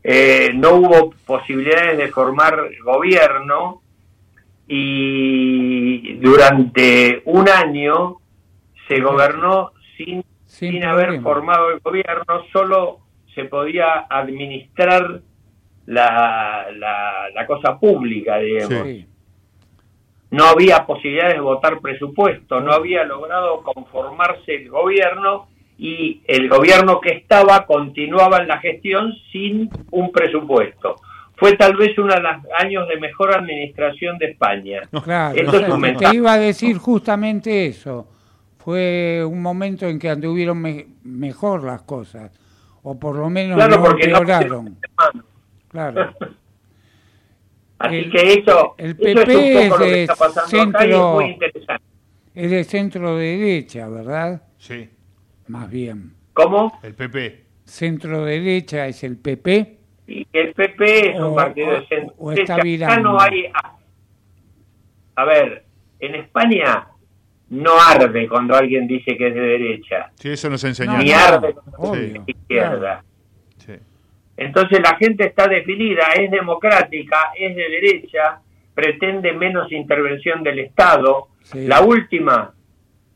[0.07, 3.81] eh, no hubo posibilidades de formar gobierno
[4.69, 8.19] y durante un año
[8.87, 12.99] se gobernó sin, sin, haber formado el gobierno, solo
[13.35, 15.23] se podía administrar
[15.87, 18.87] la, la, la cosa pública, digamos.
[20.31, 25.47] No había posibilidades de votar presupuesto, no había logrado conformarse el gobierno
[25.79, 30.97] y el gobierno que estaba continuaba en la gestión sin un presupuesto.
[31.37, 34.83] Fue tal vez uno de los años de mejor administración de España.
[35.03, 38.09] Claro, te iba a decir justamente eso.
[38.59, 40.63] Fue un momento en que anduvieron
[41.03, 42.33] mejor las cosas,
[42.83, 44.79] o por lo menos claro, no empeoraron.
[45.75, 46.15] Claro.
[47.79, 50.09] Así que eso, el PP es, de
[50.47, 51.21] centro,
[52.35, 54.43] es de centro derecha, ¿verdad?
[54.57, 54.89] Sí.
[55.49, 56.15] Más bien.
[56.33, 56.79] ¿Cómo?
[56.83, 57.45] El PP.
[57.65, 59.79] Centro derecha es el PP.
[60.07, 63.13] Y el PP es un partido de centro o está virando.
[63.13, 63.51] no hay.
[65.17, 65.65] A ver,
[65.99, 66.87] en España
[67.51, 70.13] no arde cuando alguien dice que es de derecha.
[70.15, 70.97] Sí, eso nos enseñó.
[70.99, 73.05] Ni arde cuando es de izquierda.
[74.37, 78.41] Entonces la gente está definida, es democrática, es de derecha,
[78.75, 81.29] pretende menos intervención del Estado.
[81.55, 82.53] La última,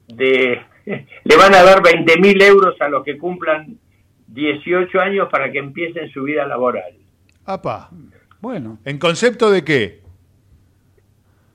[0.06, 0.60] de
[1.24, 3.78] le van a dar 20 mil euros a los que cumplan
[4.28, 6.94] 18 años para que empiecen su vida laboral.
[7.44, 7.90] Apa.
[8.40, 8.78] Bueno.
[8.84, 10.00] ¿En concepto de qué?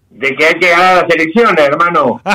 [0.10, 2.22] De que hay que ganar las elecciones, hermano.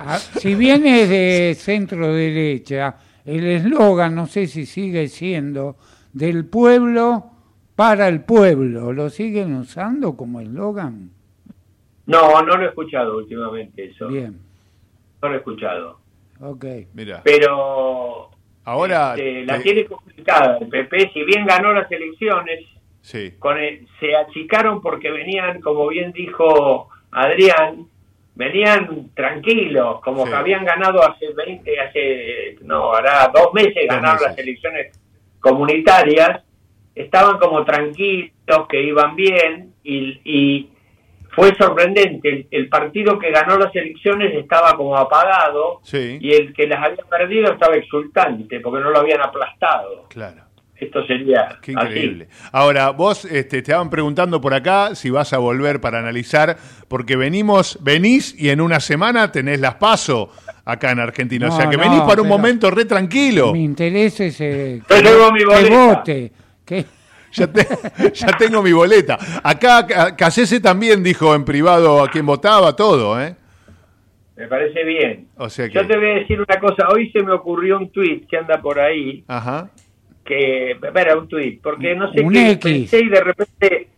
[0.00, 2.96] Ah, si viene de centro derecha,
[3.28, 5.76] el eslogan, no sé si sigue siendo,
[6.12, 7.30] del pueblo
[7.76, 11.10] para el pueblo, ¿lo siguen usando como eslogan?
[12.06, 14.08] No, no lo he escuchado últimamente eso.
[14.08, 14.40] Bien.
[15.20, 16.00] No lo he escuchado.
[16.40, 16.64] Ok.
[16.94, 17.20] Mira.
[17.22, 18.30] Pero
[18.64, 20.56] ahora este, la tiene complicada.
[20.58, 22.64] El PP, si bien ganó las elecciones,
[23.02, 23.34] sí.
[23.38, 23.58] con
[24.00, 27.88] se achicaron porque venían, como bien dijo Adrián,
[28.38, 34.38] venían tranquilos, como que habían ganado hace 20, hace, no, hará dos meses ganaron las
[34.38, 34.96] elecciones
[35.40, 36.44] comunitarias,
[36.94, 38.32] estaban como tranquilos,
[38.68, 40.70] que iban bien, y, y
[41.30, 42.46] fue sorprendente.
[42.48, 47.52] El, partido que ganó las elecciones estaba como apagado y el que las había perdido
[47.52, 50.06] estaba exultante porque no lo habían aplastado.
[50.08, 50.47] Claro.
[50.80, 52.28] Esto sería Qué increíble.
[52.52, 56.56] Ahora, vos este, te estaban preguntando por acá si vas a volver para analizar,
[56.86, 60.30] porque venimos, venís y en una semana tenés las paso
[60.64, 61.48] acá en Argentina.
[61.48, 63.52] o sea que venís para un momento re tranquilo.
[63.52, 66.32] Mi interés es eh, que, que vote.
[66.64, 66.84] Que
[68.14, 69.18] ya, tengo mi boleta.
[69.42, 73.34] Acá Casese también dijo en privado a quién votaba, todo, ¿eh?
[74.36, 75.26] Me parece bien.
[75.36, 76.88] O sea Yo te voy a decir una cosa.
[76.94, 79.24] Hoy se me ocurrió un tweet que anda por ahí.
[79.26, 79.68] Ajá.
[80.28, 81.58] Que, espera, un tweet.
[81.62, 83.88] Porque no sé qué pensé y de repente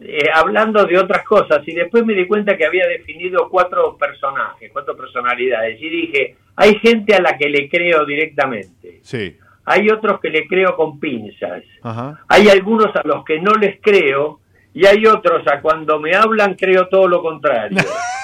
[0.00, 4.70] eh, hablando de otras cosas y después me di cuenta que había definido cuatro personajes,
[4.72, 9.00] cuatro personalidades y dije, hay gente a la que le creo directamente.
[9.02, 9.36] Sí
[9.66, 11.64] hay otros que le creo con pinzas,
[12.28, 14.38] hay algunos a los que no les creo
[14.72, 17.78] y hay otros a cuando me hablan creo todo lo contrario.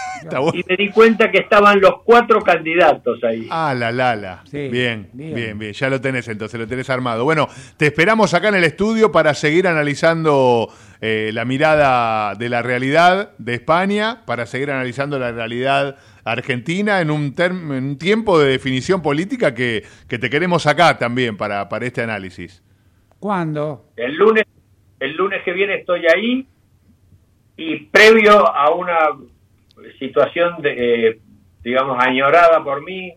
[0.54, 3.46] Y me di cuenta que estaban los cuatro candidatos ahí.
[3.50, 4.42] Ah, la, la, la.
[4.50, 7.24] bien, bien, bien, Ya lo tenés entonces, lo tenés armado.
[7.24, 10.68] Bueno, te esperamos acá en el estudio para seguir analizando
[11.00, 17.10] eh, la mirada de la realidad de España, para seguir analizando la realidad Argentina en
[17.10, 21.86] un, en un tiempo de definición política que, que te queremos acá también para, para
[21.86, 22.62] este análisis.
[23.18, 23.86] ¿Cuándo?
[23.96, 24.44] El lunes,
[25.00, 26.46] el lunes que viene estoy ahí
[27.56, 28.94] y previo a una
[29.98, 31.18] situación, de, eh,
[31.62, 33.12] digamos, añorada por mí,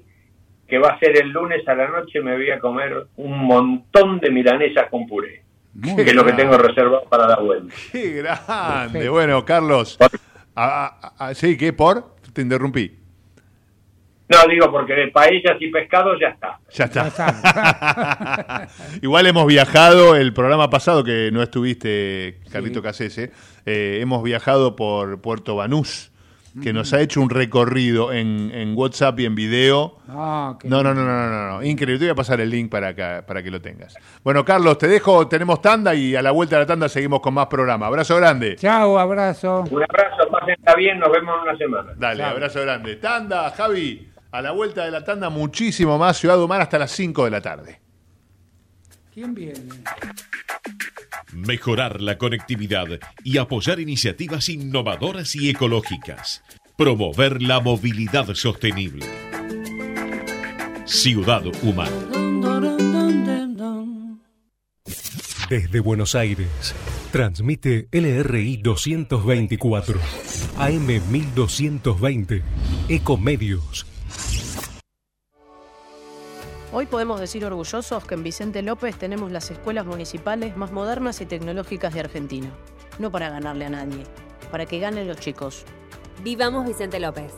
[0.67, 4.19] que va a ser el lunes a la noche, me voy a comer un montón
[4.19, 5.43] de milanesas con puré.
[5.95, 7.73] que es lo que tengo reservado para la vuelta.
[7.91, 9.09] ¡Qué grande!
[9.09, 9.97] Bueno, Carlos.
[11.33, 11.73] sí, ¿qué?
[11.73, 12.15] ¿Por?
[12.33, 13.05] Te interrumpí.
[14.27, 16.59] No, digo porque de paellas y pescado ya está.
[16.71, 18.67] Ya está.
[19.01, 23.31] Igual hemos viajado, el programa pasado que no estuviste, Carlito Casese,
[23.67, 26.11] eh, hemos viajado por Puerto Banús
[26.61, 29.97] que nos ha hecho un recorrido en, en WhatsApp y en video.
[30.07, 31.99] Ah, no, no, no, no, no, no, increíble.
[31.99, 33.95] Te voy a pasar el link para, acá, para que lo tengas.
[34.23, 37.33] Bueno, Carlos, te dejo, tenemos tanda y a la vuelta de la tanda seguimos con
[37.33, 37.87] más programa.
[37.87, 38.55] Abrazo grande.
[38.55, 39.65] Chao, abrazo.
[39.69, 41.93] Un abrazo, pásenla bien, nos vemos en una semana.
[41.97, 42.95] Dale, abrazo grande.
[42.97, 47.25] Tanda, Javi, a la vuelta de la tanda muchísimo más Ciudad Humana hasta las 5
[47.25, 47.84] de la tarde.
[49.15, 49.69] ¿Quién viene?
[51.31, 52.87] Mejorar la conectividad
[53.23, 56.43] y apoyar iniciativas innovadoras y ecológicas.
[56.77, 59.05] Promover la movilidad sostenible.
[60.83, 61.95] Ciudad Humana.
[65.49, 66.75] Desde Buenos Aires,
[67.13, 69.97] transmite LRI 224,
[70.57, 72.43] AM 1220,
[72.89, 73.94] Ecomedios.
[76.77, 81.25] Hoy podemos decir orgullosos que en Vicente López tenemos las escuelas municipales más modernas y
[81.25, 82.51] tecnológicas de Argentina.
[82.99, 84.03] No para ganarle a nadie,
[84.51, 85.63] para que ganen los chicos.
[86.21, 87.31] Vivamos Vicente López.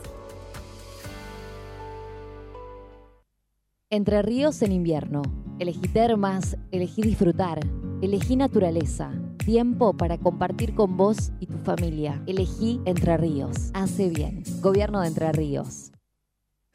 [3.90, 5.22] Entre ríos en invierno.
[5.60, 7.60] Elegí termas, elegí disfrutar.
[8.02, 9.12] Elegí naturaleza.
[9.36, 12.20] Tiempo para compartir con vos y tu familia.
[12.26, 13.70] Elegí Entre Ríos.
[13.72, 14.42] Hace bien.
[14.60, 15.92] Gobierno de Entre Ríos.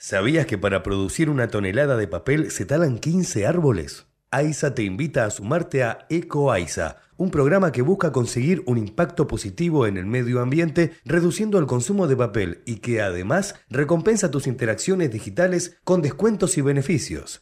[0.06, 4.06] ¿Sabías que para producir una tonelada de papel se talan 15 árboles?
[4.32, 9.88] AISA te invita a sumarte a EcoAISA, un programa que busca conseguir un impacto positivo
[9.88, 15.10] en el medio ambiente reduciendo el consumo de papel y que además recompensa tus interacciones
[15.10, 17.42] digitales con descuentos y beneficios.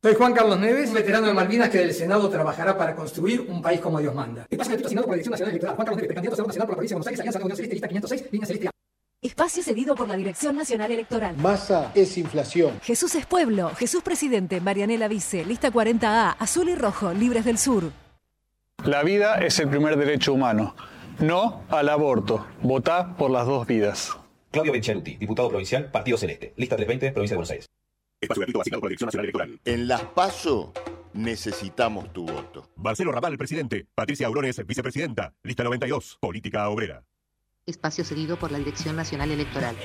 [0.00, 3.80] Soy Juan Carlos Neves, veterano de Malvinas que del Senado trabajará para construir un país
[3.80, 4.46] como Dios manda.
[4.48, 5.74] Espacio gratuito asignado por la Dirección Nacional Electoral.
[5.74, 7.56] Juan Carlos Neves, precandidato a Senador Nacional por la provincia de Buenos Aires, Alianza Unión
[7.56, 8.70] Celeste, lista 506, línea celeste A.
[9.20, 11.36] Espacio cedido por la Dirección Nacional Electoral.
[11.36, 12.78] Masa es inflación.
[12.80, 13.70] Jesús es pueblo.
[13.70, 14.60] Jesús presidente.
[14.60, 15.44] Marianela Vice.
[15.44, 16.36] Lista 40A.
[16.38, 17.12] Azul y rojo.
[17.12, 17.90] Libres del Sur.
[18.84, 20.76] La vida es el primer derecho humano.
[21.18, 22.46] No al aborto.
[22.62, 24.16] Votá por las dos vidas.
[24.52, 26.54] Claudio Benchaluti, diputado provincial, Partido Celeste.
[26.56, 27.68] Lista 320, provincia de Buenos Aires.
[28.20, 29.60] Espacio gratuito asignado por la Dirección Nacional Electoral.
[29.64, 30.72] En las PASO
[31.12, 32.68] necesitamos tu voto.
[32.76, 33.86] Marcelo Raval, presidente.
[33.94, 35.34] Patricia Aurones, vicepresidenta.
[35.44, 37.04] Lista 92, política obrera.
[37.64, 39.76] Espacio cedido por la Dirección Nacional Electoral.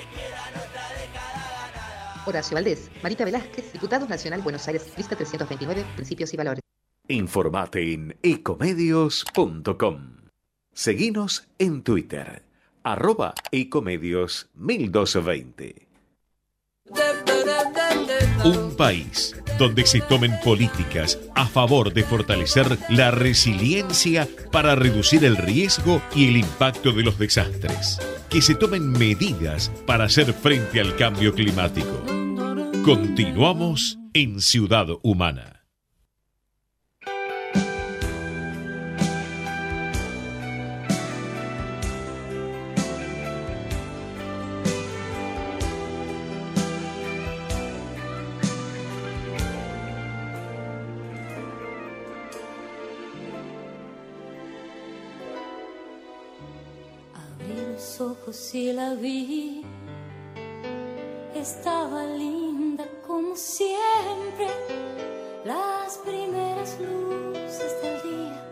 [2.26, 6.64] Horacio Valdés, Marita Velázquez, Diputados Nacional Buenos Aires, lista 329, Principios y Valores.
[7.10, 10.16] Informate en ecomedios.com.
[10.72, 12.44] Seguinos en Twitter,
[12.82, 15.93] arroba ecomedios 1220.
[18.44, 25.38] Un país donde se tomen políticas a favor de fortalecer la resiliencia para reducir el
[25.38, 28.00] riesgo y el impacto de los desastres.
[28.30, 32.04] Que se tomen medidas para hacer frente al cambio climático.
[32.84, 35.63] Continuamos en Ciudad Humana.
[58.92, 59.64] La.
[61.36, 64.48] Estaba linda como siempre.
[65.46, 68.46] Las primeras luces del día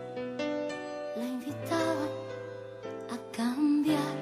[1.16, 2.12] la invitaban
[3.10, 4.16] a cambiar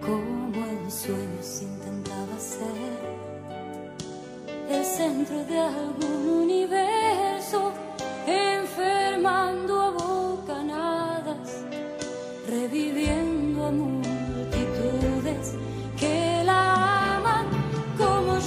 [0.00, 3.26] como el sueño se intentaba ser
[4.68, 7.72] el centro de algún universo,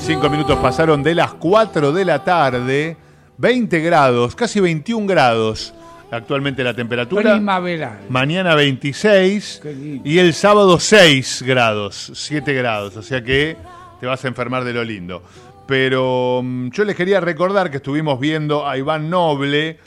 [0.09, 2.97] 45 minutos pasaron de las 4 de la tarde,
[3.37, 5.71] 20 grados, casi 21 grados
[6.09, 7.33] actualmente la temperatura.
[7.33, 7.99] Primaveral.
[8.09, 9.61] Mañana 26
[10.03, 13.55] y el sábado 6 grados, 7 grados, o sea que
[13.99, 15.21] te vas a enfermar de lo lindo.
[15.67, 19.77] Pero mm, yo les quería recordar que estuvimos viendo a Iván Noble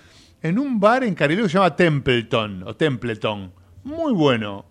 [0.40, 3.52] en un bar en Carilú que se llama Templeton o Templeton.
[3.82, 4.66] Muy bueno,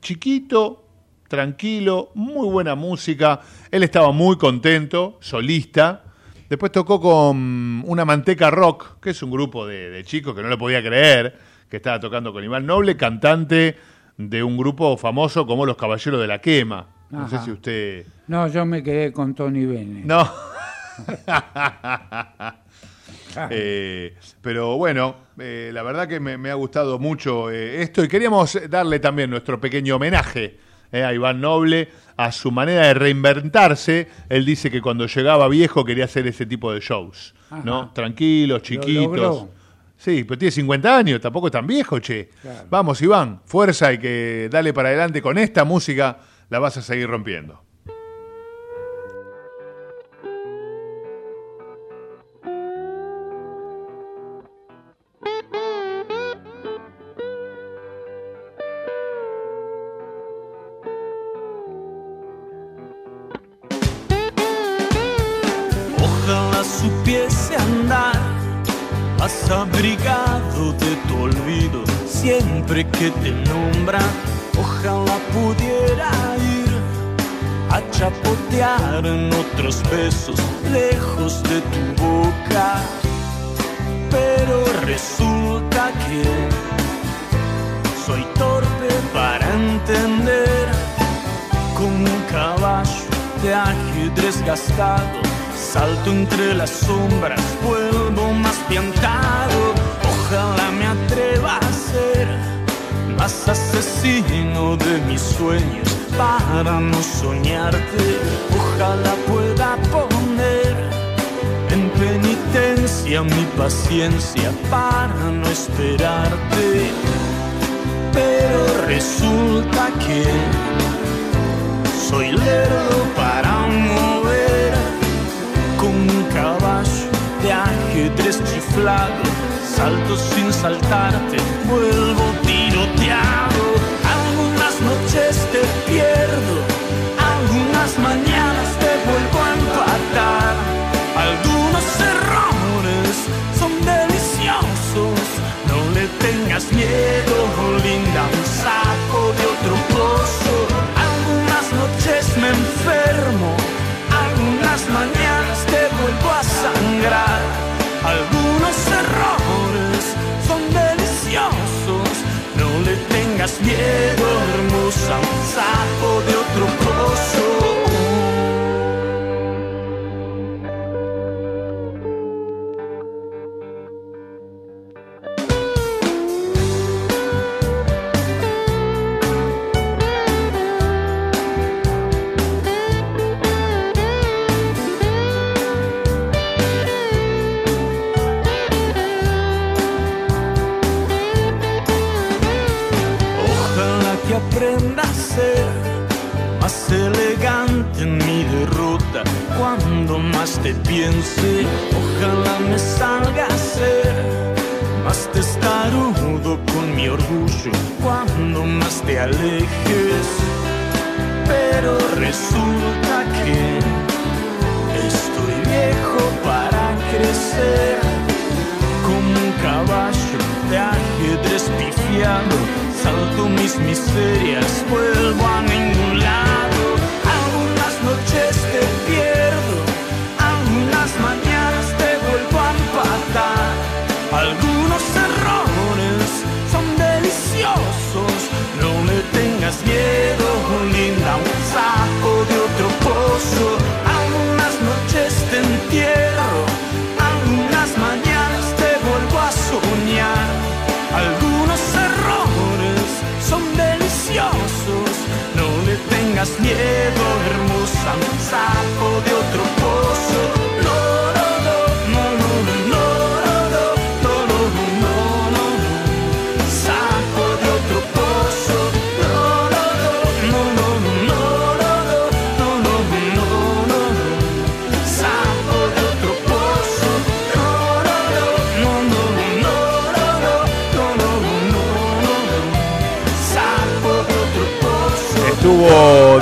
[0.00, 0.85] chiquito,
[1.28, 3.40] tranquilo, muy buena música.
[3.70, 6.04] Él estaba muy contento, solista.
[6.48, 10.48] Después tocó con Una Manteca Rock, que es un grupo de, de chicos que no
[10.48, 11.36] lo podía creer,
[11.68, 13.76] que estaba tocando con Iván Noble, cantante
[14.16, 16.86] de un grupo famoso como Los Caballeros de la Quema.
[17.10, 18.06] No sé si usted...
[18.26, 20.04] No, yo me quedé con Tony Bennett.
[20.04, 20.28] No.
[23.50, 28.08] Eh, pero bueno, eh, la verdad que me, me ha gustado mucho eh, esto y
[28.08, 30.58] queríamos darle también nuestro pequeño homenaje
[30.96, 34.08] eh, a Iván Noble, a su manera de reinventarse.
[34.28, 37.34] Él dice que cuando llegaba viejo quería hacer ese tipo de shows,
[37.64, 37.90] ¿no?
[37.92, 39.46] Tranquilos, Lo chiquitos.
[39.98, 42.28] Sí, pero tiene 50 años, tampoco es tan viejo, che.
[42.42, 42.66] Claro.
[42.68, 46.18] Vamos, Iván, fuerza y que dale para adelante con esta música,
[46.50, 47.65] la vas a seguir rompiendo.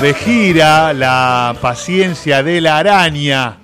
[0.05, 3.57] De gira la paciencia de la araña.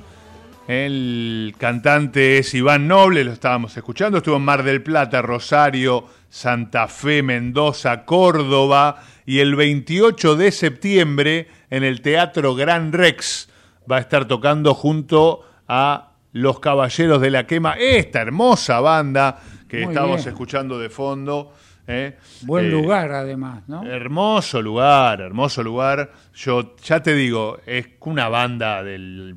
[0.66, 4.16] El cantante es Iván Noble, lo estábamos escuchando.
[4.16, 9.02] Estuvo en Mar del Plata, Rosario, Santa Fe, Mendoza, Córdoba.
[9.26, 13.50] Y el 28 de septiembre en el Teatro Gran Rex
[13.90, 19.38] va a estar tocando junto a Los Caballeros de la Quema, esta hermosa banda
[19.68, 20.28] que Muy estamos bien.
[20.30, 21.52] escuchando de fondo.
[21.90, 22.16] ¿Eh?
[22.42, 23.84] Buen Eh, lugar además, ¿no?
[23.84, 26.12] Hermoso lugar, hermoso lugar.
[26.34, 29.36] Yo ya te digo, es una banda del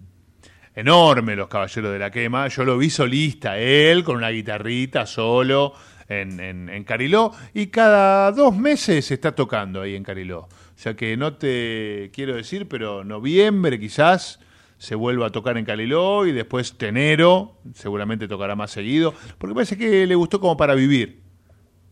[0.75, 2.47] enorme, los Caballeros de la Quema.
[2.47, 5.73] Yo lo vi solista, él con una guitarrita solo
[6.07, 7.31] en, en, en Cariló.
[7.53, 10.41] Y cada dos meses está tocando ahí en Cariló.
[10.41, 14.39] O sea que no te quiero decir, pero noviembre quizás
[14.77, 19.13] se vuelva a tocar en Cariló y después enero seguramente tocará más seguido.
[19.37, 21.22] Porque parece que le gustó como para vivir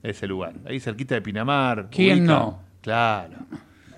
[0.03, 0.53] ese lugar.
[0.65, 1.89] Ahí cerquita de Pinamar.
[1.91, 2.33] ¿Quién ubica.
[2.33, 2.59] no?
[2.81, 3.37] Claro.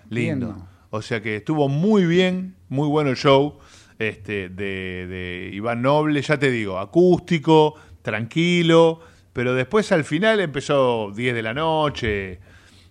[0.10, 0.48] ¿Quién Lindo.
[0.48, 0.68] no?
[0.90, 3.58] O sea que estuvo muy bien, muy bueno el show
[3.98, 9.00] este, de, de Iván Noble, ya te digo, acústico, tranquilo,
[9.32, 12.40] pero después al final empezó 10 de la noche,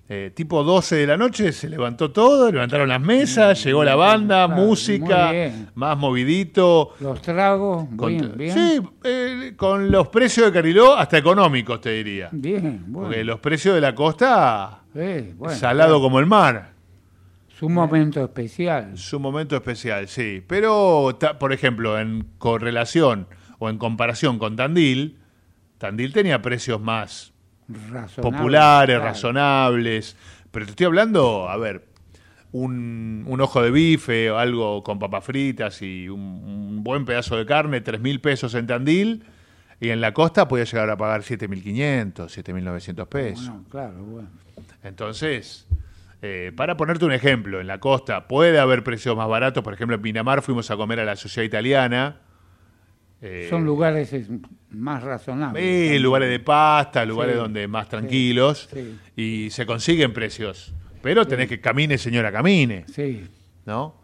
[0.09, 4.47] eh, tipo 12 de la noche se levantó todo, levantaron las mesas, llegó la banda,
[4.49, 5.33] música,
[5.75, 6.91] más movidito.
[7.01, 8.53] Los tragos, Con- bien, bien.
[8.55, 12.29] Sí, eh, con los precios de Cariló hasta económicos, te diría.
[12.33, 13.09] Bien, bueno.
[13.09, 16.01] Porque los precios de la costa, bueno, salado claro.
[16.03, 16.73] como el mar.
[17.55, 18.99] Es un momento especial.
[18.99, 20.43] Su momento especial, sí.
[20.47, 23.29] Pero, ta- por ejemplo, en correlación
[23.59, 25.19] o en comparación con Tandil,
[25.79, 27.32] Tandil tenía precios más
[28.21, 29.11] Populares, claro.
[29.11, 30.17] razonables.
[30.51, 31.87] Pero te estoy hablando, a ver,
[32.53, 37.37] un, un ojo de bife o algo con papas fritas y un, un buen pedazo
[37.37, 39.25] de carne, tres mil pesos en Tandil.
[39.81, 43.49] Y en la costa podía llegar a pagar 7.500, 7.900 pesos.
[43.49, 44.29] Bueno, claro, bueno.
[44.85, 45.67] Entonces,
[46.23, 49.65] eh, para ponerte un ejemplo, en la costa puede haber precios más baratos.
[49.65, 52.21] Por ejemplo, en Pinamar fuimos a comer a la Sociedad Italiana.
[53.23, 54.27] Eh, Son lugares es,
[54.71, 55.63] más razonables.
[55.63, 56.03] Sí, también.
[56.03, 58.69] lugares de pasta, lugares Sí, donde más tranquilos.
[58.73, 58.99] sí.
[59.17, 60.75] Y se consiguen precios.
[61.03, 62.85] Pero tenés que camine, señora, camine.
[62.93, 63.23] Sí.
[63.65, 63.95] ¿No?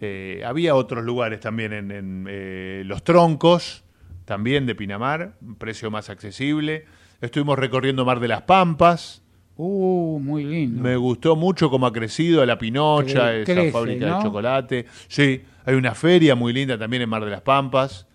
[0.00, 3.84] Eh, había otros lugares también en, en, eh, Los Troncos,
[4.24, 6.84] también de Pinamar, un precio más accesible.
[7.20, 9.22] Estuvimos recorriendo Mar de las Pampas.
[9.56, 10.82] Uh, muy lindo.
[10.82, 14.16] Me gustó mucho cómo ha crecido la Pinocha, Cre- esa crece, fábrica ¿no?
[14.18, 14.86] de chocolate.
[15.08, 18.06] Sí, hay una feria muy linda también en Mar de las Pampas,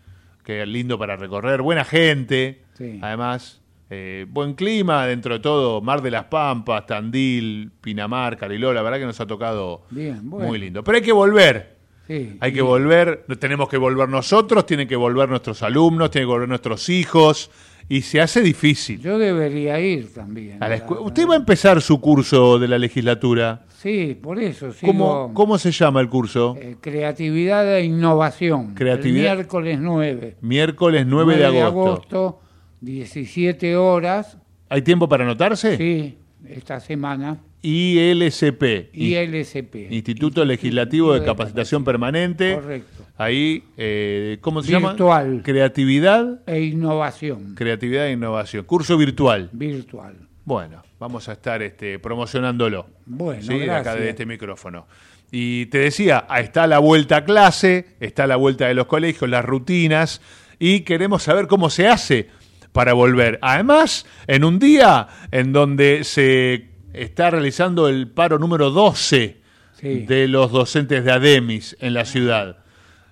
[0.44, 1.62] que es lindo para recorrer.
[1.62, 3.00] Buena gente, Sí.
[3.02, 3.56] además.
[3.92, 5.82] eh, buen clima, dentro de todo.
[5.82, 8.72] Mar de las Pampas, Tandil, Pinamar, Cariló.
[8.72, 10.48] La verdad que nos ha tocado Bien, bueno.
[10.48, 10.84] muy lindo.
[10.84, 11.76] Pero hay que volver.
[12.08, 12.38] Sí.
[12.40, 16.48] Hay que volver, tenemos que volver nosotros, tienen que volver nuestros alumnos, tienen que volver
[16.50, 17.50] nuestros hijos.
[17.88, 19.02] Y se hace difícil.
[19.02, 20.62] Yo debería ir también.
[20.62, 23.64] A la escue- Usted va a empezar su curso de la legislatura.
[23.82, 24.74] Sí, por eso.
[24.74, 26.58] Sigo, ¿Cómo, ¿Cómo se llama el curso?
[26.60, 28.76] eh, creatividad e innovación.
[28.76, 30.36] Creatividad- El miércoles 9.
[30.42, 32.42] Miércoles 9, de agosto.
[32.82, 34.38] 17 horas.
[34.68, 35.78] ¿Hay tiempo para anotarse?
[35.78, 36.18] Sí,
[36.48, 37.38] esta semana.
[37.62, 38.90] ILCP.
[38.94, 39.88] ILCP.
[39.92, 42.56] Instituto Legislativo de Capacitación Permanente.
[42.56, 43.04] Correcto.
[43.18, 45.30] Ahí, eh, ¿cómo se Virtual.
[45.32, 45.44] llama?
[45.44, 47.56] Creatividad, E innovación.
[47.56, 48.64] creatividad e innovación.
[48.66, 49.50] Curso virtual.
[49.52, 50.16] Virtual.
[50.46, 52.88] Bueno, vamos a estar este, promocionándolo.
[53.06, 53.95] Bueno, acá gracias.
[54.00, 54.88] de este micrófono.
[55.32, 59.30] Y te decía, ah, está la vuelta a clase, está la vuelta de los colegios,
[59.30, 60.22] las rutinas,
[60.58, 62.30] y queremos saber cómo se hace
[62.72, 63.39] para volver.
[63.41, 69.38] Además, en un día en donde se está realizando el paro número 12
[69.80, 70.00] Sí.
[70.00, 72.58] de los docentes de ADEMIS en la ciudad.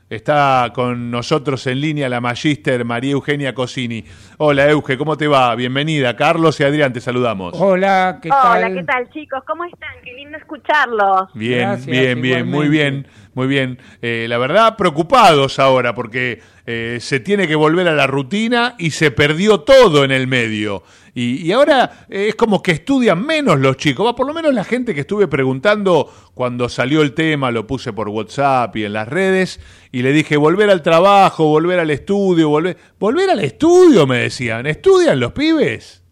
[0.09, 4.05] Está con nosotros en línea la magíster María Eugenia Cosini.
[4.37, 5.53] Hola Euge, ¿cómo te va?
[5.53, 6.15] Bienvenida.
[6.15, 7.53] Carlos y Adrián, te saludamos.
[7.57, 8.63] Hola, ¿qué tal?
[8.63, 9.43] Hola, ¿qué tal chicos?
[9.45, 9.89] ¿Cómo están?
[10.05, 11.29] Qué lindo escucharlos.
[11.33, 13.79] Bien, Gracias, bien, bien, muy bien, muy bien.
[14.01, 18.91] Eh, la verdad, preocupados ahora porque eh, se tiene que volver a la rutina y
[18.91, 20.83] se perdió todo en el medio.
[21.19, 24.05] Y, y ahora eh, es como que estudian menos los chicos.
[24.05, 27.91] Va, por lo menos la gente que estuve preguntando cuando salió el tema, lo puse
[27.91, 29.59] por WhatsApp y en las redes,
[29.91, 32.77] y le dije, volver al trabajo, volver al estudio, volver...
[32.99, 34.67] Volver al estudio, me decían.
[34.67, 36.03] ¿Estudian los pibes?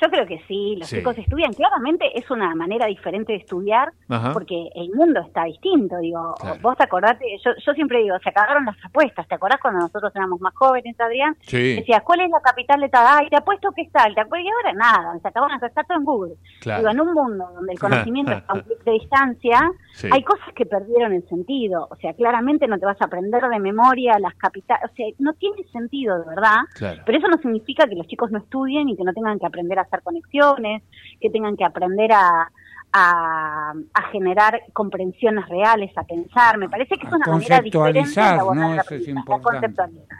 [0.00, 0.96] Yo creo que sí, los Sí.
[0.98, 1.52] chicos estudian.
[1.52, 4.32] Claramente es una manera diferente de estudiar Ajá.
[4.32, 5.96] porque el mundo está distinto.
[5.98, 6.58] Digo, Claro.
[6.62, 9.26] vos acordate, yo, yo siempre digo, se acabaron las apuestas.
[9.26, 11.36] ¿Te acordás cuando nosotros éramos más jóvenes, Adrián?
[11.40, 11.76] Sí.
[11.76, 13.06] Decías, ¿cuál es la capital de tal?
[13.08, 14.14] Ay, te apuesto que es tal.
[14.14, 14.46] ¿Te acuerdas?
[14.46, 16.34] Y ahora nada, se acabaron, está todo en Google.
[16.60, 16.78] Claro.
[16.80, 17.78] Digo, en un mundo donde el
[18.12, 20.08] conocimiento está a un clic de distancia, Sí.
[20.12, 21.88] hay cosas que perdieron el sentido.
[21.90, 24.88] O sea, claramente no te vas a aprender de memoria las capitales.
[24.88, 26.58] O sea, no tiene sentido, de verdad.
[26.74, 27.02] Claro.
[27.04, 29.76] Pero eso no significa que los chicos no estudien y que no tengan que aprender
[29.80, 30.84] a hacer conexiones,
[31.20, 32.48] que tengan que aprender a,
[32.92, 36.58] a, a generar comprensiones reales, a pensar.
[36.58, 38.74] Me parece que es A una manera diferente de conceptualizar, abordar ¿no?
[38.76, 40.18] la Eso es conceptualizar.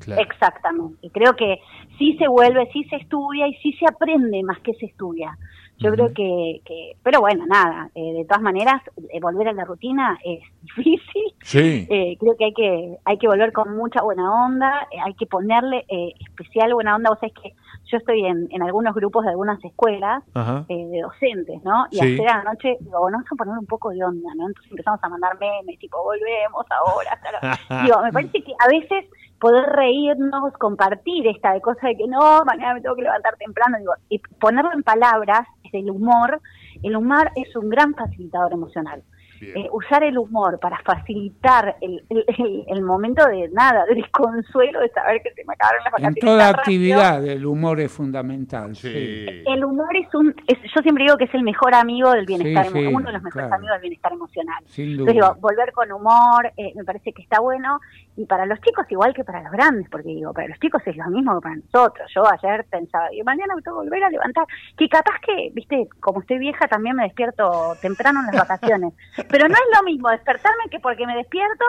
[0.00, 0.22] Claro.
[0.22, 1.10] Exactamente.
[1.10, 1.60] Creo que
[1.98, 5.38] sí se vuelve, sí se estudia y sí se aprende más que se estudia.
[5.78, 8.80] Yo creo que, que, pero bueno, nada, eh, de todas maneras,
[9.12, 10.40] eh, volver a la rutina es
[10.76, 11.34] difícil.
[11.42, 11.86] Sí.
[11.90, 15.26] Eh, creo que hay que hay que volver con mucha buena onda, eh, hay que
[15.26, 17.10] ponerle eh, especial buena onda.
[17.10, 17.54] Vos sabés que
[17.86, 20.22] yo estoy en, en algunos grupos de algunas escuelas
[20.68, 21.86] eh, de docentes, ¿no?
[21.90, 22.04] Y Sí.
[22.14, 24.46] ayer a la noche, digo, bueno, vamos a poner un poco de onda, ¿no?
[24.46, 27.18] Entonces empezamos a mandar memes, tipo, volvemos ahora.
[27.20, 27.56] claro.
[27.84, 29.04] digo, me parece que a veces
[29.38, 33.76] poder reírnos, compartir esta de cosa de que no, mañana me tengo que levantar temprano,
[33.78, 35.46] digo, y ponerlo en palabras,
[35.78, 36.40] el humor,
[36.82, 39.02] el humor es un gran facilitador emocional.
[39.40, 44.80] Eh, usar el humor para facilitar el, el, el- el momento de nada, de desconsuelo,
[44.80, 46.20] de saber que se me acabaron las En vacaciones.
[46.20, 46.60] toda tan rápido.
[46.60, 48.74] actividad el humor es fundamental.
[48.76, 49.42] Sí.
[49.46, 52.66] El humor es un, es- yo siempre digo que es el mejor amigo del bienestar,
[52.66, 53.54] Sí, uno de los mejores claro.
[53.54, 54.64] amigos del bienestar emocional.
[54.66, 55.28] Sin Entonces duda.
[55.28, 57.80] digo, volver con humor, eh, me parece que está bueno,
[58.16, 60.96] y para los chicos igual que para los grandes, porque digo, para los chicos es
[60.96, 62.10] lo mismo que para nosotros.
[62.14, 64.46] Yo ayer pensaba, y mañana me tengo que volver a levantar,
[64.76, 68.92] que capaz que, viste, como estoy vieja también me despierto temprano en las vacaciones,
[69.28, 71.64] pero no es lo mismo despertarme que porque me despierto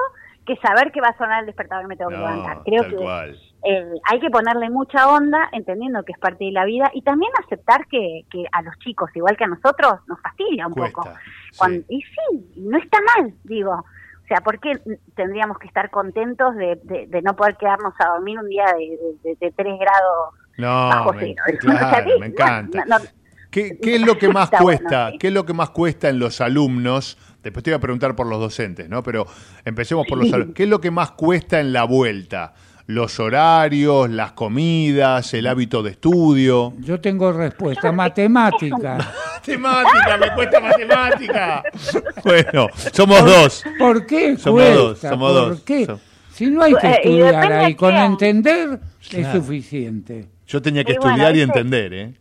[0.45, 2.60] que saber que va a sonar el despertador y me tengo que levantar.
[2.64, 3.40] Creo tal que cual.
[3.64, 7.32] eh, hay que ponerle mucha onda, entendiendo que es parte de la vida y también
[7.44, 11.10] aceptar que, que a los chicos, igual que a nosotros, nos fastidia un poco.
[11.57, 13.72] Cuando- Y sí, y no está mal, digo.
[13.72, 14.80] O sea, ¿por qué
[15.15, 18.98] tendríamos que estar contentos de, de- de no poder quedarnos a dormir un día de,
[19.23, 21.57] de, de 3 grados No, bajo me, cero?
[21.60, 22.86] claro, O sea, sí, me encanta.
[22.86, 23.06] no, no,
[23.52, 25.11] ¿Qué, qué es lo que más bueno, cuesta?
[25.11, 25.18] sí.
[25.18, 27.18] ¿Qué es lo que más cuesta en los alumnos?
[27.45, 29.03] Después te voy a preguntar por los docentes, ¿no?
[29.03, 29.27] Pero
[29.63, 30.47] empecemos por los.
[30.55, 32.53] ¿Qué es lo que más cuesta en la vuelta?
[32.88, 36.73] Los horarios, las comidas, el hábito de estudio.
[36.80, 37.91] Yo tengo respuesta.
[37.91, 38.97] Matemática.
[39.35, 41.63] Matemática, me cuesta matemática.
[42.23, 43.63] Bueno, somos dos.
[43.77, 44.76] ¿Por qué Somos cuesta?
[44.76, 45.61] dos, somos ¿Por dos.
[45.61, 45.95] qué?
[46.34, 46.91] Si no hay que y
[47.22, 49.39] estudiar ahí, a con entender es Claro.
[49.39, 50.26] suficiente.
[50.47, 52.13] Yo tenía que Y bueno, estudiar y entender, ¿eh?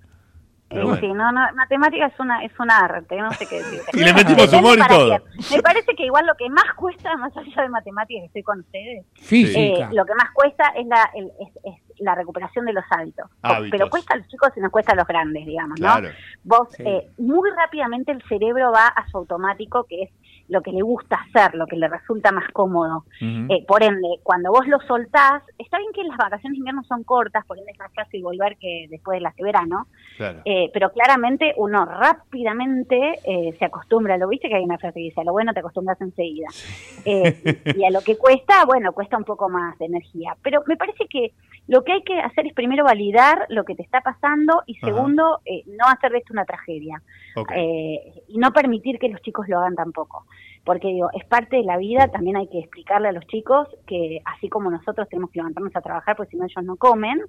[0.75, 1.01] Pero bueno.
[1.01, 3.91] Sí, no, no, matemática es una es un arte, no sé qué decirte.
[3.95, 5.19] Y le metimos humor y todo.
[5.55, 8.61] Me parece que igual lo que más cuesta, más allá de matemáticas, que estoy con
[8.61, 9.59] ustedes, Física.
[9.61, 13.31] eh, lo que más cuesta es la, el- es, es la recuperación de los hábitos.
[13.43, 13.71] Hábitos.
[13.71, 16.09] Pero cuesta a los chicos y nos cuesta a los grandes, digamos, Claro.
[16.09, 16.15] ¿no?
[16.45, 16.83] Vos, Sí.
[16.85, 20.11] eh, muy rápidamente el cerebro va a su automático, que es
[20.49, 23.05] lo que le gusta hacer, lo que le resulta más cómodo.
[23.21, 27.05] Eh, por ende, cuando vos lo soltás, está bien que las vacaciones de invierno son
[27.05, 29.87] cortas, por ende es más fácil volver que después de las de verano,
[30.17, 30.43] Claro.
[30.45, 35.07] eh, pero claramente uno rápidamente eh, se acostumbra, lo viste que hay una frase que
[35.07, 36.49] dice, a lo bueno te acostumbras enseguida.
[37.05, 40.37] Eh, y, a lo que cuesta, bueno, cuesta un poco más de energía.
[40.43, 41.33] Pero me parece que
[41.67, 45.41] lo que hay que hacer es primero validar lo que te está pasando y segundo,
[45.45, 47.03] eh, no hacer de esto una tragedia.
[48.29, 50.27] Y no permitir que los chicos lo hagan tampoco.
[50.65, 54.21] Porque digo, es parte de la vida, también hay que explicarle a los chicos que
[54.25, 57.21] así como nosotros tenemos que levantarnos a trabajar, porque si no ellos no comen,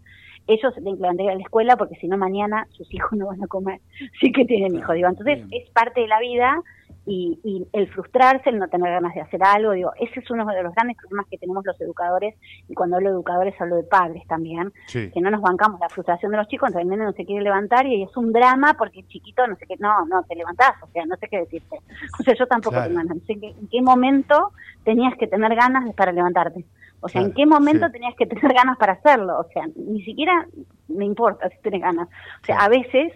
[0.48, 3.28] ellos se tienen que levantar a la escuela porque si no mañana sus hijos no
[3.28, 3.82] van a comer.
[4.22, 5.10] Sí que tienen hijos, digo.
[5.10, 6.62] Entonces es parte de la vida
[7.06, 10.46] y, y el frustrarse, el no tener ganas de hacer algo, digo, ese es uno
[10.46, 12.36] de los grandes problemas que tenemos los educadores,
[12.68, 15.12] y cuando hablo de educadores hablo de padres también, Sí.
[15.14, 17.44] que no nos bancamos la frustración de los chicos, entonces el nene no se quiere
[17.44, 20.74] levantar y es un drama porque el chiquito no sé qué, no, no, te levantás,
[20.82, 21.78] o sea, no sé qué decirte.
[22.20, 22.88] O sea, yo tampoco Claro.
[22.90, 24.52] tengo ganas, no sé qué, en qué momento
[24.84, 26.66] tenías que tener ganas para levantarte.
[27.02, 27.92] O sea, ¿en qué momento sí.
[27.92, 29.38] tenías que tener ganas para hacerlo?
[29.40, 30.48] O sea, ni siquiera
[30.88, 32.08] me importa si tienes ganas.
[32.42, 33.14] O sea, a veces,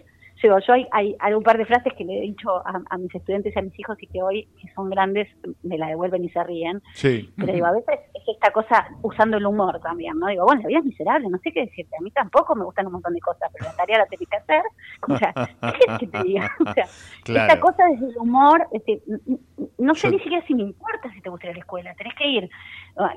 [0.48, 2.98] digo, yo hay, hay, hay un par de frases que le he dicho a, a
[2.98, 5.28] mis estudiantes y a mis hijos y que hoy, que son grandes,
[5.62, 6.82] me la devuelven y se ríen.
[6.94, 7.32] Sí.
[7.36, 10.26] Pero digo, a veces es esta cosa usando el humor también, ¿no?
[10.28, 11.96] Digo, bueno, la vida es miserable, no sé qué decirte.
[11.98, 14.36] A mí tampoco me gustan un montón de cosas, pero la tarea la tenés que
[14.36, 14.62] hacer.
[15.08, 16.50] O sea, ¿qué quieres que te diga?
[16.66, 16.84] O sea,
[17.24, 17.52] Claro.
[17.52, 19.38] esta cosa desde el humor, es n-
[19.78, 21.94] no sé Yo- ni siquiera si me importa si te gusta ir a la escuela,
[21.94, 22.50] tenés que ir.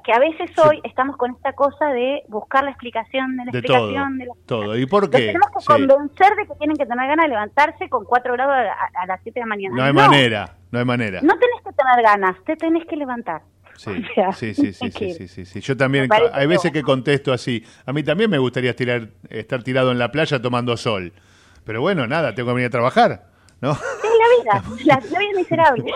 [0.04, 3.62] Que a veces hoy estamos con esta cosa de buscar la explicación de la De
[3.62, 3.78] todo.
[3.78, 4.78] explicación de la Todo.
[4.78, 5.28] ¿Y por los qué?
[5.28, 5.66] tenemos que Sí.
[5.68, 9.06] convencer de que tienen que tener ganas de levantarse con 4 grados a, a- a
[9.08, 9.76] las 7 de la mañana.
[9.76, 11.20] No hay manera, no hay manera.
[11.22, 13.42] No tenés que tener ganas, te tenés que levantar.
[13.76, 15.60] Sí, O sea, sí, sí, sí, sí, sí, sí, sí.
[15.62, 17.66] Yo también, hay veces que contesto así.
[17.86, 21.12] A mí también me gustaría estirar, estar tirado en la playa tomando sol.
[21.66, 23.24] Pero bueno, nada, tengo que venir a trabajar,
[23.62, 23.72] ¿no?
[23.72, 23.78] Es
[24.46, 25.92] la vida, la, vida es miserable.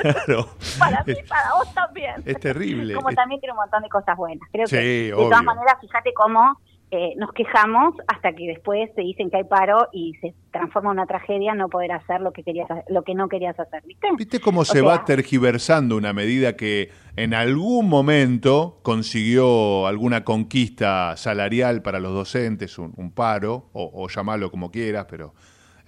[0.00, 0.48] Claro.
[0.78, 2.14] para mí, para vos también.
[2.24, 2.94] Es terrible.
[2.94, 4.48] Como Es- también tiene un montón de cosas buenas.
[4.52, 6.58] Creo Sí, que, de todas maneras, fíjate cómo
[6.90, 10.92] eh, nos quejamos hasta que después te dicen que hay paro y se transforma en
[10.98, 14.08] una tragedia no poder hacer lo que querías lo que no querías hacer, ¿viste?
[14.16, 20.24] ¿Viste cómo O se sea, va tergiversando una medida que en algún momento consiguió alguna
[20.24, 25.34] conquista salarial para los docentes, un, un paro, o, o llamarlo como quieras, pero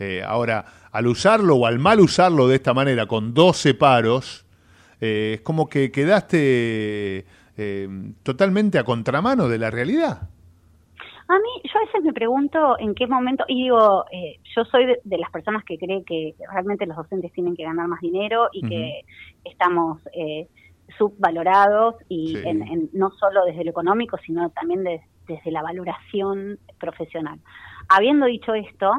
[0.01, 4.45] eh, ahora, al usarlo o al mal usarlo de esta manera, con 12 paros,
[5.01, 7.25] eh, es como que quedaste
[7.57, 7.89] eh,
[8.23, 10.23] totalmente a contramano de la realidad.
[11.29, 14.85] A mí, yo a veces me pregunto en qué momento, y digo, eh, yo soy
[14.87, 18.49] de, de las personas que cree que realmente los docentes tienen que ganar más dinero
[18.53, 19.03] y que
[19.45, 20.49] estamos eh,
[20.99, 22.43] subvalorados y Sí.
[22.45, 27.39] en, en- no solo desde lo económico, sino también de- desde la valoración profesional.
[27.89, 28.91] Habiendo dicho esto,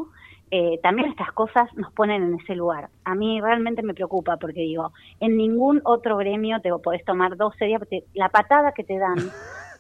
[0.52, 2.90] eh, también estas cosas nos ponen en ese lugar.
[3.06, 7.65] A mí realmente me preocupa porque digo, en ningún otro gremio te podés tomar 12
[7.65, 9.18] días, porque la patada que te dan.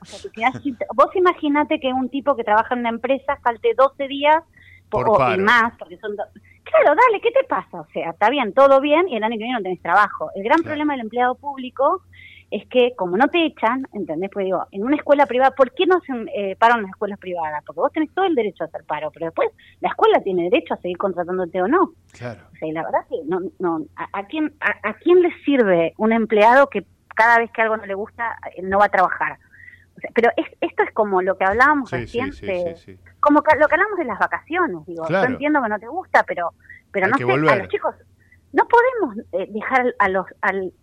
[0.01, 0.55] O sea, te quedás
[0.95, 4.43] vos imaginate que un tipo que trabaja en una empresa falte 12 días
[4.89, 6.23] Por o- y más, porque son do-
[6.63, 7.81] Claro, dale, ¿qué te pasa?
[7.81, 10.29] O sea, está bien, todo bien y el año que viene no tenés trabajo.
[10.35, 12.01] El gran problema del empleado público
[12.51, 14.29] es que como no te echan, ¿entendés?
[14.31, 17.17] Pues digo, en una escuela privada, ¿por qué no hacen eh, paro en las escuelas
[17.17, 17.63] privadas?
[17.65, 19.49] Porque vos tenés todo el derecho a hacer paro, pero después
[19.79, 21.93] la escuela tiene derecho a seguir contratándote o no.
[22.11, 22.41] Claro.
[22.53, 25.31] O sea, y la verdad que no, no, a, a quién, a, a quién le
[25.45, 29.37] sirve un empleado que cada vez que algo no le gusta no va a trabajar?
[29.95, 32.75] O sea, pero es, esto es como lo que hablábamos Sí, recién, sí, sí, de-
[32.75, 32.99] sí, sí.
[33.21, 35.27] como que- lo que hablamos de las vacaciones, digo, Claro.
[35.27, 36.51] yo entiendo que no te gusta, pero,
[36.91, 37.95] pero Hay no sé, a los chicos,
[38.53, 40.73] no podemos eh, dejar a los, al,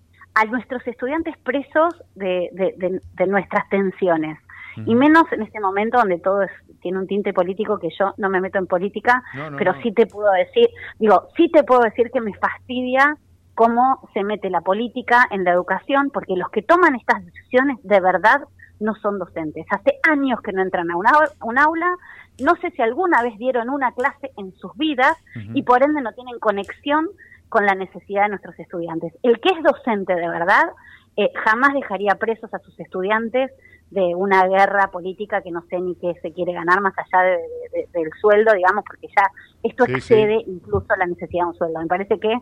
[0.40, 4.38] a nuestros estudiantes presos de, de, de- de nuestras tensiones.
[4.86, 6.52] Y menos en este momento donde todo es,
[6.82, 9.82] tiene un tinte político que yo no me meto en política, No, no, pero no.
[9.82, 10.68] sí te puedo decir,
[11.00, 13.16] digo, sí te puedo decir que me fastidia
[13.54, 17.98] cómo se mete la política en la educación, porque los que toman estas decisiones de
[18.00, 18.42] verdad
[18.78, 19.66] no son docentes.
[19.70, 21.90] Hace años que no entran a un au- un aula,
[22.40, 25.16] no sé si alguna vez dieron una clase en sus vidas
[25.54, 27.08] y por ende no tienen conexión
[27.48, 29.12] con la necesidad de nuestros estudiantes.
[29.22, 30.64] El que es docente de verdad
[31.16, 33.50] eh, jamás dejaría presos a sus estudiantes
[33.90, 37.38] de una guerra política que no sé ni qué se quiere ganar más allá de-
[37.72, 39.24] de- del sueldo, digamos, porque ya
[39.62, 39.96] esto Sí, sí.
[40.14, 41.80] excede incluso la necesidad de un sueldo.
[41.80, 42.32] Me parece que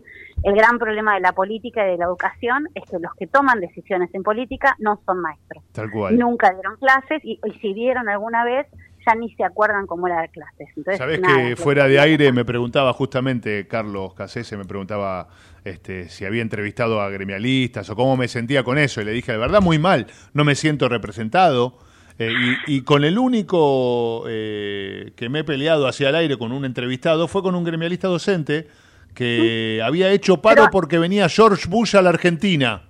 [0.43, 3.61] el gran problema de la política y de la educación es que los que toman
[3.61, 5.63] decisiones en política no son maestros.
[5.73, 6.19] Tal cual.
[6.19, 8.67] Nunca dieron clases y, y si dieron alguna vez
[9.07, 10.69] ya ni se acuerdan cómo era dar clases.
[10.77, 15.29] Entonces, Sabés nada, que fuera de aire me preguntaba justamente Carlos Casese, me preguntaba
[15.65, 19.01] este, si había entrevistado a gremialistas o cómo me sentía con eso.
[19.01, 21.79] Y le dije, de verdad, muy mal, no me siento representado.
[22.19, 22.33] Eh,
[22.67, 26.65] y, y con el único eh, que me he peleado hacia el aire con un
[26.65, 28.69] entrevistado fue con un gremialista docente
[29.15, 32.83] que había hecho paro porque venía George Bush a la Argentina.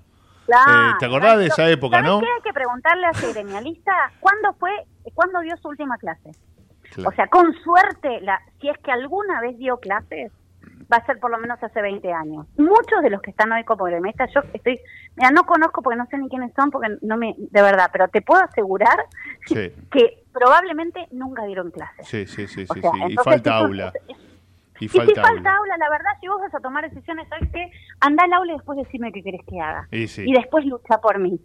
[0.44, 0.90] Claro.
[0.90, 2.20] Eh, ¿te acordás de esa época, ¿Sabés no?
[2.20, 2.26] qué?
[2.26, 4.70] Hay que preguntarle a ese gremialista cuándo fue,
[5.16, 6.30] cuándo dio su última clase.
[6.92, 7.10] Claro.
[7.10, 10.30] O sea, con suerte, la, si es que alguna vez dio clases,
[10.92, 12.46] va a ser por lo menos hace 20 años.
[12.56, 14.78] Muchos de los que están hoy como gremialistas, yo estoy,
[15.16, 18.06] mira, no conozco porque no sé ni quiénes son, porque no me, de verdad, pero
[18.06, 18.96] te puedo asegurar
[19.46, 22.06] Sí, que probablemente nunca dieron clases.
[22.06, 22.98] sí, sí, sí, O sí, sea, sí.
[23.08, 23.92] Y falta aula.
[24.78, 25.56] Y Y si falta falta aula.
[25.56, 27.70] aula, la verdad, si vos vas a tomar decisiones, ¿sabes qué?
[28.00, 29.88] Anda al aula y después decime qué querés que haga.
[29.90, 30.22] Y sí.
[30.26, 31.40] Y después lucha por mí.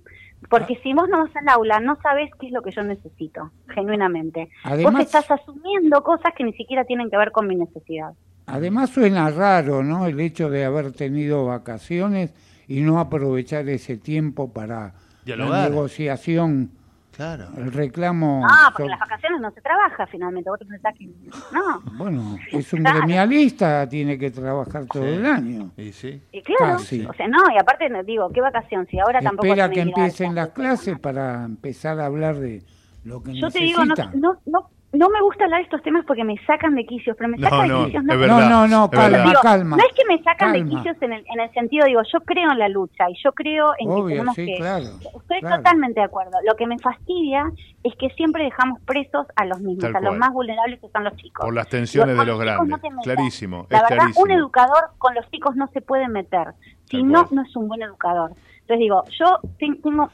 [0.50, 3.52] Porque si vos no vas al aula, no sabés qué es lo que yo necesito,
[3.70, 4.50] genuinamente.
[4.64, 8.14] Además- vos estás asumiendo cosas que ni siquiera tienen que ver con mi necesidad.
[8.48, 10.08] Además suena raro, ¿no?
[10.08, 12.34] El hecho de haber tenido vacaciones
[12.68, 14.94] y no aprovechar ese tiempo para la
[15.26, 15.70] Dialogar.
[15.70, 16.72] negociación,
[17.22, 17.48] claro.
[17.58, 18.46] el reclamo.
[18.50, 20.50] Ah, porque en las vacaciones no se trabaja finalmente.
[20.50, 21.06] Vos te pensás que...
[21.06, 21.82] No.
[21.98, 23.00] Bueno, es un Claro.
[23.00, 25.72] gremialista, tiene que trabajar todo el año.
[25.78, 26.22] Y sí.
[26.32, 27.06] Y claro, Casi.
[27.06, 28.88] o sea, no, y aparte no, digo, ¿qué vacación?
[28.88, 29.48] Si ahora tampoco...
[29.48, 32.64] Espera que empiecen las clases para empezar a hablar de
[33.04, 36.04] lo que Yo te digo, no, no, no, no me gusta hablar de estos temas
[36.06, 38.18] porque me sacan de quicios, pero me No, sacan no, de quicios no.
[38.18, 39.24] verdad, No, no, no, es calma.
[39.24, 39.78] Digo, calma.
[39.78, 42.52] No es que me sacan de quicios en el, en el sentido, digo, yo creo
[42.52, 44.56] en la lucha y yo creo en que tenemos sí, que...
[44.58, 44.86] claro.
[44.86, 45.58] Estoy claro.
[45.58, 46.32] totalmente de acuerdo.
[46.46, 47.50] Lo que me fastidia
[47.84, 50.20] es que siempre dejamos presos a los mismos, Tal a los cual.
[50.20, 51.46] más vulnerables que son los chicos.
[51.46, 52.68] Por las tensiones de los grandes.
[52.70, 54.24] no clarísimo, La es verdad, clarísimo.
[54.26, 56.48] un educador con los chicos no se puede meter.
[56.86, 57.36] Si Tal no, cual.
[57.36, 58.32] no es un buen educador.
[58.62, 60.10] Entonces digo, yo ten- tengo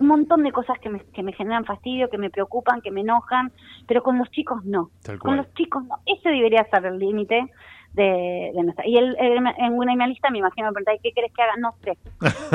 [0.00, 3.02] un montón de cosas que me, que me generan fastidio, que me preocupan, que me
[3.02, 3.52] enojan,
[3.86, 4.90] pero con los chicos no.
[5.18, 5.96] Con los chicos no.
[6.06, 7.46] Ese debería ser el límite
[7.92, 8.86] de, de nuestra.
[8.86, 11.56] Y el, el, en una lista me imagino me preguntáis, ¿qué querés que haga?
[11.58, 11.98] No sé.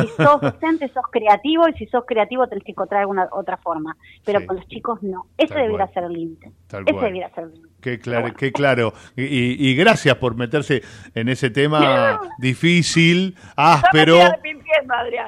[0.01, 3.95] Si sos docente, sos creativo, y si sos creativo tenés que encontrar alguna otra forma.
[4.25, 4.45] Pero Sí.
[4.47, 5.27] con los chicos no.
[5.37, 5.93] Ese Tal debería cual.
[5.93, 6.47] ser el límite.
[6.47, 6.95] Ese cual.
[6.95, 7.66] debería ser el límite.
[7.81, 8.93] Qué claro, qué claro.
[9.15, 9.23] Y,
[9.69, 10.81] y- gracias por meterse
[11.13, 14.17] en ese tema difícil, áspero,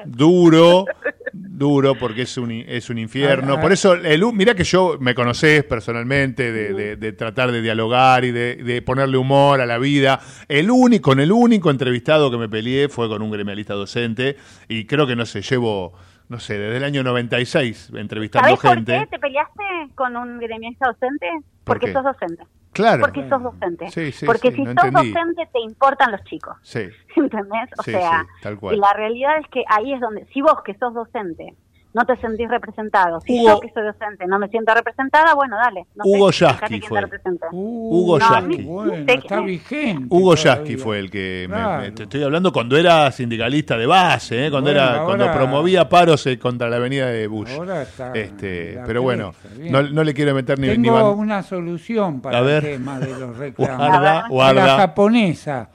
[0.06, 0.84] duro,
[1.32, 3.60] duro, porque es un, es un infierno.
[3.60, 8.24] Por eso, el, mirá que yo me conocés personalmente de, de- de tratar de dialogar
[8.24, 10.20] y de, de ponerle humor a la vida.
[10.48, 14.36] El único, con el único entrevistado que me peleé fue con un gremialista docente
[14.68, 15.92] y creo que no sé, llevo,
[16.28, 18.98] no sé, desde el año 96 entrevistando ¿Sabés por gente.
[19.00, 19.62] qué te peleaste
[19.94, 21.26] con un gremialista docente?
[21.70, 21.92] ¿Por Porque qué?
[21.92, 22.44] sos docente.
[22.72, 23.00] Claro.
[23.02, 23.90] Porque sos docente.
[23.90, 25.12] Sí, sí, Porque sí, si no sos entendí.
[25.12, 26.56] docente te importan los chicos.
[26.62, 26.88] Sí.
[27.16, 27.70] ¿Entendés?
[27.78, 28.76] O sea, tal cual.
[28.76, 31.54] y la realidad es que ahí es donde, si vos que sos docente
[31.92, 35.56] no te sentís representado, si Hugo- yo que soy docente no me siento representada, bueno,
[35.56, 35.86] dale.
[35.96, 37.00] No Hugo Yasky fue.
[37.00, 37.48] representa.
[37.50, 38.56] Hugo no, Yasky.
[38.58, 40.06] ni- Bueno, ni está vigente.
[40.08, 40.34] Hugo.
[40.36, 41.82] Yasky fue el que me- Claro.
[41.82, 44.50] me, te estoy hablando cuando era sindicalista de base, ¿eh?
[44.50, 47.50] cuando Bueno, era cuando ahora- promovía paros eh, contra la avenida de Bush.
[47.56, 51.42] Ahora está este, pero bueno, no, no le quiero meter ni, ni Tengo ban- una
[51.42, 52.64] solución para A ver.
[52.64, 53.76] el tema de los reclamos.
[53.88, 54.66] Guarda, guarda.
[54.66, 55.68] La japonesa.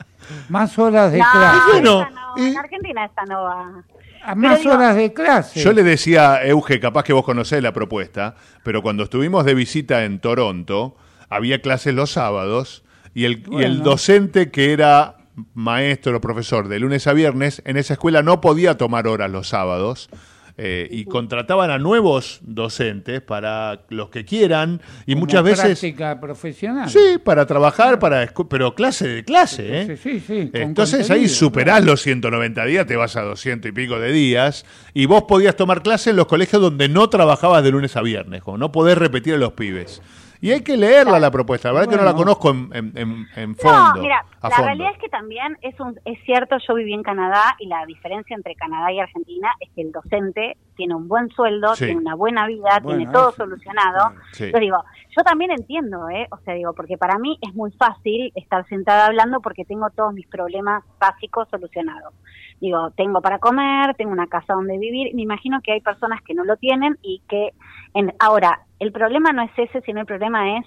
[0.49, 1.57] Más horas de No, clase.
[1.73, 3.83] bueno, en Argentina esta no va.
[4.25, 5.59] A más digo- horas de clase.
[5.59, 9.53] Yo le decía a Euge, capaz que vos conocés la propuesta, pero cuando estuvimos de
[9.53, 10.95] visita en Toronto,
[11.29, 12.83] había clases los sábados
[13.13, 15.17] Y el, y el docente que era
[15.53, 19.47] maestro o profesor de lunes a viernes, en esa escuela no podía tomar horas los
[19.49, 20.09] sábados.
[20.57, 26.19] Eh, y contrataban a nuevos docentes para los que quieran y Como muchas veces práctica
[26.21, 26.89] profesional.
[26.89, 29.97] sí para trabajar para pero clase de clase ¿eh?
[30.01, 33.99] Sí, sí, sí, entonces ahí superás los 190 días te vas a 200 y pico
[33.99, 37.97] de días y vos podías tomar clase en los colegios donde no trabajabas de lunes
[37.97, 40.01] a viernes como no podés repetir a los pibes
[40.41, 42.35] y hay que leerla la propuesta la verdad que no la Bueno.
[42.35, 44.65] conozco en, en- en- en fondo No, mira, a la fondo.
[44.67, 48.35] realidad es que también es, un, es cierto, yo viví en Canadá y la diferencia
[48.35, 51.85] entre Canadá y Argentina es que el docente tiene un buen sueldo, Sí.
[51.85, 53.37] tiene una buena vida, Bueno, tiene todo eso.
[53.37, 54.13] solucionado.
[54.33, 54.51] Sí.
[54.53, 54.83] Yo digo,
[55.15, 56.27] yo también entiendo, ¿eh?
[56.31, 60.13] O sea, digo, porque para mí es muy fácil estar sentada hablando porque tengo todos
[60.13, 62.13] mis problemas básicos solucionados.
[62.61, 65.13] Digo, tengo para comer, tengo una casa donde vivir.
[65.13, 67.51] Me imagino que hay personas que no lo tienen y que...
[67.93, 70.65] En, ahora, el problema no es ese, sino el problema es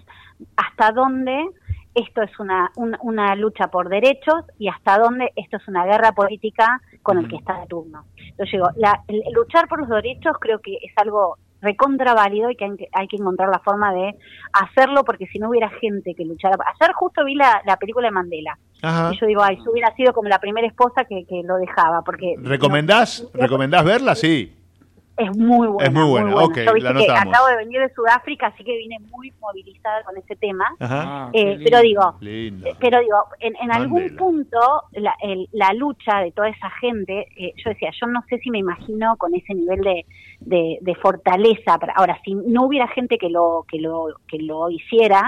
[0.57, 1.47] hasta dónde
[1.95, 6.13] esto es una, un- una lucha por derechos y hasta dónde esto es una guerra
[6.13, 8.05] política con el que está de turno.
[8.17, 12.57] Entonces digo, la- el- luchar por los derechos creo que es algo recontra válido y
[12.57, 14.15] que hay, que hay que encontrar la forma de
[14.53, 16.57] hacerlo porque si no hubiera gente que luchara.
[16.81, 19.11] Ayer justo vi la, la película de Mandela Ajá.
[19.13, 22.03] y yo digo, ay, yo hubiera sido como la primera esposa que, que lo dejaba
[22.03, 24.15] porque ¿recomendás, ¿recomendás verla?
[24.15, 24.58] sí
[25.19, 25.89] es muy buena.
[25.89, 28.77] Es muy buena, ok, Yo viste la que acabo de venir de Sudáfrica, así que
[28.79, 30.65] vine muy movilizada con ese tema.
[30.79, 31.03] Ajá.
[31.07, 32.69] Ah, Eh, pero digo, Lindo.
[32.81, 34.59] pero digo, en, en algún punto
[34.93, 38.51] la, el- la lucha de toda esa gente, eh, yo decía, yo no sé si
[38.51, 40.07] me imagino con ese nivel de,
[40.41, 41.79] de, de fortaleza.
[41.79, 45.23] para- Ahora, si no hubiera gente que lo que lo que lo hiciera,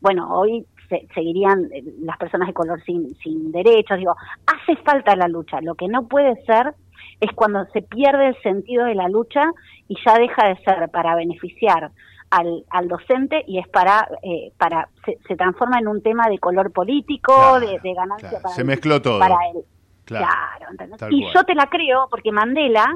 [0.00, 3.98] bueno, hoy se- seguirían eh, las personas de color sin, sin derechos.
[3.98, 4.14] Digo,
[4.46, 5.60] hace falta la lucha.
[5.60, 6.74] Lo que no puede ser
[7.20, 9.44] es cuando se pierde el sentido de la lucha
[9.88, 11.90] y ya deja de ser para beneficiar
[12.30, 16.38] al, al docente y es para, eh, para se, se transforma en un tema de
[16.38, 19.18] color político, de, de ganancia para se él- mezcló todo.
[19.20, 19.62] Para él.
[20.04, 20.26] Claro.
[20.76, 21.34] Claro, Y cual.
[21.34, 22.86] yo te la creo porque Mandela,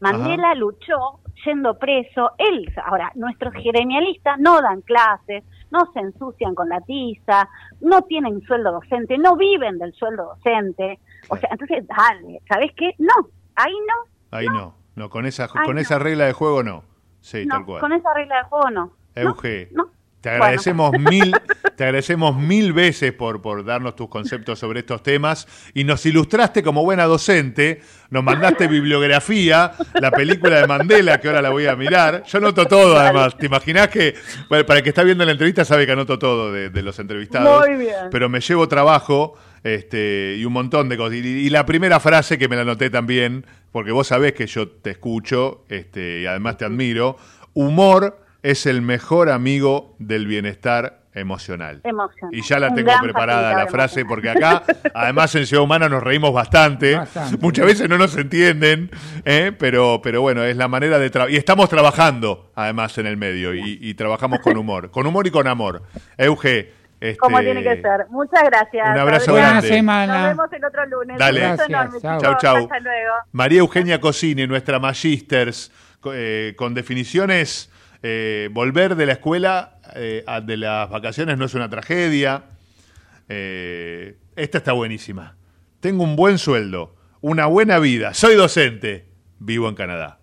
[0.00, 2.32] Mandela luchó yendo preso.
[2.38, 7.48] Él, ahora, nuestros gremialistas no dan clases, no se ensucian con la tiza,
[7.80, 10.98] no tienen sueldo docente, no viven del sueldo docente.
[11.28, 12.94] O sea, entonces, dale, ¿sabes qué?
[12.98, 13.14] No,
[13.56, 14.36] ahí no.
[14.38, 15.80] ahí no no con esa con no.
[15.80, 16.84] esa regla de juego no
[17.20, 18.92] sí no, tal cual con esa regla de juego no.
[19.14, 19.90] Euge, no.
[20.20, 20.44] te Bueno.
[20.44, 21.34] agradecemos mil,
[21.76, 26.62] te agradecemos mil veces por, por darnos tus conceptos sobre estos temas y nos ilustraste
[26.62, 27.80] como buena docente,
[28.10, 32.24] nos mandaste bibliografía, la película de Mandela, que ahora la voy a mirar.
[32.24, 34.14] Yo anoto todo además, ¿te imaginás que,
[34.50, 36.98] bueno, para el que está viendo la entrevista sabe que anoto todo de, de los
[36.98, 37.66] entrevistados?
[37.66, 38.08] Muy bien.
[38.10, 41.16] Pero me llevo trabajo este, y un montón de cosas.
[41.16, 44.68] Y, y la primera frase que me la anoté también, porque vos sabés que yo
[44.68, 47.16] te escucho este, y además te admiro,
[47.52, 51.80] humor es el mejor amigo del bienestar emocional.
[51.82, 52.32] Emocional.
[52.32, 54.62] Y ya la tengo gran preparada la frase, porque acá,
[54.94, 56.94] además en Ciudad Humana nos reímos bastante.
[56.94, 57.38] Bastante.
[57.38, 58.90] Muchas veces no nos entienden,
[59.24, 59.50] ¿eh?
[59.58, 61.34] pero, pero bueno, es la manera de trabajar.
[61.34, 64.90] Y estamos trabajando, además, en el medio, y, y trabajamos con humor.
[64.92, 65.82] Con humor y con amor.
[66.18, 68.06] Euge, este, Como tiene que ser.
[68.10, 68.88] Muchas gracias.
[68.90, 69.50] Un abrazo Adrián.
[69.50, 69.68] grande.
[69.68, 70.18] Buena semana.
[70.18, 71.18] Nos vemos el otro lunes.
[71.18, 71.44] Dale.
[71.44, 72.20] Un beso Gracias, enorme, chau.
[72.20, 72.56] Chau, chau.
[72.64, 73.14] Hasta luego.
[73.32, 75.70] María Eugenia Cosini, nuestra magisters,
[76.12, 77.70] eh, con definiciones,
[78.02, 82.44] eh, volver de la escuela eh, a- de las vacaciones no es una tragedia.
[83.28, 85.36] Eh, esta está buenísima.
[85.80, 89.08] Tengo un buen sueldo, una buena vida, soy docente,
[89.38, 90.18] vivo en Canadá.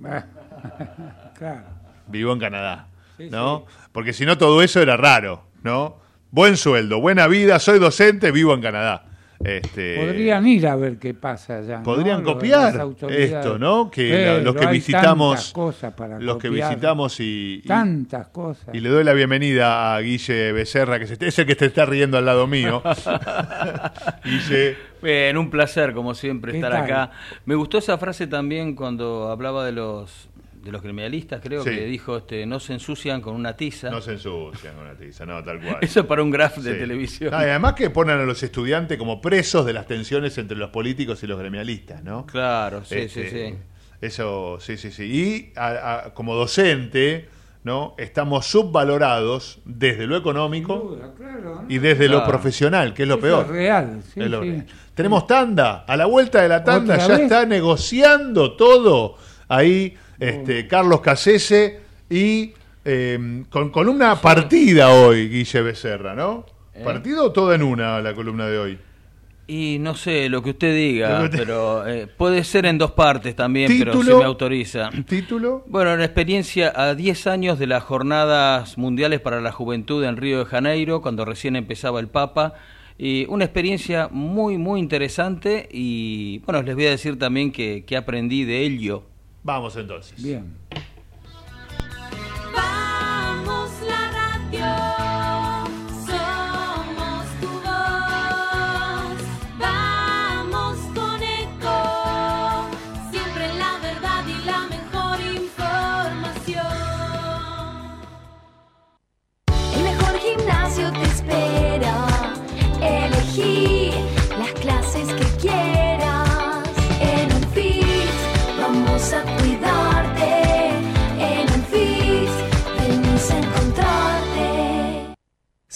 [1.38, 1.62] claro.
[2.06, 2.88] Vivo en Canadá,
[3.30, 3.66] ¿no?
[3.92, 5.96] Porque si no todo eso era raro, ¿no?
[6.30, 9.06] Buen sueldo, buena vida, soy docente, vivo en Canadá.
[9.42, 11.82] Este, Podrían ir a ver qué pasa allá.
[11.82, 12.74] Podrían copiar
[13.10, 13.90] esto, ¿no?
[13.90, 18.74] Que los que visitamos, tantas cosas para los que visitamos y, y- Tantas cosas.
[18.74, 21.84] y le doy la bienvenida a Guille Becerra, que se- es el que te está
[21.84, 22.82] riendo al lado mío.
[24.24, 26.82] Guille, Bien, un placer como siempre ¿Qué estar tal?
[26.84, 27.10] acá.
[27.44, 30.28] Me gustó esa frase también cuando hablaba de los
[30.64, 31.70] de los criminalistas, creo Sí.
[31.70, 33.90] que dijo este no se ensucian con una tiza.
[33.90, 35.76] no se ensucian con la tiza, no, tal cual.
[35.82, 36.78] Eso es para un graph de Sí.
[36.78, 37.32] televisión.
[37.32, 41.22] Y además que ponen a los estudiantes como presos de las tensiones entre los políticos
[41.22, 42.24] y los gremialistas, ¿no?
[42.26, 43.54] Claro, sí, Este, sí, sí.
[44.00, 45.04] Eso, sí, sí, sí.
[45.04, 47.28] Y a- a- como docente,
[47.62, 47.94] ¿no?
[47.96, 50.98] Estamos subvalorados desde lo económico
[51.68, 53.44] y desde lo profesional, que es lo Eso peor.
[53.46, 54.50] es real, sí, Es lo sí.
[54.50, 54.66] real.
[54.94, 55.84] Tenemos tanda.
[55.88, 57.20] A la vuelta de la tanda ¿Otra ya vez?
[57.22, 59.16] está negociando todo.
[59.48, 61.80] Ahí, este, Carlos Casese
[62.10, 62.52] y
[62.84, 66.44] eh, con, una partida hoy, Guille Becerra, ¿no?
[66.74, 66.82] ¿Eh?
[66.84, 68.78] ¿Partido o todo en una la columna de hoy?
[69.46, 72.78] Y no sé, lo que usted diga, Lo que usted- pero eh, puede ser en
[72.78, 74.90] dos partes también, pero si me autoriza.
[75.06, 75.64] ¿Título?
[75.66, 80.38] Bueno, la experiencia a 10 años de las Jornadas Mundiales para la Juventud en Río
[80.38, 82.54] de Janeiro, cuando recién empezaba el Papa.
[82.96, 87.96] Y una experiencia muy, muy interesante y bueno, les voy a decir también que, que
[87.96, 89.02] aprendí de ello.
[89.44, 90.22] Vamos entonces.
[90.22, 90.56] Bien.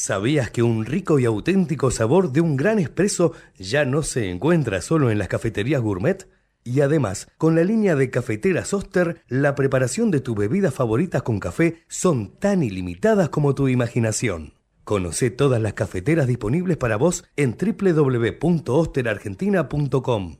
[0.08, 4.80] ¿Sabías que un rico y auténtico sabor de un gran espresso ya no se encuentra
[4.80, 6.26] solo en las cafeterías gourmet?
[6.64, 11.40] Y además, con la línea de cafeteras Oster, la preparación de tus bebidas favoritas con
[11.40, 14.54] café son tan ilimitadas como tu imaginación.
[14.82, 20.36] Conoce todas las cafeteras disponibles para vos en www.osterargentina.com.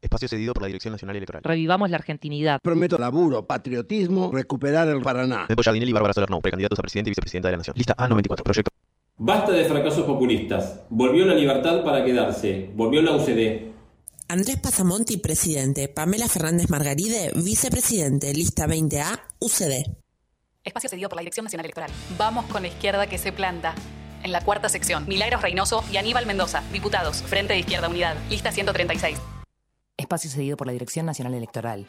[0.00, 1.42] Espacio cedido por la Dirección Nacional Electoral.
[1.44, 2.58] Revivamos la argentinidad.
[2.62, 5.44] Prometo laburo, patriotismo, recuperar el Paraná.
[5.46, 7.76] Nembo Giardinelli y Bárbara Solerno, precandidatos a presidente y vicepresidenta de la Nación.
[7.76, 8.70] Lista A94, proyecto.
[9.22, 10.80] Basta de fracasos populistas.
[10.88, 12.70] Volvió la libertad para quedarse.
[12.74, 13.70] Volvió la UCD.
[14.28, 15.88] Andrés Pasamonti, presidente.
[15.88, 18.32] Pamela Fernández Margaride, vicepresidente.
[18.32, 19.94] Lista 20A, UCD.
[20.64, 21.90] Espacio cedido por la Dirección Nacional Electoral.
[22.16, 23.74] Vamos con la izquierda que se planta.
[24.22, 28.52] En la cuarta sección, Milagros Reynoso y Aníbal Mendoza, diputados, Frente de Izquierda Unidad, lista
[28.52, 29.18] 136.
[29.98, 31.84] Espacio cedido por la Dirección Nacional Electoral.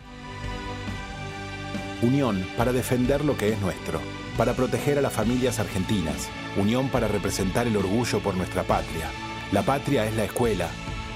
[2.01, 4.01] Unión para defender lo que es nuestro,
[4.37, 9.09] para proteger a las familias argentinas, unión para representar el orgullo por nuestra patria.
[9.51, 10.69] La patria es la escuela,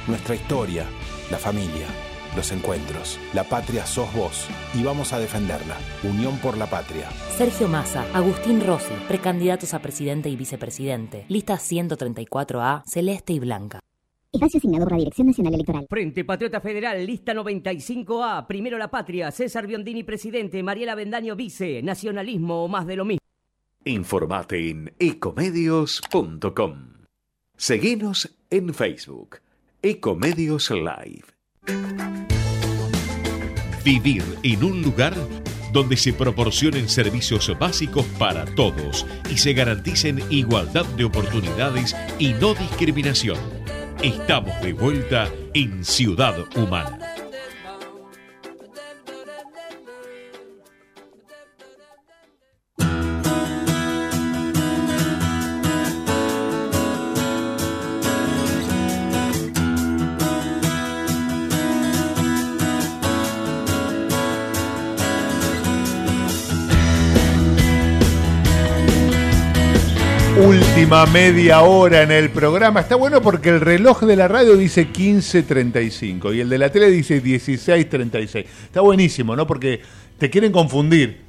[0.07, 0.85] nuestra historia,
[1.31, 1.87] la familia,
[2.35, 3.19] los encuentros.
[3.33, 5.77] La patria sos vos y vamos a defenderla.
[6.03, 7.09] Unión por la patria.
[7.37, 11.25] Sergio Massa, Agustín Rossi, precandidatos a presidente y vicepresidente.
[11.29, 13.79] Lista 134A, celeste y blanca.
[14.35, 15.85] Espacio asignado por la Dirección Nacional Electoral.
[15.89, 22.65] Frente Patriota Federal, lista 95A, Primero la Patria, César Biondini presidente, Mariela Bendaño vice, Nacionalismo
[22.65, 23.19] o más de lo mismo.
[23.85, 26.75] Informate en ecomedios.com.
[27.55, 29.37] Seguinos en Facebook,
[29.81, 31.25] Ecomedios Live.
[33.85, 35.13] Vivir en un lugar
[35.71, 42.53] donde se proporcionen servicios básicos para todos y se garanticen igualdad de oportunidades y no
[42.55, 43.37] discriminación.
[44.03, 47.14] Estamos de vuelta en Ciudad Humana.
[70.85, 72.79] Última media hora en el programa.
[72.81, 76.91] Está bueno porque el reloj de la radio dice 15.35 y el de la tele
[76.91, 78.45] dice 16.36.
[78.65, 79.47] Está buenísimo, ¿no?
[79.47, 79.81] Porque
[80.19, 81.21] te quieren confundir.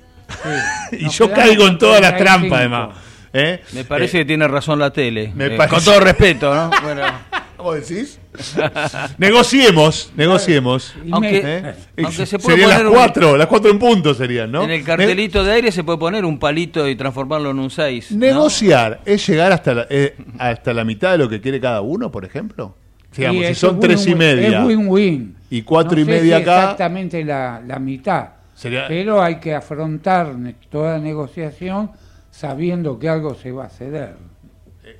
[0.92, 2.22] y yo caigo en todas las 35.
[2.48, 2.96] trampas, además.
[3.32, 3.62] ¿Eh?
[3.72, 5.32] Me parece que tiene razón la tele.
[5.34, 6.70] me Eh, parece- Con todo respeto, ¿no?
[6.82, 7.02] Bueno.
[7.56, 8.18] ¿Cómo decís?
[9.18, 10.94] negociemos, negociemos.
[11.10, 11.74] Aunque- ¿Eh?
[12.04, 14.62] aunque se puede Serían las poner un- cuatro, las cuatro en punto serían, ¿no?
[14.62, 18.12] En el cartelito de aire se puede poner un palito y transformarlo en un 6.
[18.12, 22.10] Negociar es llegar hasta la, eh, hasta la mitad de lo que quiere cada uno,
[22.10, 22.74] por ejemplo.
[23.16, 25.36] Digamos, Sí, si son es tres y media Es win-win.
[25.48, 28.28] y cuatro No y sé media si acá, Exactamente la, la mitad.
[28.54, 31.90] Sería- Pero hay que afrontar ne- toda negociación
[32.30, 34.16] sabiendo que algo se va a ceder.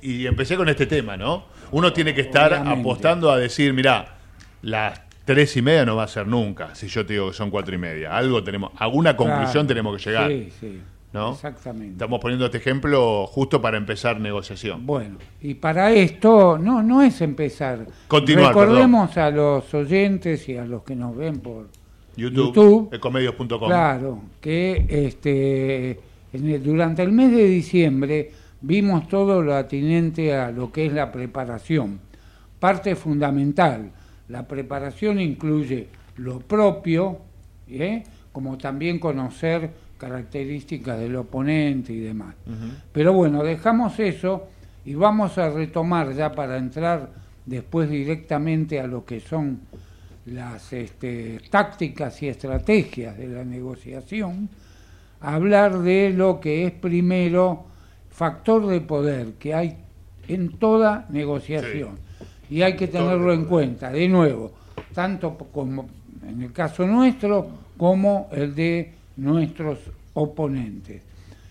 [0.01, 1.45] y empecé con este tema, ¿no?
[1.71, 2.81] Uno tiene que estar Obviamente.
[2.81, 4.15] apostando a decir, mira,
[4.61, 7.49] las tres y media no va a ser nunca, si yo te digo que son
[7.51, 8.15] cuatro y media.
[8.15, 9.67] Algo tenemos, alguna conclusión Claro.
[9.67, 10.29] tenemos que llegar.
[10.31, 10.81] Sí, sí.
[11.13, 11.31] ¿no?
[11.33, 11.93] Exactamente.
[11.93, 14.85] Estamos poniendo este ejemplo justo para empezar negociación.
[14.85, 17.87] Bueno, y para esto no no es empezar.
[18.07, 21.67] Continuar, Recordemos a los oyentes y a los que nos ven por
[22.15, 23.67] YouTube, YouTube, ecomedios.com.
[23.67, 25.99] Claro, que este
[26.33, 28.31] en el- durante el mes de diciembre
[28.61, 31.99] vimos todo lo atinente a lo que es la preparación.
[32.59, 33.91] Parte fundamental,
[34.29, 37.19] la preparación incluye lo propio,
[37.69, 38.03] ¿eh?
[38.31, 42.35] como también conocer características del oponente y demás.
[42.91, 44.47] Pero bueno, dejamos eso
[44.85, 47.09] y vamos a retomar ya para entrar
[47.45, 49.61] después directamente a lo que son
[50.25, 54.49] las este, tácticas y estrategias de la negociación,
[55.21, 57.65] hablar de lo que es primero
[58.17, 59.77] factor de poder que hay
[60.27, 61.99] en toda negociación.
[62.49, 64.53] y hay que tenerlo en cuenta, de nuevo,
[64.93, 65.87] tanto como
[66.25, 69.79] en el caso nuestro como el de nuestros
[70.13, 71.03] oponentes.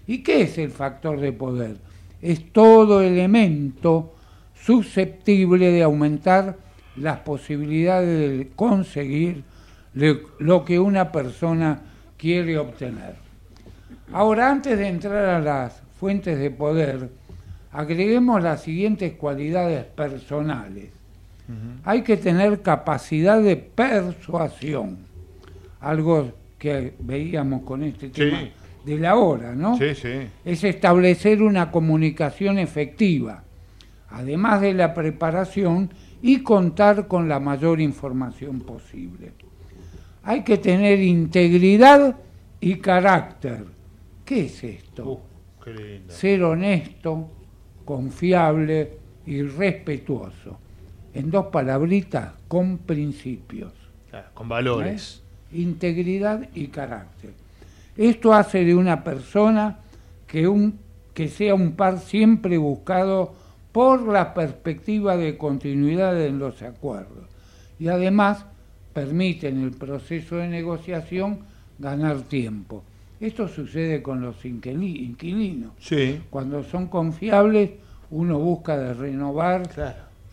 [0.08, 1.76] ¿Y qué es el factor de poder?
[2.20, 4.14] Es todo elemento
[4.60, 6.56] susceptible de aumentar
[6.96, 9.44] las posibilidades de conseguir
[9.94, 11.80] lo que una persona
[12.16, 13.14] quiere obtener.
[14.12, 17.10] Ahora, antes de entrar a las fuentes de poder,
[17.72, 20.90] agreguemos las siguientes cualidades personales.
[21.84, 24.98] Hay que tener capacidad de persuasión,
[25.80, 28.40] algo que veíamos con este tema
[28.84, 29.78] de la hora, ¿no?
[29.78, 30.28] Sí, sí.
[30.44, 33.44] Es establecer una comunicación efectiva,
[34.10, 35.90] además de la preparación
[36.20, 39.32] y contar con la mayor información posible.
[40.24, 42.16] Hay que tener integridad
[42.60, 43.66] y carácter.
[44.24, 45.20] ¿Qué es esto?
[46.08, 47.28] Ser honesto,
[47.84, 50.58] confiable y respetuoso.
[51.12, 53.72] En dos palabritas, con principios.
[54.34, 55.22] con valores.
[55.52, 55.58] ¿Eh?
[55.58, 57.32] Integridad y carácter.
[57.96, 59.78] Esto hace de una persona
[60.26, 60.78] que, un,
[61.14, 63.34] que sea un par siempre buscado
[63.72, 67.26] por la perspectiva de continuidad en los acuerdos.
[67.78, 68.44] Y además
[68.92, 71.40] permite en el proceso de negociación
[71.78, 72.82] ganar tiempo.
[73.20, 75.72] Esto sucede con los inquilinos.
[75.78, 76.20] Sí.
[76.30, 77.70] Cuando son confiables,
[78.10, 79.68] uno busca de renovar,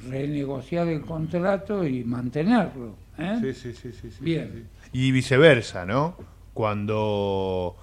[0.09, 2.95] renegociar el contrato y mantenerlo.
[3.17, 3.37] ¿eh?
[3.41, 4.67] Sí, sí, sí, sí, Bien.
[4.91, 6.17] Y viceversa, ¿no?
[6.53, 7.75] Cuando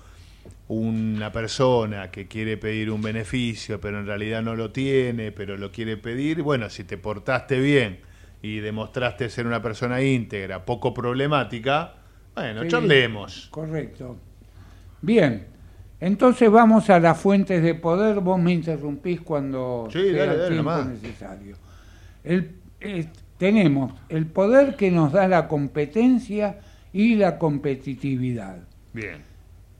[0.68, 5.72] una persona que quiere pedir un beneficio, pero en realidad no lo tiene, pero lo
[5.72, 8.00] quiere pedir, bueno, si te portaste bien
[8.42, 11.94] y demostraste ser una persona íntegra, poco problemática,
[12.34, 13.48] bueno, Sí, charlemos.
[13.50, 14.16] Correcto.
[15.02, 15.46] Bien,
[16.00, 18.20] entonces vamos a las fuentes de poder.
[18.20, 21.56] Vos me interrumpís cuando Sí, sea dale, el dale, tiempo necesario.
[22.24, 22.50] El-
[22.80, 23.06] eh,
[23.38, 26.58] tenemos el poder que nos da la competencia
[26.92, 28.58] y la competitividad.
[28.92, 29.22] Bien.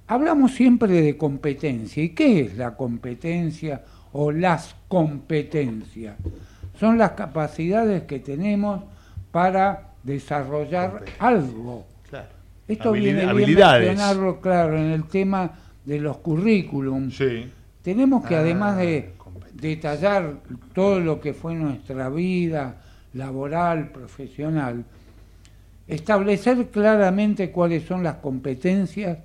[0.07, 2.03] Hablamos siempre de competencia.
[2.03, 3.83] ¿Y qué es la competencia
[4.13, 6.17] o las competencias?
[6.79, 8.83] Son las capacidades que tenemos
[9.31, 11.85] para desarrollar algo.
[12.73, 13.89] Esto Habili- viene bien habilidades.
[13.89, 15.51] mencionarlo, claro, en el tema
[15.85, 17.17] de los currículums.
[17.17, 17.47] Sí.
[17.83, 19.13] Tenemos que además Ah, de
[19.55, 20.37] detallar
[20.75, 22.81] todo lo que fue nuestra vida
[23.15, 24.85] laboral, profesional,
[25.89, 29.19] establecer claramente cuáles son las competencias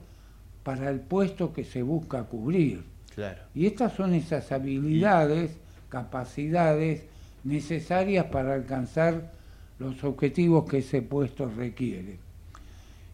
[0.64, 2.84] para el puesto que se busca cubrir.
[3.14, 3.42] Claro.
[3.54, 5.58] Y estas son esas habilidades,
[5.90, 7.04] capacidades
[7.44, 9.32] necesarias para alcanzar
[9.78, 12.18] los objetivos que ese puesto requiere.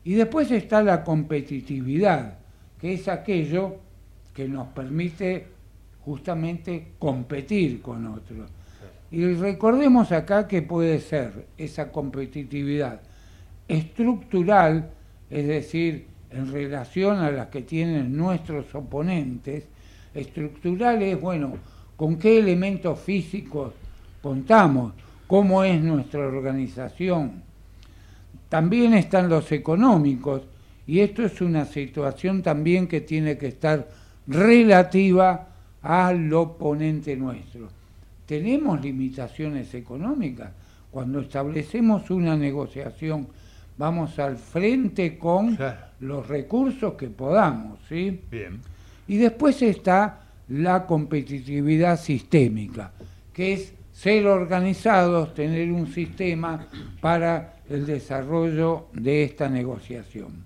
[0.03, 2.37] Y después está la competitividad,
[2.79, 3.77] que es aquello
[4.33, 5.45] que nos permite
[6.03, 8.49] justamente competir con otros.
[9.11, 13.01] Y recordemos acá que puede ser esa competitividad
[13.67, 14.89] estructural,
[15.29, 19.65] es decir, en relación a las que tienen nuestros oponentes,
[20.13, 21.57] estructural es, bueno,
[21.95, 23.73] con qué elementos físicos
[24.21, 24.93] contamos,
[25.27, 27.43] cómo es nuestra organización.
[28.51, 30.41] También están los económicos,
[30.85, 33.87] y esto es una situación también que tiene que estar
[34.27, 35.47] relativa
[35.81, 37.69] al oponente nuestro.
[38.25, 40.51] ¿Tenemos limitaciones económicas?
[40.91, 43.25] Cuando establecemos una negociación,
[43.77, 45.57] vamos al frente con
[46.01, 48.19] los recursos que podamos, ¿sí?
[48.29, 48.59] Bien.
[49.07, 52.91] Y después está la competitividad sistémica,
[53.31, 56.67] que es ser organizados, tener un sistema
[56.99, 60.43] para el desarrollo de esta negociación.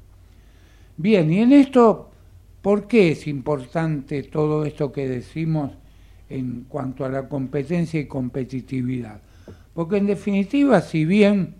[0.97, 2.09] Bien, y en esto,
[2.61, 5.71] ¿por qué es importante todo esto que decimos
[6.29, 9.19] en cuanto a la competencia y competitividad?
[9.73, 11.55] Porque en definitiva, si bien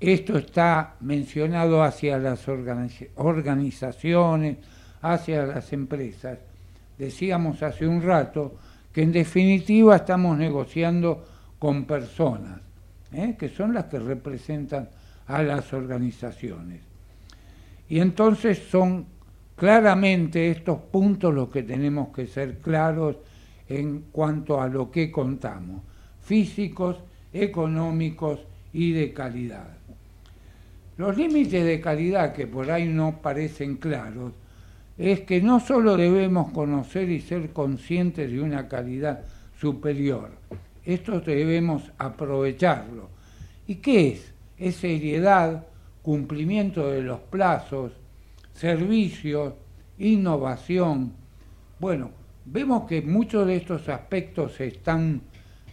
[0.00, 4.56] esto está mencionado hacia las organi- organizaciones,
[5.00, 6.38] hacia las empresas,
[6.98, 8.56] decíamos hace un rato
[8.92, 11.24] que en definitiva estamos negociando
[11.58, 12.60] con personas,
[13.12, 13.36] ¿eh?
[13.38, 14.88] que son las que representan
[15.26, 16.82] a las organizaciones.
[17.88, 19.06] Y entonces son
[19.56, 23.16] claramente estos puntos los que tenemos que ser claros
[23.68, 25.82] en cuanto a lo que contamos,
[26.20, 26.96] físicos,
[27.32, 28.40] económicos
[28.72, 29.68] y de calidad.
[30.96, 34.32] Los límites de calidad que por ahí no parecen claros
[34.98, 39.20] es que no solo debemos conocer y ser conscientes de una calidad
[39.58, 40.30] superior,
[40.84, 43.08] esto debemos aprovecharlo.
[43.66, 44.32] ¿Y qué es?
[44.58, 45.66] Es seriedad,
[46.02, 47.92] cumplimiento de los plazos,
[48.52, 49.54] servicios,
[49.98, 51.12] innovación.
[51.78, 52.10] Bueno,
[52.44, 55.22] vemos que muchos de estos aspectos están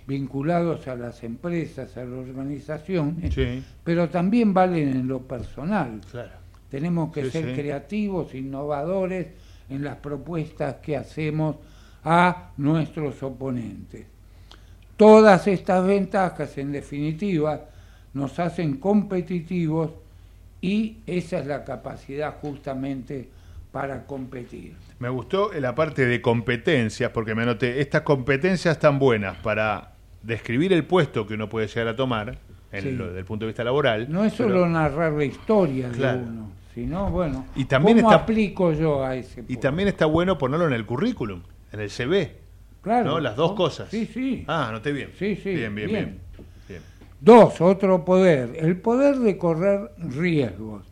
[0.07, 3.63] vinculados a las empresas, a las organizaciones, Sí.
[3.83, 6.01] pero también valen en lo personal.
[6.09, 6.31] Claro.
[6.69, 7.53] Tenemos que Sí, ser sí.
[7.61, 9.27] creativos, innovadores
[9.69, 11.57] en las propuestas que hacemos
[12.03, 14.05] a nuestros oponentes.
[14.99, 17.61] Todas estas ventajas, en definitiva,
[18.13, 19.91] nos hacen competitivos
[20.59, 23.29] y esa es la capacidad justamente
[23.71, 24.73] para competir.
[24.99, 30.73] Me gustó la parte de competencias, porque me anoté, estas competencias tan buenas para describir
[30.73, 32.37] el puesto que uno puede llegar a tomar,
[32.73, 32.91] en Sí.
[32.91, 34.11] lo- desde el punto de vista laboral.
[34.11, 36.17] No es pero- solo narrar la historia Claro.
[36.17, 40.07] de uno, sino, bueno, Y también ¿cómo está- aplico yo a ese Y también está
[40.07, 42.35] bueno ponerlo en el currículum, en el CV.
[42.81, 43.05] Claro.
[43.11, 43.19] ¿no?
[43.19, 43.55] Las dos ¿no?
[43.57, 43.89] cosas.
[43.89, 44.43] Sí, sí.
[44.47, 45.09] Ah, anoté bien.
[45.17, 46.19] Sí, sí, Bien, bien, bien.
[46.67, 46.81] bien.
[47.21, 50.83] Dos, otro poder, el poder de correr riesgos.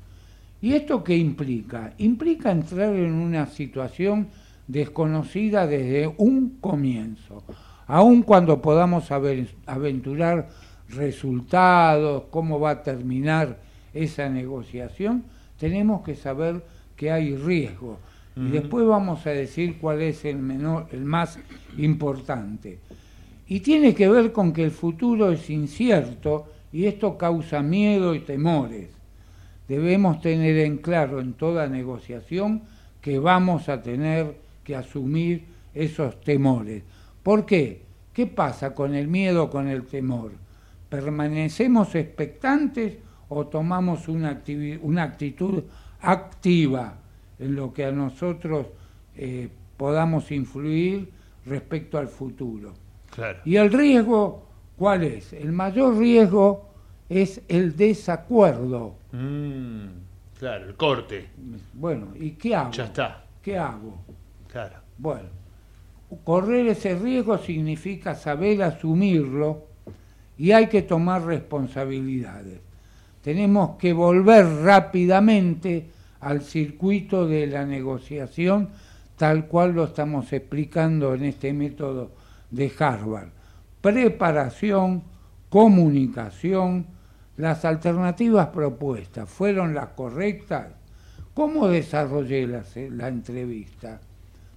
[0.61, 1.93] ¿Y esto qué implica?
[1.99, 4.27] Implica entrar en una situación
[4.68, 7.43] desconocida desde un comienzo,
[7.85, 10.49] aun cuando podamos aven- aventurar
[10.89, 13.59] resultados, cómo va a terminar
[13.93, 15.23] esa negociación,
[15.57, 16.61] tenemos que saber
[16.97, 17.99] que hay riesgo.
[18.38, 21.39] Y después vamos a decir cuál es el menor, el más
[21.77, 22.77] importante.
[23.47, 28.19] Y tiene que ver con que el futuro es incierto y esto causa miedo y
[28.19, 28.89] temores.
[29.68, 32.61] Debemos tener en claro en toda negociación
[33.01, 36.84] que vamos a tener que asumir esos temores.
[37.23, 37.81] ¿Por qué?
[38.14, 40.31] ¿Qué pasa con el miedo, con el temor?
[40.89, 42.97] ¿Permanecemos expectantes
[43.30, 44.30] o tomamos una
[45.03, 45.64] actitud
[46.01, 46.97] activa
[47.39, 48.68] en lo que a nosotros
[49.15, 51.09] eh, podamos influir
[51.45, 52.73] respecto al futuro?
[53.14, 53.39] Claro.
[53.45, 54.45] ¿Y el riesgo
[54.76, 55.34] cuál es?
[55.34, 56.69] El mayor riesgo
[57.09, 58.95] es el desacuerdo.
[59.11, 59.85] Mm,
[60.38, 61.30] claro, el corte.
[61.73, 62.72] Bueno, ¿y qué hago?
[62.72, 63.26] Ya está.
[63.41, 63.97] ¿Qué hago?
[64.51, 64.76] Claro.
[64.97, 65.30] Bueno,
[66.23, 69.68] correr ese riesgo significa saber asumirlo
[70.38, 72.59] y hay que tomar responsabilidades.
[73.22, 75.89] Tenemos que volver rápidamente
[76.19, 78.69] al circuito de la negociación
[79.18, 82.11] tal cual lo estamos explicando en este método
[82.52, 83.30] de Harvard.
[83.81, 85.03] Preparación,
[85.49, 86.85] comunicación,
[87.35, 90.68] las alternativas propuestas fueron las correctas.
[91.34, 93.99] ¿Cómo desarrollé la, la entrevista?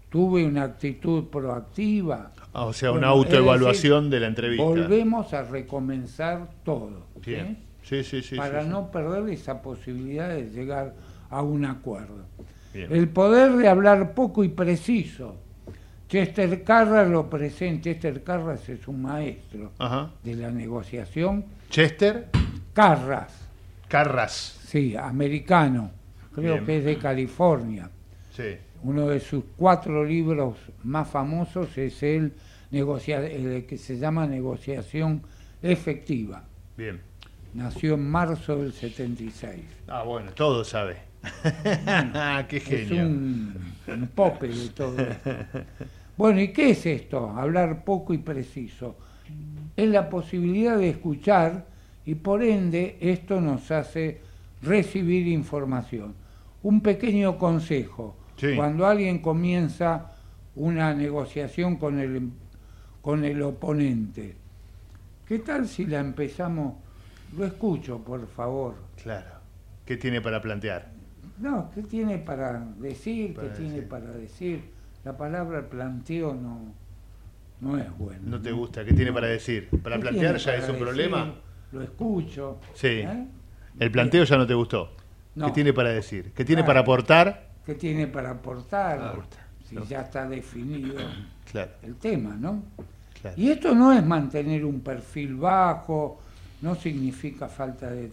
[0.08, 2.32] ¿Tuve una actitud proactiva?
[2.52, 4.64] Ah, o sea, una autoevaluación decir, de la entrevista.
[4.64, 7.06] Volvemos a recomenzar todo.
[7.22, 7.30] ¿sí?
[7.30, 7.58] Bien.
[7.82, 8.36] Sí, sí, sí.
[8.36, 8.72] para sí, sí.
[8.72, 10.94] no perder esa posibilidad de llegar
[11.30, 12.26] a un acuerdo.
[12.74, 12.92] Bien.
[12.92, 15.36] El poder de hablar poco y preciso.
[16.08, 17.84] Chester Carras lo presenta.
[17.84, 20.10] Chester Carras es un maestro Ajá.
[20.22, 21.44] de la negociación.
[21.68, 22.28] Chester
[22.72, 23.32] Carras.
[23.88, 24.60] Carras.
[24.66, 25.90] Sí, americano.
[26.34, 26.66] Creo Bien.
[26.66, 27.90] que es de California.
[28.32, 28.56] Sí.
[28.82, 32.32] Uno de sus cuatro libros más famosos es el,
[32.70, 35.22] el que se llama Negociación
[35.62, 36.44] Efectiva.
[36.76, 37.00] Bien.
[37.54, 39.60] Nació en marzo del 76.
[39.88, 41.09] Ah, bueno, todo sabe.
[42.48, 43.06] Qué Es genio.
[43.06, 45.30] un, un pope de todo esto.
[46.16, 47.30] Bueno, ¿y qué es esto?
[47.30, 48.96] Hablar poco y preciso.
[49.76, 51.66] Es la posibilidad de escuchar
[52.04, 54.20] y por ende esto nos hace
[54.62, 56.14] recibir información.
[56.62, 58.16] Un pequeño consejo.
[58.36, 58.54] Sí.
[58.56, 60.12] Cuando alguien comienza
[60.56, 62.30] una negociación con el,
[63.00, 64.36] con el oponente,
[65.26, 66.74] ¿qué tal si la empezamos?
[67.36, 68.74] Lo escucho, por favor.
[69.02, 69.40] Claro.
[69.84, 70.90] ¿Qué tiene para plantear?
[71.40, 73.34] No, ¿qué tiene para decir?
[73.34, 74.70] Para ¿Qué tiene para decir?
[75.04, 76.74] La palabra planteo no,
[77.60, 78.20] no es buena.
[78.24, 78.84] ¿No te gusta?
[78.84, 79.68] ¿Qué tiene para decir?
[79.82, 80.84] ¿Para ¿Qué plantear ya para es un decir?
[80.86, 81.34] problema?
[81.72, 82.58] Lo escucho.
[82.74, 82.88] Sí.
[82.88, 83.26] ¿eh?
[83.78, 84.90] ¿El planteo ya no te gustó?
[85.34, 85.46] No.
[85.46, 86.32] ¿Qué tiene para decir?
[86.34, 86.66] ¿Qué tiene Claro.
[86.66, 87.48] para aportar?
[87.64, 89.16] ¿Qué tiene para aportar?
[89.64, 90.96] Si ya está definido
[91.50, 91.70] Claro.
[91.82, 92.62] el tema, ¿no?
[93.22, 93.36] Claro.
[93.40, 96.20] Y esto no es mantener un perfil bajo,
[96.62, 98.08] no significa falta de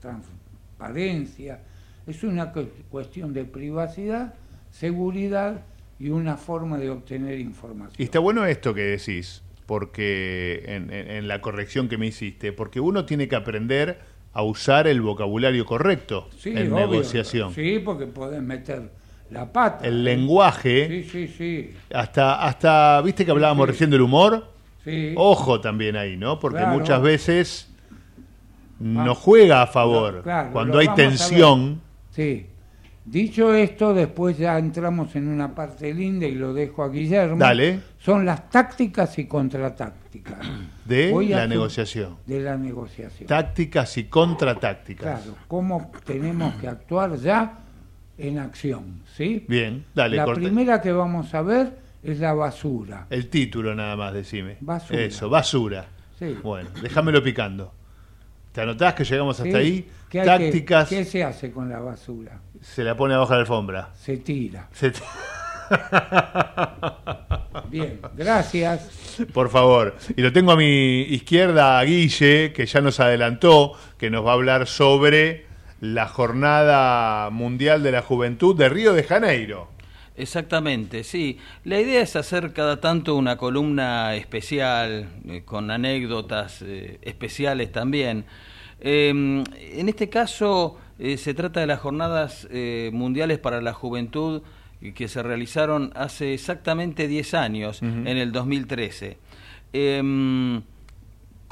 [0.00, 1.58] transparencia,
[2.06, 4.34] es una cu- cuestión de privacidad,
[4.70, 5.62] seguridad
[5.98, 7.94] y una forma de obtener información.
[7.98, 12.52] Y está bueno esto que decís, porque en, en- en la corrección que me hiciste,
[12.52, 13.98] porque uno tiene que aprender
[14.32, 16.86] a usar el vocabulario correcto Sí, en obvio.
[16.88, 17.54] negociación.
[17.54, 18.90] Sí, porque podés meter
[19.30, 19.86] la pata.
[19.86, 21.70] El lenguaje, Sí, sí, sí.
[21.94, 24.48] hasta, hasta, viste que hablábamos recién del humor,
[24.84, 25.14] Sí.
[25.16, 26.38] ojo también ahí, ¿no?
[26.40, 26.78] Porque Claro.
[26.78, 27.70] muchas veces
[28.80, 30.22] no juega a favor.
[30.22, 31.80] Claro, Cuando hay tensión,
[32.14, 32.46] Sí.
[33.04, 37.36] Dicho esto, después ya entramos en una parte linda y lo dejo a Guillermo.
[37.36, 37.80] Dale.
[37.98, 40.38] Son las tácticas y contratácticas.
[40.86, 42.16] de Voy la negociación.
[42.24, 43.26] De la negociación.
[43.26, 45.20] Tácticas y contratácticas.
[45.20, 47.58] Claro, cómo tenemos que actuar ya
[48.16, 49.44] en acción, ¿sí?
[49.48, 50.40] Bien, dale, La corte.
[50.40, 53.06] primera que vamos a ver es la basura.
[53.10, 54.56] El título nada más, decime.
[54.60, 55.00] Basura.
[55.02, 55.86] Eso, basura.
[56.18, 56.38] Sí.
[56.42, 57.74] Bueno, déjamelo picando.
[58.54, 59.88] ¿Te anotás que llegamos hasta ¿Qué- ahí?
[60.08, 60.88] qué que- Tácticas.
[60.88, 62.40] ¿Qué se hace con la basura?
[62.60, 63.88] Se la pone abajo de la alfombra.
[64.00, 64.68] Se tira.
[64.72, 65.00] Se t-
[67.68, 69.18] Bien, gracias.
[69.32, 69.96] Por favor.
[70.16, 74.30] Y lo tengo a mi izquierda a Guille, que ya nos adelantó, que nos va
[74.30, 75.46] a hablar sobre
[75.80, 79.68] la Jornada Mundial de la Juventud de Río de Janeiro.
[80.16, 81.38] Exactamente, sí.
[81.64, 88.24] La idea es hacer cada tanto una columna especial, eh, con anécdotas eh, especiales también.
[88.86, 94.42] Eh, en este caso eh, se trata de las jornadas eh, mundiales para la juventud
[94.94, 99.16] que se realizaron hace exactamente 10 años, en el 2013.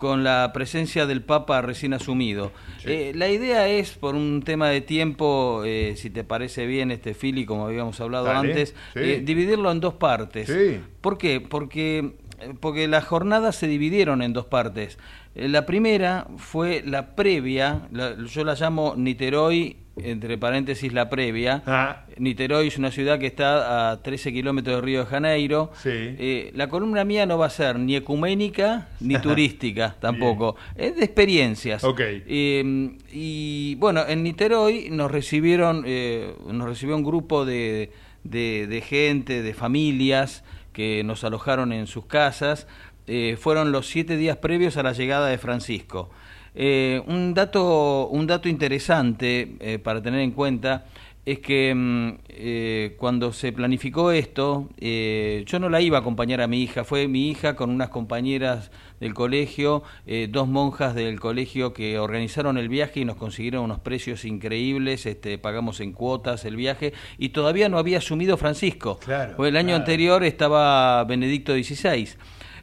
[0.03, 2.51] Con la presencia del Papa recién asumido.
[2.85, 7.15] Eh, la idea es, por un tema de tiempo, eh, si te parece bien, este
[7.15, 8.99] Fili, como habíamos hablado Dale, antes, sí.
[9.01, 10.49] eh, dividirlo en dos partes.
[10.49, 10.81] Sí.
[11.01, 11.41] ¿Por qué?
[11.41, 14.99] Porque, eh, porque las jornadas se dividieron en dos partes.
[15.37, 21.63] Eh, la primera fue la previa, la- yo la llamo Niterói, entre paréntesis la previa.
[21.67, 22.07] Ah.
[22.19, 25.71] Niterói es una ciudad que está a 13 kilómetros de Río de Janeiro.
[25.83, 25.91] Sí.
[25.93, 30.57] Eh, la columna mía no va a ser ni ecuménica ni turística tampoco.
[30.77, 31.85] Es de experiencias.
[31.85, 32.01] Ok.
[32.01, 37.93] Eh, y bueno, en Niterói nos recibieron, eh, nos recibió un grupo de,
[38.25, 42.67] de, de gente, de familias que nos alojaron en sus casas.
[43.07, 46.11] Eh, fueron los siete días previos a la llegada de Francisco.
[46.55, 50.85] Eh, un dato, un dato interesante eh, para tener en cuenta
[51.25, 56.41] es que mm, eh, cuando se planificó esto, eh, yo no la iba a acompañar
[56.41, 61.21] a mi hija, fue mi hija con unas compañeras del colegio, eh, dos monjas del
[61.21, 66.45] colegio que organizaron el viaje y nos consiguieron unos precios increíbles, este, pagamos en cuotas
[66.45, 68.99] el viaje y todavía no había asumido Francisco.
[68.99, 69.81] Claro, Porque el año claro.
[69.83, 72.09] anterior estaba Benedicto XVI.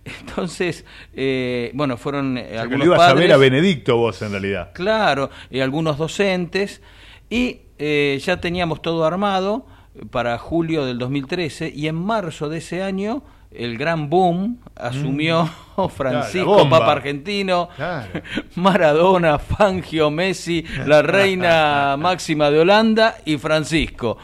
[0.06, 3.38] Entonces, eh, bueno, fueron eh, O sea, que algunos lo ibas a ver padres- a
[3.38, 4.72] Benedicto vos, en realidad.
[4.74, 6.82] Claro, y algunos docentes.
[7.30, 9.66] Y eh, ya teníamos todo armado
[10.12, 15.50] para julio del 2013 y en marzo de ese año el gran boom asumió
[15.96, 16.58] Francisco, Mm.
[16.58, 16.80] bomba.
[16.80, 18.22] Papa argentino, Claro.
[18.56, 24.18] Maradona, Fangio, Messi, la reina máxima de Holanda y Francisco.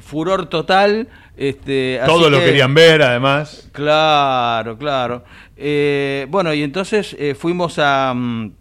[0.00, 1.08] Furor total.
[1.36, 3.68] Este, Todos lo que- querían ver, además.
[3.72, 5.24] Claro, claro.
[5.56, 8.12] Eh, bueno, y entonces eh, fuimos a...
[8.14, 8.52] mm,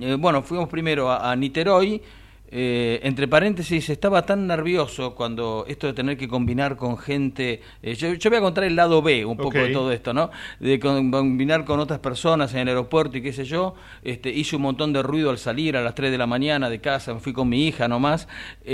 [0.00, 2.00] eh, bueno, fuimos primero a, a Niterói.
[2.48, 7.60] eh, entre paréntesis, estaba tan nervioso cuando esto de tener que combinar con gente.
[7.82, 10.30] eh, yo, yo voy a contar el lado B un poco de todo esto, ¿no?
[10.60, 13.74] De combinar con otras personas en el aeropuerto y qué sé yo.
[14.04, 16.80] Este, hice un montón de ruido al salir a las 3 de la mañana de
[16.80, 18.28] casa, me fui con mi hija nomás.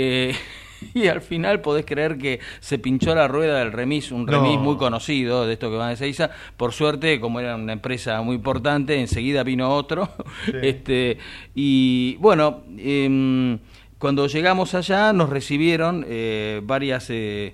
[0.93, 4.31] y al final podés creer que se pinchó la rueda del remis, un No.
[4.31, 6.29] remis muy conocido de esto que van de Seiza.
[6.57, 10.09] Por suerte, como era una empresa muy importante, enseguida vino otro.
[10.61, 11.17] este
[11.55, 13.59] Y bueno, em,
[13.97, 17.53] cuando llegamos allá nos recibieron eh, varias, eh,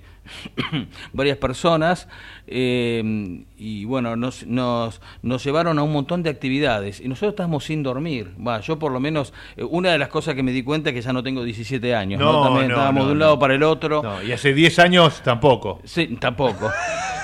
[1.12, 2.08] varias personas
[2.46, 7.64] eh, y bueno, nos, nos, nos llevaron a un montón de actividades y nosotros estábamos
[7.64, 8.32] sin dormir.
[8.44, 10.94] Va, yo por lo menos, eh, una de las cosas que me di cuenta es
[10.94, 12.32] que ya no tengo 17 años, ¿no?
[12.32, 14.02] No, También no, estábamos no, de un lado para el otro.
[14.26, 15.80] Y hace 10 años tampoco.
[15.84, 16.70] Sí, tampoco.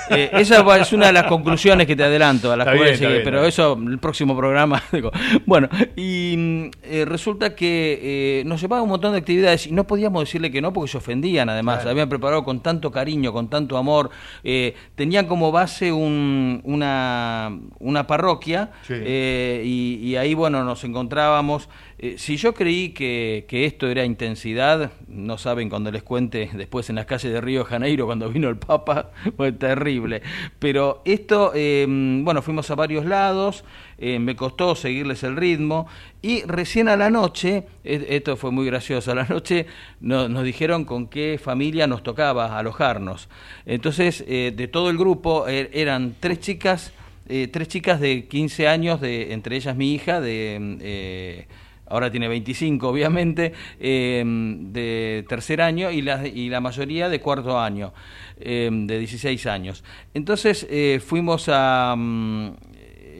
[0.09, 3.43] Eh, esa es una de las conclusiones que te adelanto a las cuales llegué, pero
[3.43, 4.81] eso el próximo programa.
[4.93, 5.11] digo.
[5.45, 9.85] Bueno, y mm, eh, resulta que eh, nos llevaban un montón de actividades y no
[9.85, 11.79] podíamos decirle que no porque se ofendían además.
[11.79, 11.91] Claro.
[11.91, 14.09] Habían preparado con tanto cariño, con tanto amor.
[14.43, 16.26] eh, tenían como base un-
[16.63, 18.93] una, una parroquia Sí.
[18.97, 21.69] eh, y, y ahí, bueno, nos encontrábamos.
[21.99, 26.89] Eh, si yo creí que, que esto era intensidad, no saben cuando les cuente después
[26.91, 30.21] en las calles de Río de Janeiro cuando vino el Papa, fue terrible.
[30.59, 31.87] Pero esto, eh,
[32.21, 33.63] bueno, fuimos a varios lados,
[33.97, 35.87] eh, me costó seguirles el ritmo
[36.21, 39.65] y recién a la noche, eh, esto fue muy gracioso, a la noche
[39.99, 43.27] no- nos dijeron con qué familia nos tocaba alojarnos.
[43.65, 46.93] Entonces, eh, de todo el grupo er- eran tres chicas,
[47.27, 51.47] eh, tres chicas de 15 años, de, entre ellas mi hija, de...
[51.89, 57.59] ahora tiene 25 obviamente, eh, de tercer año y la, y la mayoría de cuarto
[57.59, 57.93] año,
[58.39, 59.83] eh, de 16 años.
[60.13, 61.95] Entonces eh, fuimos a...
[61.97, 62.47] mm,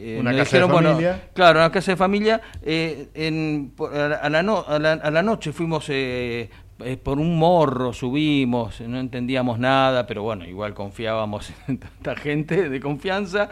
[0.00, 1.28] eh, Una casa de bueno, familia.
[1.34, 2.40] claro, una casa de familia.
[2.64, 6.48] en, a, la, a la no- a la- a la noche fuimos eh,
[6.84, 12.68] eh, por un morro, subimos, no entendíamos nada, pero bueno, igual confiábamos en tanta gente
[12.68, 13.48] de confianza.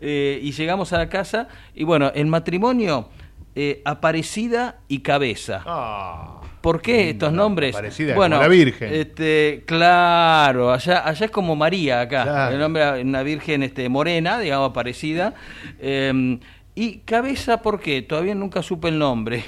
[0.00, 3.10] eh, y llegamos a la casa y bueno, el matrimonio
[3.54, 5.62] eh, Aparecida y Cabeza.
[5.66, 7.74] Ah, ¿Por qué estos nombres?
[7.74, 8.92] Aparecida, como la Virgen.
[8.92, 12.54] Este, claro, allá, allá es como María acá, Claro.
[12.54, 15.34] el nombre una virgen este, morena, digamos, parecida.
[15.78, 16.38] Eh,
[16.74, 18.02] y cabeza, ¿por qué?
[18.02, 19.44] Todavía nunca supe el nombre.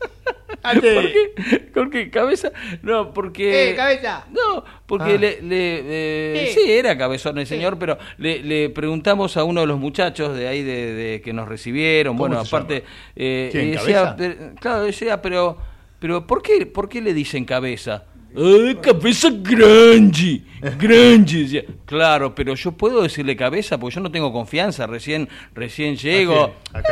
[0.62, 1.70] ¿Por qué?
[1.74, 2.10] ¿Por qué?
[2.10, 2.50] ¿Cabeza?
[2.82, 3.70] No, porque...
[3.70, 4.26] ¡Eh, cabeza!
[4.30, 5.18] No, porque Ah.
[5.18, 6.60] le, le- eh, Sí.
[6.64, 10.48] sí, era cabezón el señor, pero le, le preguntamos a uno de los muchachos de
[10.48, 12.84] ahí de, de que nos recibieron, ¿Cómo bueno, se aparte,
[13.16, 14.16] eh, ¿Quién, decía, Cabeza?
[14.16, 15.58] pero- claro, decía, pero,
[15.98, 18.04] pero ¿por qué, por qué le dicen cabeza?
[18.36, 20.42] ¡Ay, cabeza grande!
[20.60, 21.42] Grande.
[21.42, 21.64] decía.
[21.86, 24.86] Claro, pero yo puedo decirle cabeza porque yo no tengo confianza.
[24.86, 26.54] Recién, recién llego.
[26.72, 26.82] ¡Ah,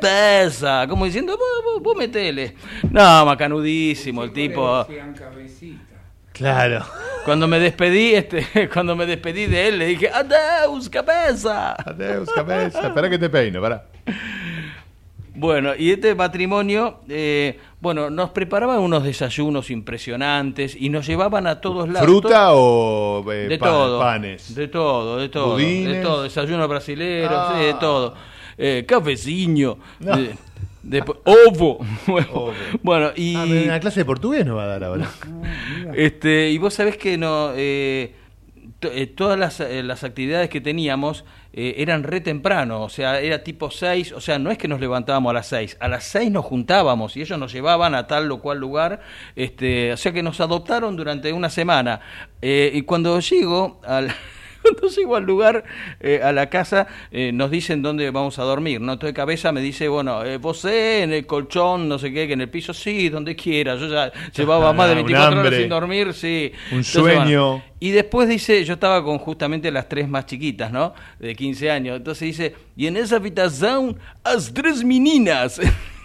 [0.00, 0.86] cabeza!
[0.88, 2.54] Como diciendo, vos, vos, vos metele.
[2.90, 4.86] No, macanudísimo el tipo.
[6.32, 6.84] Claro.
[7.24, 11.72] Cuando me despedí, este, cuando me despedí de él, le dije, adeus, cabeza.
[11.74, 12.86] Adeus, cabeza.
[12.86, 13.86] Espera que te peino, para.
[15.34, 21.60] Bueno, y este matrimonio, eh, bueno, nos preparaban unos desayunos impresionantes y nos llevaban a
[21.60, 22.06] todos lados.
[22.08, 24.54] ¿Fruta o eh, de pan- todo, panes?
[24.54, 26.02] de todo, de todo, de Budines.
[26.02, 27.54] todo, desayuno brasilero, Ah.
[27.56, 28.14] sí, de todo,
[28.58, 30.16] eh, cafeciño, No.
[30.16, 30.34] de-
[30.82, 32.52] después- ovo, bueno,
[32.82, 35.08] bueno, y Ah, la clase de portugués no va a dar ahora.
[35.94, 38.14] este, y vos sabés que no, eh,
[38.80, 43.20] to- eh, todas las, eh, las actividades que teníamos eh, eran re temprano, o sea,
[43.20, 46.04] era tipo 6, o sea, no es que nos levantábamos a las 6, a las
[46.04, 49.00] 6 nos juntábamos y ellos nos llevaban a tal o cual lugar,
[49.34, 52.00] este, o sea que nos adoptaron durante una semana.
[52.40, 54.14] Eh, y cuando llego al...
[54.62, 55.64] Cuando llego al lugar,
[56.00, 58.92] eh, a la casa, eh, nos dicen dónde vamos a dormir, ¿no?
[58.92, 62.42] Entonces cabeza me dice, bueno, eh, vos en el colchón, no sé qué, que en
[62.42, 63.76] el piso, sí, donde quiera.
[63.76, 66.52] Yo ya llevaba más de Un 24 horas sin dormir, sí.
[66.72, 67.48] Un Entonces, sueño.
[67.48, 70.94] bueno, y después dice, yo estaba con justamente las tres más chiquitas, ¿no?
[71.18, 71.96] De 15 años.
[71.96, 75.60] Entonces dice, y en esa habitación, las tres meninas.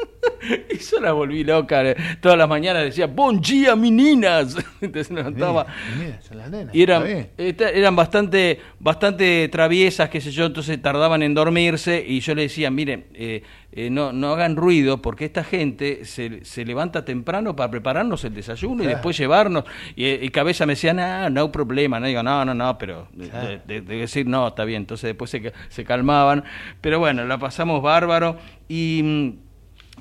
[0.70, 1.82] y yo la volví loca.
[2.20, 4.56] Todas las mañanas decía, bon día, meninas.
[4.80, 5.66] Entonces me levantaba.
[6.72, 7.02] Y eran,
[7.36, 12.70] eran bastante, bastante traviesas, qué sé yo, entonces tardaban en dormirse y yo le decía,
[12.70, 13.42] miren, eh,
[13.72, 18.34] eh, no, no hagan ruido porque esta gente se, se levanta temprano para prepararnos el
[18.34, 19.64] desayuno y después llevarnos.
[19.96, 23.08] Y, eh, y Cabeza me decía, no, no problema, no digo, no, no, no, pero
[23.12, 23.48] de, Claro.
[23.48, 26.44] de- de- de decir, no, está bien, entonces después se, se calmaban.
[26.80, 28.36] Pero bueno, la pasamos bárbaro
[28.68, 29.34] y...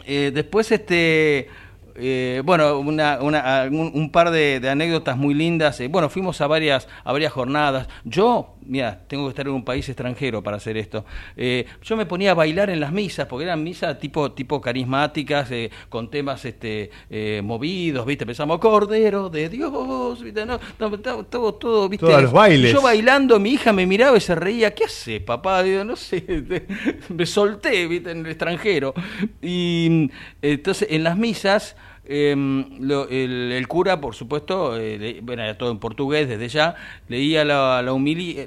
[0.07, 1.49] eh, después, este,
[1.95, 5.79] eh, bueno, una, una- un, un par de, de anécdotas muy lindas.
[5.79, 7.87] Eh, bueno, fuimos a varias, a varias jornadas.
[8.05, 11.05] Yo, mira, tengo que estar en un país extranjero para hacer esto.
[11.35, 15.49] Eh, yo me ponía a bailar en las misas, porque eran misas tipo, tipo carismáticas,
[15.51, 18.25] eh, con temas este, eh, movidos, ¿viste?
[18.25, 20.45] Pensamos, Cordero de Dios, ¿viste?
[20.45, 22.05] No, no, todo, todo, ¿viste?
[22.05, 22.73] Todos los bailes.
[22.73, 24.73] Yo bailando, mi hija me miraba y se reía.
[24.73, 25.63] ¿Qué hace, papá?
[25.63, 26.23] Digo, no sé,
[27.09, 28.11] me solté, ¿viste?
[28.11, 28.93] En el extranjero.
[29.41, 30.09] Y mm,
[30.41, 31.75] entonces, en las misas,
[32.07, 36.75] em, lo- el, cura, por supuesto, eh, bueno, era todo en portugués desde ya,
[37.07, 37.91] leía la, la,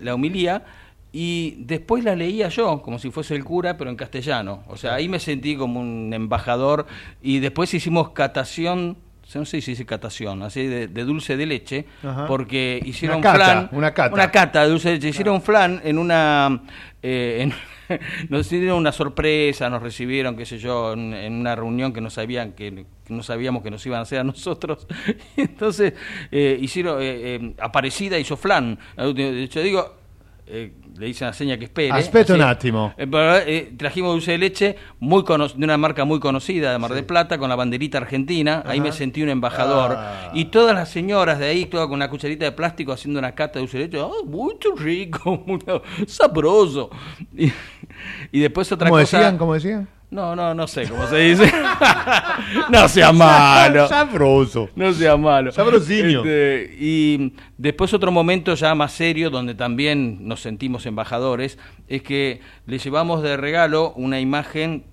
[0.03, 0.65] la humilía
[1.13, 4.63] y después la leía yo, como si fuese el cura, pero en castellano.
[4.69, 6.87] O sea, ahí me sentí como un embajador
[7.23, 8.97] y después hicimos catación.
[9.35, 12.27] No sé si dice catación, así de, de dulce de leche, Ajá.
[12.27, 13.69] porque hicieron Una cata, flan.
[13.73, 14.15] una cata.
[14.15, 15.09] Una cata de dulce de leche.
[15.11, 16.63] Hicieron flan en una.
[17.03, 17.55] eh, en-
[18.29, 22.09] nos dieron una sorpresa, nos recibieron, qué sé yo, en, en una reunión que no
[22.09, 24.87] sabían que, que no sabíamos que nos iban a hacer a nosotros.
[25.37, 25.95] Entonces
[26.31, 27.01] eh, hicieron.
[27.03, 28.79] eh, eh, Aparecida hizo flan.
[28.97, 29.13] Yo
[29.63, 29.97] digo.
[30.47, 31.93] eh, le dicen a seña que espere.
[31.93, 32.43] Aspetto así.
[32.43, 32.95] un attimo.
[32.99, 33.09] Eh,
[33.47, 37.39] eh, trajimos dulce de leche muy de una marca muy conocida de Mar del Plata
[37.39, 38.63] con la banderita argentina.
[38.67, 39.95] Ahí me sentí un embajador.
[39.97, 40.31] Ah.
[40.35, 43.55] Y todas las señoras de ahí, todas con una cucharita de plástico haciendo una cata
[43.55, 43.99] de dulce de leche.
[43.99, 45.43] ¡Oh, muy rico!
[45.47, 45.59] Muy
[46.07, 46.91] sabroso.
[47.35, 47.51] Y,
[48.31, 49.19] y después otra ¿Cómo cosa.
[49.19, 49.39] decían?
[49.39, 49.89] ¿Cómo decían?
[50.11, 51.53] No, no, no sé cómo se dice.
[52.71, 53.87] no sea malo.
[53.87, 54.69] Sabroso.
[54.75, 55.53] No sea malo.
[55.53, 56.25] Sabrosiño.
[56.25, 61.59] Este, y después otro momento ya más serio, donde también nos sentimos embajadores,
[61.89, 64.85] es que le llevamos de regalo una imagen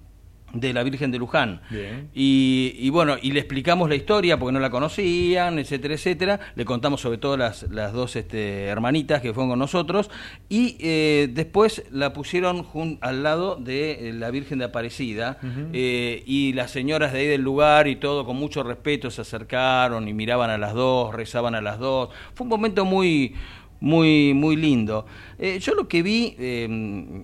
[0.54, 1.60] de la Virgen de Luján.
[1.70, 2.10] Bien.
[2.16, 6.40] Y, y bueno, y le explicamos la historia porque no la conocían, etcétera, etcétera.
[6.56, 10.10] Le contamos sobre todo las, las dos este, hermanitas que fueron con nosotros.
[10.48, 15.38] Y eh, después la pusieron jun- al lado de eh, la Virgen de Aparecida.
[15.74, 20.08] Eh, y las señoras de ahí del lugar y todo, con mucho respeto, se acercaron
[20.08, 22.10] y miraban a las dos, rezaban a las dos.
[22.36, 23.36] Fue un momento muy
[23.80, 25.06] muy muy lindo.
[25.40, 26.68] Eh, yo lo que vi, eh,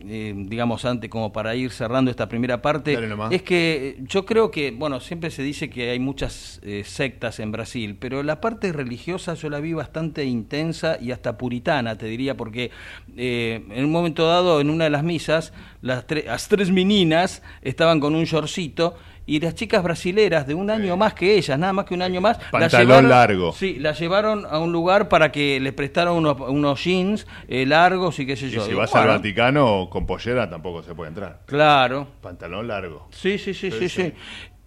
[0.05, 2.93] eh, digamos antes, como para ir cerrando esta primera parte,
[3.33, 7.51] es que yo creo que, bueno, siempre se dice que hay muchas eh, sectas en
[7.51, 12.37] Brasil, pero la parte religiosa yo la vi bastante intensa y hasta puritana, te diría,
[12.37, 12.69] porque
[13.17, 17.41] eh, en un momento dado, en una de las misas, las, tre- las tres meninas
[17.63, 21.71] estaban con un shortcito y las chicas brasileras de un año más que ellas, nada
[21.73, 23.53] más que un año más, Pantalón llevaron, largo.
[23.53, 28.19] Sí, la llevaron a un lugar para que les prestaran unos, unos jeans eh, largos
[28.19, 28.61] y qué sé Y yo.
[28.63, 31.41] si Digo, vas al Vaticano con pollera tampoco se puede entrar.
[31.45, 32.07] Claro.
[32.21, 33.07] Pantalón largo.
[33.11, 34.13] Sí, sí, sí, sí, sí.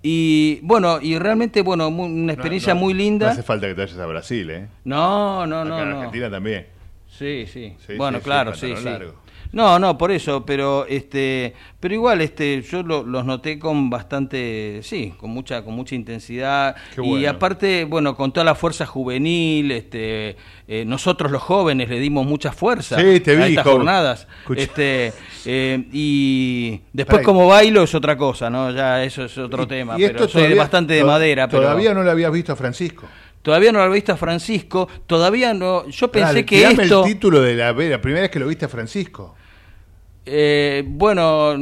[0.02, 3.26] Y bueno, y realmente, bueno, una experiencia No, no, muy linda.
[3.26, 4.68] No hace falta que te vayas a Brasil, ¿eh?
[4.84, 5.96] No, no, no, Acá en no.
[5.96, 6.66] Argentina también.
[7.08, 7.74] Sí, sí.
[7.86, 8.84] Sí, bueno, sí, claro, sí, sí.
[8.84, 9.14] largo.
[9.56, 14.80] No, no, por eso, pero este, pero igual, este, yo lo- los noté con bastante,
[14.82, 19.70] sí, con mucha, con mucha intensidad Qué y aparte, bueno, con toda la fuerza juvenil,
[19.72, 20.36] este,
[20.68, 23.76] eh, nosotros los jóvenes le dimos mucha fuerza Sí, te a vi, estas joven.
[23.78, 25.14] jornadas, este,
[25.46, 30.02] eh, y después como bailo es otra cosa, no, ya eso es otro tema, Y
[30.02, 33.06] pero esto soy todavía- bastante de madera, pero Todavía no lo habías visto a Francisco.
[33.40, 37.40] todavía no lo he visto a Francisco, todavía no, yo pensé que esto el título
[37.40, 39.34] de la, la primera vez que lo viste a Francisco.
[40.28, 41.54] Eh, bueno.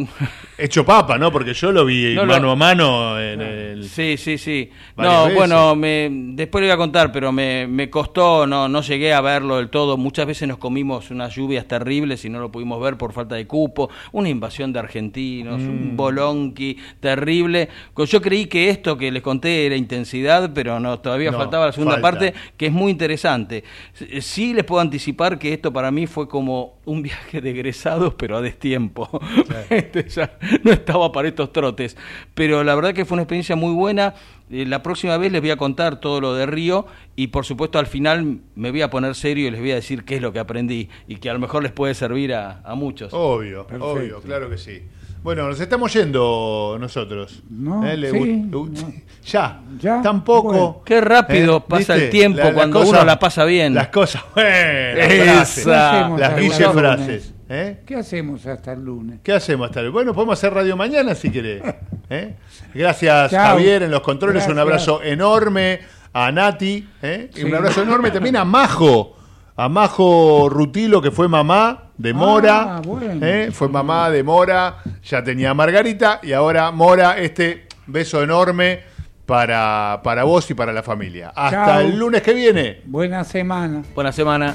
[0.57, 1.31] Hecho papa, ¿no?
[1.31, 3.85] Porque yo lo vi No lo- mano a mano en el.
[3.89, 4.71] Sí, sí, sí.
[4.97, 5.35] No, veces.
[5.37, 9.21] bueno, me, después le voy a contar, pero me, me costó, no, no llegué a
[9.21, 9.97] verlo del todo.
[9.99, 13.47] Muchas veces nos comimos unas lluvias terribles y no lo pudimos ver por falta de
[13.47, 13.91] cupo.
[14.13, 15.69] Una invasión de argentinos, Mm.
[15.69, 17.69] un bolonqui terrible.
[18.07, 21.73] Yo creí que esto que les conté era intensidad, pero no, todavía No, faltaba la
[21.73, 22.11] segunda falta.
[22.11, 23.65] parte, que es muy interesante.
[24.21, 28.37] Sí les puedo anticipar que esto para mí fue como un viaje de egresados, pero
[28.37, 29.09] a destiempo.
[29.71, 31.97] Este, ya no estaba para estos trotes.
[32.35, 34.15] Pero la verdad que fue una experiencia muy buena.
[34.51, 36.87] Eh, La próxima vez les voy a contar todo lo de Río
[37.17, 40.05] y por supuesto al final me voy a poner serio y les voy a decir
[40.05, 42.75] qué es lo que aprendí y que a lo mejor les puede servir a, a
[42.75, 43.13] muchos.
[43.15, 43.87] Obvio, Perfecto.
[43.93, 44.83] obvio, claro que sí.
[45.23, 47.43] Bueno, nos estamos yendo nosotros.
[47.49, 47.97] No, ¿Eh?
[47.97, 50.49] Le sí, gu- Ya, Ya, tampoco.
[50.49, 50.83] bueno.
[50.85, 53.73] Qué rápido pasa el tiempo cuando uno la pasa bien.
[53.75, 54.51] Las cosas, bueno,
[55.25, 56.57] frases, ¿Qué hacemos las lunes?
[56.75, 57.34] frases.
[57.49, 57.83] ¿Eh?
[57.87, 59.21] ¿Qué hacemos hasta el lunes?
[59.23, 61.63] ¿Qué hacemos hasta el Bueno, podemos hacer radio mañana si querés.
[62.11, 62.35] ¿eh?
[62.75, 63.47] Gracias, Chao.
[63.57, 64.47] Javier, en los controles.
[64.49, 65.81] Un abrazo enorme
[66.13, 66.89] a Nati.
[67.03, 67.31] ¿eh?
[67.35, 69.17] Y un abrazo enorme también a Majo.
[69.57, 72.77] A Majo Rutilo, que fue mamá de Mora.
[72.77, 73.25] Ah, bueno.
[73.25, 73.51] ¿eh?
[73.53, 74.79] Fue mamá de Mora.
[75.05, 76.21] Ya tenía a Margarita.
[76.23, 78.81] Y ahora Mora, este beso enorme
[79.27, 81.33] para, para vos y para la familia.
[81.35, 81.81] Hasta Chao.
[81.81, 82.83] el lunes que viene.
[82.85, 83.83] Buena semana.
[83.95, 84.55] Buena semana.